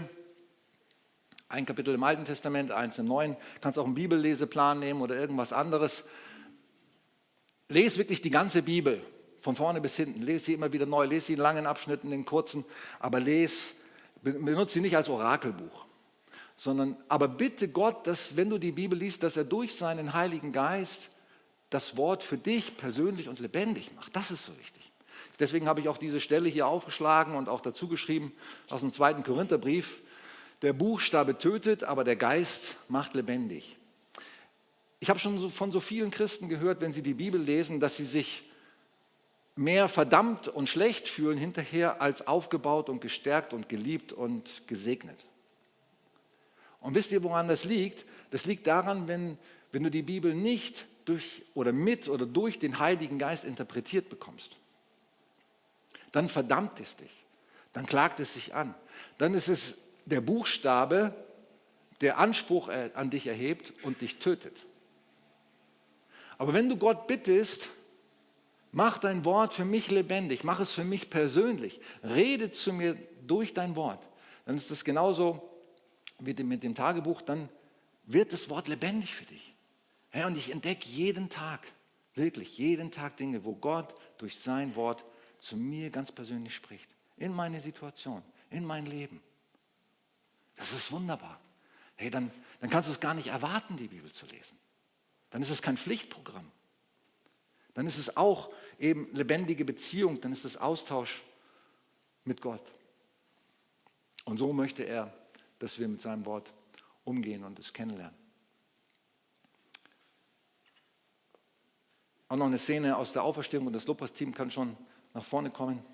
Ein 1.49 1.67
Kapitel 1.67 1.93
im 1.93 2.05
Alten 2.05 2.25
Testament, 2.25 2.71
eins 2.71 2.99
im 2.99 3.09
Neuen. 3.09 3.37
Kannst 3.61 3.81
auch 3.81 3.85
einen 3.85 3.97
Bibelleseplan 3.97 4.79
nehmen 4.79 5.01
oder 5.01 5.17
irgendwas 5.17 5.53
anderes. 5.53 6.05
Lese 7.69 7.99
wirklich 7.99 8.23
die 8.23 8.31
ganze 8.31 8.63
Bibel, 8.63 9.03
von 9.41 9.57
vorne 9.57 9.81
bis 9.81 9.97
hinten. 9.97 10.23
Lese 10.23 10.47
sie 10.47 10.55
immer 10.55 10.73
wieder 10.73 10.87
neu, 10.87 11.05
lese 11.05 11.27
sie 11.27 11.33
in 11.35 11.39
langen 11.39 11.67
Abschnitten, 11.67 12.13
in 12.13 12.25
kurzen, 12.25 12.65
aber 12.99 13.21
lese, 13.21 13.75
benutze 14.23 14.75
sie 14.75 14.81
nicht 14.81 14.97
als 14.97 15.09
Orakelbuch, 15.09 15.85
sondern 16.57 16.97
aber 17.09 17.29
bitte 17.29 17.69
Gott, 17.69 18.07
dass 18.07 18.37
wenn 18.37 18.51
du 18.51 18.59
die 18.59 18.73
Bibel 18.73 18.99
liest, 18.99 19.23
dass 19.23 19.37
er 19.37 19.45
durch 19.45 19.75
seinen 19.75 20.15
Heiligen 20.15 20.53
Geist 20.53 21.11
das 21.71 21.97
Wort 21.97 22.23
für 22.23 22.39
dich 22.39 22.77
persönlich 22.77 23.29
und 23.29 23.41
lebendig 23.41 23.91
macht. 23.95 24.15
Das 24.15 24.31
ist 24.31 24.45
so 24.45 24.57
wichtig. 24.59 24.93
Deswegen 25.39 25.67
habe 25.67 25.81
ich 25.81 25.89
auch 25.89 25.99
diese 25.99 26.21
Stelle 26.21 26.49
hier 26.49 26.67
aufgeschlagen 26.67 27.35
und 27.35 27.49
auch 27.49 27.61
dazu 27.61 27.89
geschrieben 27.89 28.33
aus 28.69 28.81
dem 28.81 28.93
zweiten 28.93 29.23
Korintherbrief. 29.23 30.01
Der 30.63 30.73
Buchstabe 30.73 31.39
tötet, 31.39 31.85
aber 31.85 32.05
der 32.05 32.17
Geist 32.17 32.77
macht 32.89 33.15
lebendig. 33.15 33.77
Ich 35.01 35.11
habe 35.11 35.19
schon 35.19 35.51
von 35.51 35.73
so 35.73 35.81
vielen 35.81 36.11
Christen 36.11 36.49
gehört, 36.49 36.81
wenn 36.81 36.93
sie 36.93 37.03
die 37.03 37.15
Bibel 37.15 37.41
lesen, 37.41 37.81
dass 37.81 37.97
sie 37.97 38.05
sich 38.05 38.45
mehr 39.55 39.89
verdammt 39.89 40.49
und 40.49 40.69
schlecht 40.69 41.09
fühlen 41.09 41.39
hinterher 41.39 42.01
als 42.01 42.27
aufgebaut 42.27 42.89
und 42.89 43.01
gestärkt 43.01 43.53
und 43.53 43.69
geliebt 43.69 44.13
und 44.13 44.67
gesegnet. 44.67 45.19
Und 46.81 46.95
wisst 46.95 47.11
ihr, 47.11 47.25
woran 47.25 47.49
das 47.49 47.65
liegt? 47.65 48.05
Das 48.31 48.45
liegt 48.45 48.67
daran, 48.67 49.09
wenn, 49.09 49.39
wenn 49.73 49.83
du 49.83 49.91
die 49.91 50.03
Bibel 50.03 50.35
nicht 50.35 50.87
durch 51.07 51.43
oder 51.55 51.73
mit 51.73 52.09
oder 52.09 52.27
durch 52.27 52.59
den 52.59 52.79
Heiligen 52.79 53.19
Geist 53.19 53.45
interpretiert 53.45 54.09
bekommst. 54.09 54.57
Dann 56.13 56.29
verdammt 56.29 56.79
es 56.81 56.97
dich, 56.97 57.27
dann 57.73 57.87
klagt 57.87 58.21
es 58.21 58.35
sich 58.35 58.55
an. 58.55 58.75
Dann 59.19 59.35
ist 59.35 59.49
es 59.49 59.79
der 60.05 60.21
Buchstabe, 60.21 61.15
der 62.01 62.19
Anspruch 62.19 62.69
an 62.69 63.11
dich 63.11 63.27
erhebt 63.27 63.73
und 63.83 64.03
dich 64.03 64.19
tötet. 64.19 64.65
Aber 66.39 66.53
wenn 66.55 66.69
du 66.69 66.77
Gott 66.77 67.07
bittest, 67.07 67.71
Mach 68.77 68.99
dein 68.99 69.25
Wort 69.25 69.55
für 69.55 69.65
mich 69.65 69.91
lebendig, 69.91 70.45
mach 70.45 70.61
es 70.61 70.75
für 70.75 70.85
mich 70.85 71.09
persönlich. 71.09 71.81
Rede 72.03 72.53
zu 72.53 72.75
mir 72.75 72.95
durch 73.27 73.55
dein 73.55 73.75
Wort. 73.75 74.07
Dann 74.45 74.55
ist 74.55 74.71
das 74.71 74.85
genauso 74.85 75.51
wie 76.19 76.35
mit 76.45 76.63
dem 76.63 76.75
Tagebuch, 76.75 77.23
dann 77.23 77.49
wird 78.05 78.35
das 78.35 78.51
Wort 78.51 78.69
lebendig 78.69 79.15
für 79.15 79.25
dich. 79.25 79.55
und 80.13 80.37
ich 80.37 80.53
entdecke 80.53 80.87
jeden 80.91 81.31
Tag, 81.31 81.73
wirklich 82.15 82.59
jeden 82.59 82.91
Tag 82.91 83.17
Dinge, 83.17 83.47
wo 83.47 83.55
Gott 83.55 83.95
durch 84.19 84.39
sein 84.39 84.77
Wort 84.77 85.07
zu 85.39 85.57
mir 85.57 85.89
ganz 85.89 86.13
persönlich 86.13 86.55
spricht. 86.55 86.95
In 87.17 87.33
meine 87.33 87.63
Situation, 87.63 88.23
in 88.51 88.67
mein 88.67 88.85
Leben. 88.85 89.23
Das 90.55 90.75
ist 90.75 90.93
wunderbar. 90.93 91.41
Hey, 91.95 92.11
dann, 92.11 92.31
dann 92.61 92.69
kannst 92.69 92.91
du 92.91 92.93
es 92.93 93.01
gar 93.01 93.15
nicht 93.15 93.29
erwarten, 93.29 93.79
die 93.79 93.89
Bibel 93.89 94.13
zu 94.13 94.27
lesen. 94.27 94.59
Dann 95.37 95.43
ist 95.43 95.51
es 95.51 95.61
kein 95.61 95.77
Pflichtprogramm. 95.77 96.51
Dann 97.75 97.87
ist 97.87 97.99
es 97.99 98.17
auch 98.17 98.51
eben 98.79 99.15
lebendige 99.15 99.67
Beziehung, 99.67 100.19
dann 100.19 100.33
ist 100.33 100.47
es 100.47 100.57
Austausch 100.57 101.23
mit 102.25 102.41
Gott. 102.41 102.63
Und 104.25 104.39
so 104.39 104.55
möchte 104.55 104.85
er, 104.85 105.13
dass 105.59 105.79
wir 105.79 105.89
mit 105.89 106.01
seinem 106.01 106.25
Wort 106.25 106.55
umgehen 107.05 107.45
und 107.45 107.59
es 107.59 107.75
kennenlernen. 107.75 108.17
Auch 112.29 112.37
noch 112.37 112.47
eine 112.47 112.57
Szene 112.57 112.97
aus 112.97 113.13
der 113.13 113.23
Auferstehung 113.23 113.67
und 113.67 113.75
das 113.75 113.87
Lopers-Team 113.87 114.33
kann 114.33 114.51
schon 114.51 114.75
nach 115.13 115.25
vorne 115.27 115.51
kommen. 115.51 115.85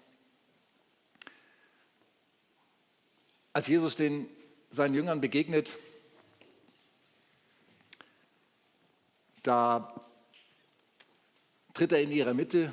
Als 3.53 3.66
Jesus 3.66 3.97
den, 3.97 4.28
seinen 4.70 4.95
Jüngern 4.95 5.20
begegnet, 5.20 5.74
da 9.43 10.09
tritt 11.74 11.93
er 11.93 12.03
in 12.03 12.12
ihre 12.12 12.34
Mitte 12.34 12.72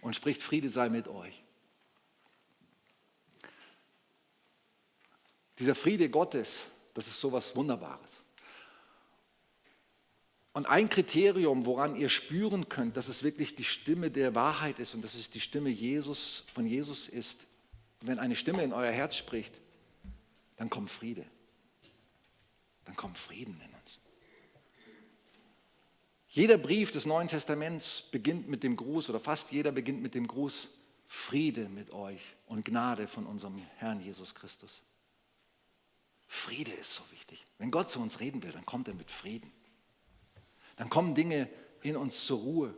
und 0.00 0.14
spricht, 0.14 0.42
Friede 0.42 0.68
sei 0.68 0.88
mit 0.88 1.08
euch. 1.08 1.42
Dieser 5.58 5.74
Friede 5.74 6.08
Gottes, 6.08 6.64
das 6.94 7.06
ist 7.08 7.20
so 7.20 7.28
etwas 7.28 7.56
Wunderbares. 7.56 8.22
Und 10.52 10.66
ein 10.66 10.88
Kriterium, 10.88 11.66
woran 11.66 11.94
ihr 11.94 12.08
spüren 12.08 12.68
könnt, 12.68 12.96
dass 12.96 13.08
es 13.08 13.22
wirklich 13.22 13.54
die 13.54 13.64
Stimme 13.64 14.10
der 14.10 14.34
Wahrheit 14.34 14.78
ist 14.78 14.94
und 14.94 15.04
dass 15.04 15.14
es 15.14 15.30
die 15.30 15.40
Stimme 15.40 15.68
Jesus, 15.68 16.44
von 16.54 16.66
Jesus 16.66 17.08
ist, 17.08 17.46
wenn 18.00 18.18
eine 18.18 18.34
Stimme 18.34 18.62
in 18.62 18.72
euer 18.72 18.90
Herz 18.90 19.16
spricht, 19.16 19.60
dann 20.56 20.70
kommt 20.70 20.90
Friede. 20.90 21.24
Dann 22.84 22.96
kommt 22.96 23.18
Frieden. 23.18 23.60
Jeder 26.28 26.58
Brief 26.58 26.90
des 26.90 27.06
Neuen 27.06 27.28
Testaments 27.28 28.02
beginnt 28.10 28.48
mit 28.48 28.62
dem 28.62 28.76
Gruß, 28.76 29.08
oder 29.10 29.20
fast 29.20 29.50
jeder 29.50 29.72
beginnt 29.72 30.02
mit 30.02 30.14
dem 30.14 30.26
Gruß, 30.26 30.68
Friede 31.06 31.70
mit 31.70 31.90
euch 31.90 32.36
und 32.46 32.66
Gnade 32.66 33.08
von 33.08 33.24
unserem 33.26 33.58
Herrn 33.76 34.00
Jesus 34.00 34.34
Christus. 34.34 34.82
Friede 36.26 36.72
ist 36.72 36.94
so 36.94 37.02
wichtig. 37.10 37.46
Wenn 37.56 37.70
Gott 37.70 37.88
zu 37.88 37.98
uns 38.00 38.20
reden 38.20 38.42
will, 38.42 38.52
dann 38.52 38.66
kommt 38.66 38.88
er 38.88 38.94
mit 38.94 39.10
Frieden. 39.10 39.50
Dann 40.76 40.90
kommen 40.90 41.14
Dinge 41.14 41.48
in 41.82 41.96
uns 41.96 42.26
zur 42.26 42.40
Ruhe. 42.40 42.74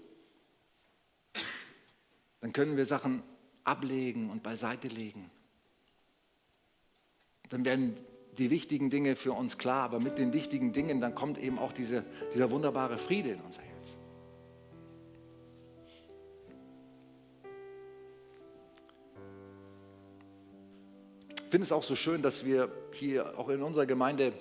Dann 2.40 2.52
können 2.52 2.76
wir 2.76 2.86
Sachen 2.86 3.24
ablegen 3.64 4.30
und 4.30 4.44
beiseite 4.44 4.86
legen. 4.86 5.28
Dann 7.48 7.64
werden 7.64 7.96
die 8.38 8.50
wichtigen 8.50 8.90
Dinge 8.90 9.16
für 9.16 9.32
uns 9.32 9.58
klar, 9.58 9.82
aber 9.82 10.00
mit 10.00 10.18
den 10.18 10.32
wichtigen 10.32 10.72
Dingen, 10.72 11.00
dann 11.00 11.14
kommt 11.14 11.38
eben 11.38 11.58
auch 11.58 11.72
diese, 11.72 12.04
dieser 12.32 12.50
wunderbare 12.50 12.96
Friede 12.96 13.30
in 13.30 13.40
unser 13.40 13.62
Herz. 13.62 13.96
Ich 21.36 21.50
finde 21.50 21.64
es 21.64 21.72
auch 21.72 21.82
so 21.82 21.96
schön, 21.96 22.22
dass 22.22 22.44
wir 22.44 22.70
hier 22.92 23.36
auch 23.36 23.48
in 23.48 23.62
unserer 23.62 23.86
Gemeinde 23.86 24.32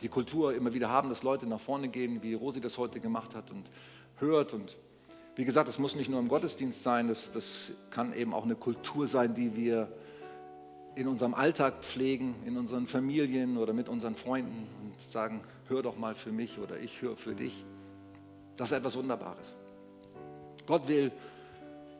die 0.00 0.08
Kultur 0.08 0.54
immer 0.54 0.72
wieder 0.72 0.88
haben, 0.88 1.08
dass 1.08 1.22
Leute 1.22 1.46
nach 1.46 1.60
vorne 1.60 1.88
gehen, 1.88 2.22
wie 2.22 2.34
Rosi 2.34 2.60
das 2.60 2.78
heute 2.78 3.00
gemacht 3.00 3.34
hat 3.34 3.50
und 3.50 3.70
hört. 4.16 4.54
Und 4.54 4.76
wie 5.36 5.44
gesagt, 5.44 5.68
es 5.68 5.78
muss 5.78 5.94
nicht 5.94 6.10
nur 6.10 6.20
im 6.20 6.28
Gottesdienst 6.28 6.82
sein, 6.82 7.08
das, 7.08 7.32
das 7.32 7.72
kann 7.90 8.14
eben 8.14 8.32
auch 8.32 8.44
eine 8.44 8.54
Kultur 8.54 9.06
sein, 9.06 9.34
die 9.34 9.54
wir 9.56 9.88
in 10.96 11.08
unserem 11.08 11.34
Alltag 11.34 11.82
pflegen, 11.82 12.34
in 12.46 12.56
unseren 12.56 12.86
Familien 12.86 13.56
oder 13.56 13.72
mit 13.72 13.88
unseren 13.88 14.14
Freunden 14.14 14.68
und 14.82 15.00
sagen, 15.00 15.42
hör 15.68 15.82
doch 15.82 15.96
mal 15.96 16.14
für 16.14 16.32
mich 16.32 16.58
oder 16.58 16.78
ich 16.78 17.02
höre 17.02 17.16
für 17.16 17.34
dich. 17.34 17.64
Das 18.56 18.70
ist 18.70 18.78
etwas 18.78 18.96
Wunderbares. 18.96 19.54
Gott 20.66 20.86
will 20.88 21.10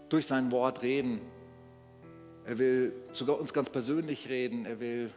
durch 0.09 0.27
sein 0.27 0.51
Wort 0.53 0.83
reden. 0.83 1.21
Er 2.45 2.59
will 2.59 2.93
sogar 3.13 3.41
uns 3.41 3.53
ganz 3.53 3.69
persönlich 3.71 4.29
reden. 4.29 4.67
Er 4.67 4.79
will 4.79 5.11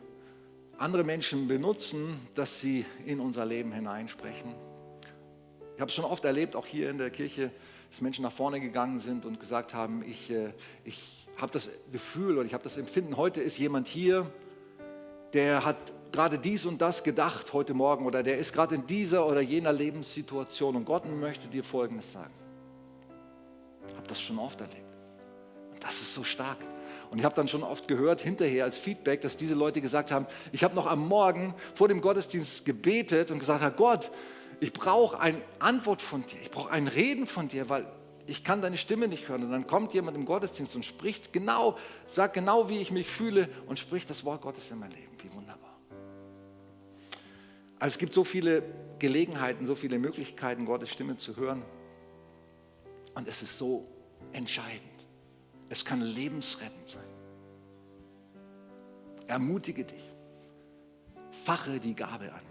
andere 0.78 1.04
Menschen 1.04 1.48
benutzen, 1.48 2.20
dass 2.36 2.62
sie 2.62 2.86
in 3.06 3.20
unser 3.20 3.46
Leben 3.46 3.72
hineinsprechen. 3.72 4.54
Ich 5.76 5.82
habe 5.82 5.90
es 5.90 5.96
schon 5.96 6.06
oft 6.06 6.26
erlebt, 6.26 6.56
auch 6.56 6.66
hier 6.66 6.90
in 6.90 6.98
der 6.98 7.12
Kirche, 7.12 7.52
dass 7.90 8.02
Menschen 8.02 8.24
nach 8.24 8.32
vorne 8.32 8.60
gegangen 8.60 9.00
sind 9.00 9.26
und 9.26 9.40
gesagt 9.40 9.74
haben, 9.74 10.04
ich, 10.08 10.32
äh, 10.32 10.52
ich 10.84 11.28
habe 11.38 11.52
das 11.52 11.70
Gefühl 11.92 12.38
oder 12.38 12.46
ich 12.46 12.54
habe 12.54 12.64
das 12.64 12.78
Empfinden, 12.78 13.18
heute 13.18 13.42
ist 13.42 13.58
jemand 13.58 13.88
hier, 13.88 14.30
der 15.34 15.64
hat 15.66 15.78
gerade 16.12 16.40
dies 16.40 16.66
und 16.66 16.82
das 16.82 17.04
gedacht 17.04 17.54
heute 17.54 17.74
Morgen 17.74 18.06
oder 18.06 18.24
der 18.24 18.38
ist 18.38 18.54
gerade 18.54 18.76
in 18.76 18.88
dieser 18.88 19.28
oder 19.28 19.42
jener 19.42 19.72
Lebenssituation 19.72 20.76
und 20.76 20.86
Gott 20.86 21.06
möchte 21.06 21.48
dir 21.48 21.64
Folgendes 21.64 22.12
sagen. 22.12 22.34
Ich 23.88 23.96
habe 23.96 24.08
das 24.08 24.20
schon 24.20 24.40
oft 24.40 24.60
erlebt. 24.60 24.82
Und 25.74 25.84
das 25.84 26.02
ist 26.02 26.14
so 26.14 26.24
stark. 26.24 26.58
Und 27.10 27.20
ich 27.20 27.26
habe 27.26 27.36
dann 27.36 27.48
schon 27.48 27.64
oft 27.64 27.88
gehört, 27.88 28.20
hinterher 28.20 28.66
als 28.66 28.78
Feedback, 28.78 29.22
dass 29.22 29.38
diese 29.38 29.54
Leute 29.54 29.80
gesagt 29.80 30.12
haben, 30.12 30.28
ich 30.52 30.64
habe 30.64 30.76
noch 30.76 30.88
am 30.88 31.08
Morgen 31.08 31.54
vor 31.74 31.88
dem 31.88 32.02
Gottesdienst 32.02 32.66
gebetet 32.66 33.32
und 33.32 33.40
gesagt, 33.40 33.78
Gott, 33.78 34.12
ich 34.60 34.74
brauche 34.74 35.20
eine 35.20 35.42
Antwort 35.60 36.02
von 36.02 36.26
dir, 36.26 36.40
ich 36.42 36.52
brauche 36.52 36.72
ein 36.72 36.88
Reden 36.88 37.28
von 37.28 37.48
dir, 37.48 37.70
weil 37.70 37.86
ich 38.26 38.44
kann 38.44 38.62
deine 38.62 38.78
Stimme 38.78 39.08
nicht 39.08 39.30
hören. 39.30 39.44
Und 39.44 39.52
dann 39.52 39.68
kommt 39.68 39.94
jemand 39.94 40.18
im 40.18 40.26
Gottesdienst 40.26 40.76
und 40.76 40.84
spricht 40.84 41.32
genau, 41.32 41.78
sagt 42.08 42.34
genau, 42.34 42.70
wie 42.70 42.80
ich 42.80 42.92
mich 42.92 43.08
fühle 43.08 43.50
und 43.68 43.80
spricht 43.80 44.10
das 44.10 44.26
Wort 44.26 44.42
Gottes 44.42 44.70
in 44.70 44.80
mein 44.80 44.92
Leben. 44.92 45.12
Wie 45.22 45.32
wunderbar. 45.34 45.78
Also 47.80 47.94
es 47.94 47.98
gibt 47.98 48.14
so 48.14 48.24
viele 48.24 48.64
Gelegenheiten, 49.00 49.66
so 49.66 49.76
viele 49.76 49.98
Möglichkeiten, 49.98 50.66
Gottes 50.66 50.90
Stimme 50.90 51.16
zu 51.16 51.38
hören. 51.38 51.64
Und 53.16 53.28
es 53.28 53.42
ist 53.42 53.58
so 53.58 53.88
entscheidend. 54.34 54.82
Es 55.70 55.86
kann 55.86 56.02
lebensrettend 56.02 56.90
sein. 56.90 57.04
Ermutige 59.28 59.84
dich. 59.84 60.12
Fache 61.44 61.80
die 61.80 61.96
Gabe 61.96 62.34
an, 62.34 62.42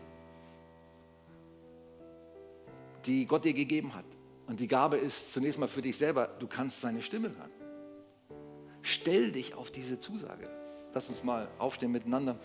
die 3.06 3.26
Gott 3.26 3.44
dir 3.44 3.54
gegeben 3.54 3.94
hat. 3.94 4.04
Und 4.46 4.60
die 4.60 4.68
Gabe 4.68 4.96
ist 4.96 5.32
zunächst 5.32 5.58
mal 5.58 5.68
für 5.68 5.82
dich 5.82 5.96
selber, 5.96 6.28
du 6.38 6.46
kannst 6.46 6.80
seine 6.80 7.02
Stimme 7.02 7.28
hören. 7.28 7.50
Stell 8.82 9.32
dich 9.32 9.54
auf 9.54 9.70
diese 9.70 9.98
Zusage. 9.98 10.48
Lass 10.94 11.08
uns 11.08 11.24
mal 11.24 11.48
aufstehen 11.58 11.90
miteinander. 11.90 12.36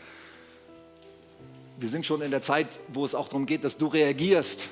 Wir 1.78 1.89
sind 1.89 2.05
schon 2.05 2.22
in 2.22 2.32
der 2.32 2.41
Zeit, 2.41 2.68
wo 2.91 3.05
es 3.05 3.16
auch 3.16 3.28
darum 3.28 3.45
geht, 3.45 3.64
dass 3.64 3.78
du 3.78 3.88
reagierst. 3.88 4.68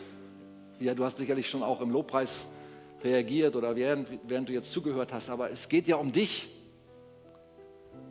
Ja, 0.79 0.95
du 0.95 1.03
hast 1.03 1.17
sicherlich 1.17 1.49
schon 1.49 1.63
auch 1.63 1.81
im 1.81 1.91
Lobpreis 1.91 2.47
reagiert 3.03 3.55
oder 3.55 3.75
während, 3.75 4.07
während 4.27 4.49
du 4.49 4.53
jetzt 4.53 4.71
zugehört 4.71 5.13
hast, 5.13 5.29
aber 5.29 5.51
es 5.51 5.69
geht 5.69 5.87
ja 5.87 5.95
um 5.95 6.11
dich. 6.11 6.49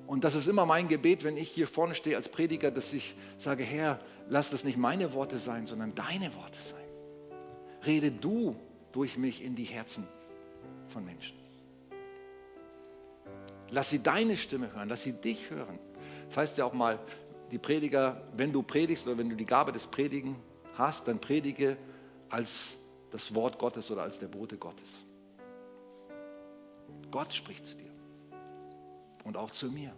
Und 0.07 0.25
das 0.25 0.35
ist 0.35 0.49
immer 0.49 0.65
mein 0.65 0.89
Gebet, 0.89 1.23
wenn 1.25 1.37
ich 1.37 1.51
hier 1.51 1.67
vorne 1.67 1.95
stehe 1.95 2.17
als 2.17 2.29
Prediger, 2.29 2.71
dass 2.71 2.93
ich 2.93 3.15
sage, 3.37 3.63
Herr, 3.63 4.01
lass 4.29 4.51
das 4.51 4.65
nicht 4.65 4.79
meine 4.79 5.13
Worte 5.13 5.39
sein, 5.39 5.67
sondern 5.67 5.95
deine 5.95 6.35
Worte 6.35 6.59
sein. 6.63 6.78
Rede 7.87 8.11
du 8.11 8.57
durch 8.93 9.17
mich 9.17 9.43
in 9.45 9.55
die 9.55 9.65
Herzen 9.65 10.07
von 10.89 11.05
Menschen. 11.05 11.37
Lass 13.71 13.91
sie 13.91 14.03
deine 14.03 14.37
Stimme 14.37 14.73
hören, 14.73 14.89
lass 14.89 15.03
sie 15.03 15.13
dich 15.13 15.51
hören. 15.51 15.79
Das 16.29 16.39
heißt 16.39 16.59
ja 16.59 16.65
auch 16.65 16.73
mal, 16.73 16.99
die 17.51 17.59
Prediger, 17.59 18.23
wenn 18.35 18.53
du 18.53 18.63
predigst 18.63 19.07
oder 19.07 19.19
wenn 19.19 19.31
du 19.31 19.37
die 19.37 19.45
Gabe 19.45 19.73
des 19.73 19.87
Predigen 19.87 20.37
hast, 20.75 21.09
dann 21.09 21.19
predige 21.19 21.77
als 22.29 22.77
das 23.11 23.35
Wort 23.35 23.59
Gottes 23.59 23.91
oder 23.91 24.03
als 24.03 24.19
der 24.19 24.29
Bote 24.29 24.57
Gottes. 24.57 25.05
Gott 27.11 27.35
spricht 27.35 27.67
zu 27.67 27.77
dir. 27.77 27.91
Und 29.25 29.37
auch 29.37 29.51
zu 29.51 29.71
mir. 29.71 29.93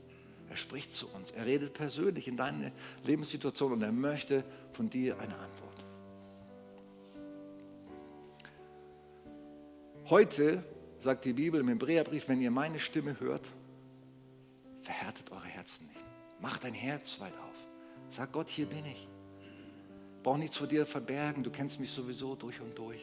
Er 0.49 0.57
spricht 0.57 0.93
zu 0.93 1.09
uns. 1.09 1.31
Er 1.31 1.47
redet 1.47 1.75
persönlich 1.75 2.27
in 2.27 2.37
deine 2.37 2.73
Lebenssituation 3.05 3.73
und 3.73 3.83
er 3.83 3.93
möchte 3.93 4.45
von 4.73 4.91
dir 4.91 5.19
eine 5.21 5.37
Antwort. 5.37 5.87
Heute 10.11 10.65
sagt 10.99 11.25
die 11.25 11.33
Bibel 11.33 11.61
im 11.61 11.69
Hebräerbrief, 11.69 12.27
wenn 12.27 12.41
ihr 12.41 12.51
meine 12.51 12.81
Stimme 12.81 13.21
hört, 13.21 13.49
verhärtet 14.83 15.31
eure 15.31 15.47
Herzen 15.47 15.87
nicht. 15.87 16.05
Macht 16.41 16.65
dein 16.65 16.75
Herz 16.75 17.21
weit 17.21 17.33
auf. 17.35 17.55
Sag 18.09 18.33
Gott, 18.33 18.49
hier 18.49 18.67
bin 18.67 18.85
ich. 18.87 19.07
Brauch 20.25 20.37
nichts 20.37 20.57
vor 20.57 20.67
dir 20.67 20.85
verbergen. 20.85 21.45
Du 21.45 21.51
kennst 21.51 21.79
mich 21.79 21.93
sowieso 21.93 22.35
durch 22.35 22.61
und 22.61 22.77
durch. 22.77 23.01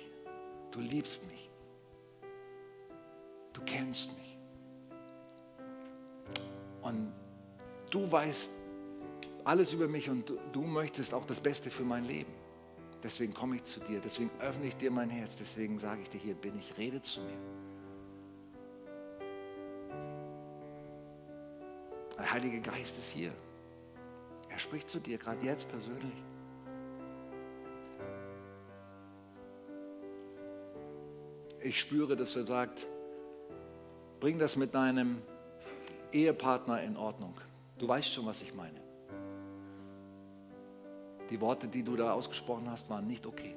Du 0.72 0.82
liebst 0.82 1.26
mich. 1.32 1.50
Du 3.54 3.62
kennst 3.66 4.12
mich. 4.18 4.38
Und 6.82 7.14
du 7.90 8.12
weißt 8.12 8.50
alles 9.46 9.72
über 9.72 9.88
mich 9.88 10.10
und 10.10 10.28
du, 10.28 10.38
du 10.52 10.62
möchtest 10.62 11.14
auch 11.14 11.24
das 11.24 11.40
Beste 11.40 11.70
für 11.70 11.84
mein 11.84 12.06
Leben. 12.06 12.34
Deswegen 13.04 13.34
komme 13.34 13.56
ich 13.58 13.64
zu 13.64 13.80
dir, 13.80 14.00
deswegen 14.00 14.32
öffne 14.40 14.68
ich 14.68 14.76
dir 14.76 14.90
mein 14.90 15.10
Herz, 15.10 15.38
deswegen 15.38 15.78
sage 15.78 16.02
ich 16.02 16.10
dir, 16.10 16.18
hier 16.18 16.36
bin 16.36 16.58
ich, 16.58 16.78
rede 16.78 17.00
zu 17.00 17.22
mir. 17.22 17.38
Der 22.18 22.32
Heilige 22.32 22.60
Geist 22.60 22.98
ist 22.98 23.12
hier. 23.12 23.32
Er 24.50 24.58
spricht 24.58 24.90
zu 24.90 25.00
dir, 25.00 25.18
gerade 25.18 25.46
jetzt 25.46 25.70
persönlich. 25.70 26.24
Ich 31.62 31.80
spüre, 31.80 32.16
dass 32.16 32.36
er 32.36 32.46
sagt, 32.46 32.88
bring 34.20 34.40
das 34.40 34.56
mit 34.56 34.74
deinem 34.74 35.22
Ehepartner 36.12 36.82
in 36.82 36.98
Ordnung. 36.98 37.36
Du 37.78 37.88
weißt 37.88 38.12
schon, 38.12 38.26
was 38.26 38.42
ich 38.42 38.54
meine. 38.56 38.87
Die 41.30 41.42
Worte, 41.42 41.68
die 41.68 41.84
du 41.84 41.96
da 41.96 42.14
ausgesprochen 42.14 42.70
hast, 42.70 42.90
waren 42.90 43.08
nicht 43.08 43.26
okay. 43.26 43.56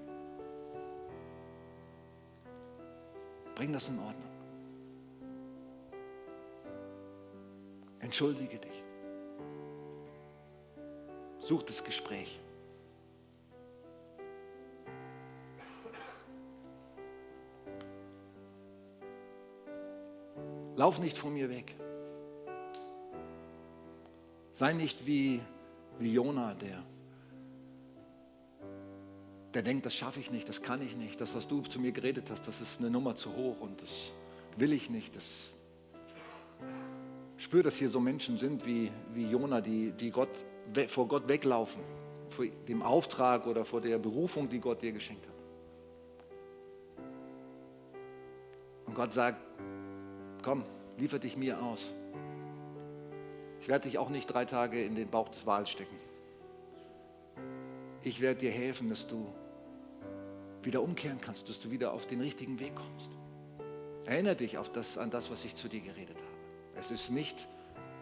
Bring 3.54 3.72
das 3.72 3.88
in 3.88 3.98
Ordnung. 3.98 4.30
Entschuldige 8.00 8.58
dich. 8.58 8.84
Such 11.38 11.62
das 11.62 11.84
Gespräch. 11.84 12.40
Lauf 20.76 20.98
nicht 20.98 21.18
von 21.18 21.34
mir 21.34 21.50
weg. 21.50 21.76
Sei 24.52 24.72
nicht 24.72 25.06
wie, 25.06 25.40
wie 25.98 26.14
Jona, 26.14 26.54
der, 26.54 26.82
der 29.54 29.62
denkt, 29.62 29.84
das 29.86 29.94
schaffe 29.94 30.20
ich 30.20 30.30
nicht, 30.30 30.48
das 30.48 30.62
kann 30.62 30.80
ich 30.82 30.96
nicht. 30.96 31.20
Das, 31.20 31.34
was 31.34 31.48
du 31.48 31.62
zu 31.62 31.80
mir 31.80 31.92
geredet 31.92 32.30
hast, 32.30 32.46
das 32.46 32.60
ist 32.60 32.80
eine 32.80 32.90
Nummer 32.90 33.16
zu 33.16 33.34
hoch 33.34 33.60
und 33.60 33.82
das 33.82 34.12
will 34.56 34.72
ich 34.72 34.90
nicht. 34.90 35.16
Das 35.16 35.50
spür, 37.36 37.62
dass 37.62 37.76
hier 37.76 37.88
so 37.88 38.00
Menschen 38.00 38.38
sind 38.38 38.64
wie, 38.64 38.92
wie 39.12 39.26
Jona, 39.26 39.60
die, 39.60 39.92
die 39.92 40.10
Gott, 40.10 40.30
vor 40.88 41.08
Gott 41.08 41.26
weglaufen, 41.26 41.82
vor 42.28 42.46
dem 42.68 42.82
Auftrag 42.82 43.46
oder 43.46 43.64
vor 43.64 43.80
der 43.80 43.98
Berufung, 43.98 44.48
die 44.48 44.60
Gott 44.60 44.82
dir 44.82 44.92
geschenkt 44.92 45.26
hat. 45.26 45.34
Und 48.86 48.94
Gott 48.94 49.12
sagt, 49.12 49.40
komm, 50.42 50.64
liefer 50.98 51.18
dich 51.18 51.36
mir 51.36 51.60
aus. 51.60 51.94
Ich 53.60 53.68
werde 53.68 53.88
dich 53.88 53.98
auch 53.98 54.10
nicht 54.10 54.26
drei 54.26 54.44
Tage 54.44 54.82
in 54.82 54.94
den 54.94 55.08
Bauch 55.08 55.28
des 55.28 55.44
Wals 55.44 55.70
stecken. 55.70 55.96
Ich 58.02 58.20
werde 58.20 58.40
dir 58.40 58.50
helfen, 58.50 58.88
dass 58.88 59.06
du 59.06 59.26
wieder 60.62 60.82
umkehren 60.82 61.20
kannst, 61.20 61.48
dass 61.48 61.60
du 61.60 61.70
wieder 61.70 61.92
auf 61.92 62.06
den 62.06 62.20
richtigen 62.20 62.58
Weg 62.58 62.74
kommst. 62.74 63.10
Erinnere 64.04 64.36
dich 64.36 64.58
auf 64.58 64.70
das, 64.70 64.98
an 64.98 65.10
das, 65.10 65.30
was 65.30 65.44
ich 65.44 65.54
zu 65.54 65.68
dir 65.68 65.80
geredet 65.80 66.16
habe. 66.16 66.26
Es 66.76 66.90
ist 66.90 67.10
nicht 67.10 67.46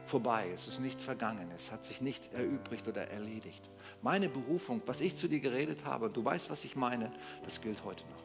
vorbei, 0.06 0.50
es 0.54 0.68
ist 0.68 0.80
nicht 0.80 1.00
vergangen, 1.00 1.50
es 1.54 1.70
hat 1.70 1.84
sich 1.84 2.00
nicht 2.00 2.32
erübrigt 2.32 2.88
oder 2.88 3.08
erledigt. 3.08 3.68
Meine 4.02 4.28
Berufung, 4.28 4.80
was 4.86 5.00
ich 5.00 5.16
zu 5.16 5.28
dir 5.28 5.40
geredet 5.40 5.84
habe, 5.84 6.08
du 6.08 6.24
weißt, 6.24 6.50
was 6.50 6.64
ich 6.64 6.76
meine, 6.76 7.12
das 7.44 7.60
gilt 7.60 7.84
heute 7.84 8.04
noch. 8.08 8.22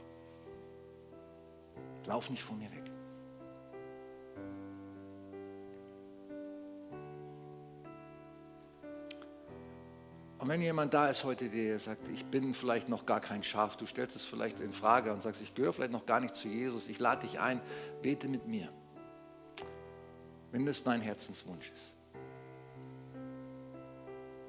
Lauf 2.07 2.29
nicht 2.29 2.43
von 2.43 2.57
mir 2.57 2.71
weg. 2.71 2.82
Und 10.44 10.50
wenn 10.50 10.62
jemand 10.62 10.94
da 10.94 11.08
ist 11.08 11.24
heute, 11.24 11.48
der 11.48 11.80
sagt, 11.80 12.10
ich 12.10 12.26
bin 12.26 12.54
vielleicht 12.54 12.89
noch 12.89 13.06
gar 13.06 13.22
kein 13.22 13.44
Schaf, 13.44 13.78
du 13.78 13.86
stellst 13.86 14.18
es 14.18 14.26
vielleicht 14.26 14.60
in 14.60 14.74
Frage 14.74 15.14
und 15.14 15.24
sagst, 15.24 15.39
ich 15.39 15.54
gehöre 15.54 15.72
vielleicht 15.72 15.94
noch 15.94 16.06
gar 16.06 16.20
nicht 16.20 16.36
zu 16.36 16.50
Jesus, 16.50 16.89
ich 16.89 17.00
lade 17.00 17.26
dich 17.26 17.39
ein, 17.39 17.62
bete 18.02 18.28
mit 18.28 18.46
mir, 18.46 18.68
wenn 20.52 20.66
das 20.66 20.84
dein 20.84 21.00
Herzenswunsch 21.00 21.72
ist. 21.74 21.96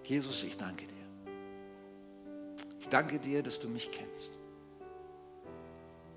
Jesus, 0.03 0.43
ich 0.43 0.57
danke 0.57 0.85
dir. 0.85 1.33
Ich 2.81 2.89
danke 2.89 3.21
dir, 3.21 3.45
dass 3.45 3.61
du 3.61 3.69
mich 3.69 3.89
kennst, 3.93 4.33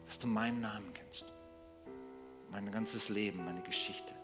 dass 0.07 0.17
du 0.17 0.25
meinen 0.25 0.59
Namen 0.59 0.91
kennst, 0.91 1.31
mein 2.49 2.71
ganzes 2.71 3.09
Leben, 3.09 3.45
meine 3.45 3.61
Geschichte. 3.61 4.15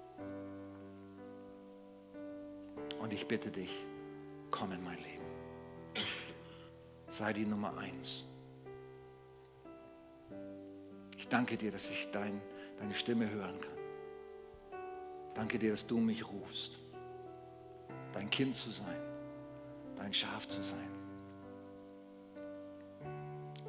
Und 2.99 3.13
ich 3.13 3.27
bitte 3.27 3.51
dich, 3.51 3.85
komm 4.49 4.71
in 4.71 4.83
mein 4.83 4.97
Leben 4.97 5.22
sei 7.13 7.31
die 7.31 7.45
Nummer 7.45 7.77
eins. 7.77 8.23
Ich 11.15 11.27
danke 11.27 11.57
dir, 11.57 11.71
dass 11.71 11.89
ich 11.89 12.09
dein, 12.11 12.41
deine 12.79 12.93
Stimme 12.93 13.29
hören 13.29 13.59
kann. 13.59 14.81
Danke 15.35 15.59
dir, 15.59 15.71
dass 15.71 15.85
du 15.85 15.97
mich 15.99 16.27
rufst, 16.27 16.79
dein 18.13 18.29
Kind 18.29 18.55
zu 18.55 18.71
sein, 18.71 19.01
dein 19.95 20.13
Schaf 20.13 20.47
zu 20.47 20.61
sein. 20.61 20.89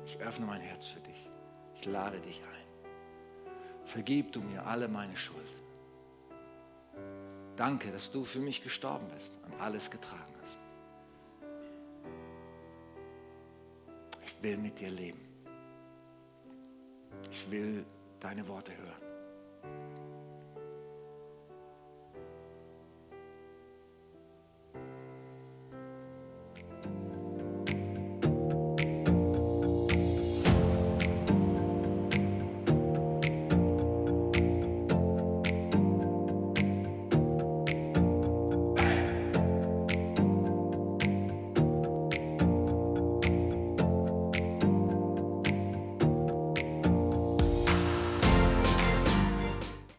Ich 0.07 0.19
öffne 0.19 0.47
mein 0.47 0.61
Herz 0.61 0.87
für 0.87 1.01
dich. 1.01 1.31
Ich 1.75 1.85
lade 1.87 2.21
dich 2.21 2.41
ein. 2.43 3.55
Vergib 3.85 4.33
du 4.33 4.41
mir 4.41 4.67
alle 4.67 4.89
meine 4.89 5.17
Schuld. 5.17 5.39
Danke, 7.57 7.93
dass 7.93 8.11
du 8.11 8.25
für 8.25 8.41
mich 8.41 8.63
gestorben 8.63 9.07
bist 9.15 9.39
und 9.45 9.61
alles 9.61 9.91
getragen 9.91 10.34
will 14.45 14.59
mit 14.59 14.79
dir 14.79 14.91
leben. 14.91 15.21
Ich 17.31 17.51
will 17.51 17.85
deine 18.21 18.47
Worte 18.47 18.73
hören. 18.77 19.04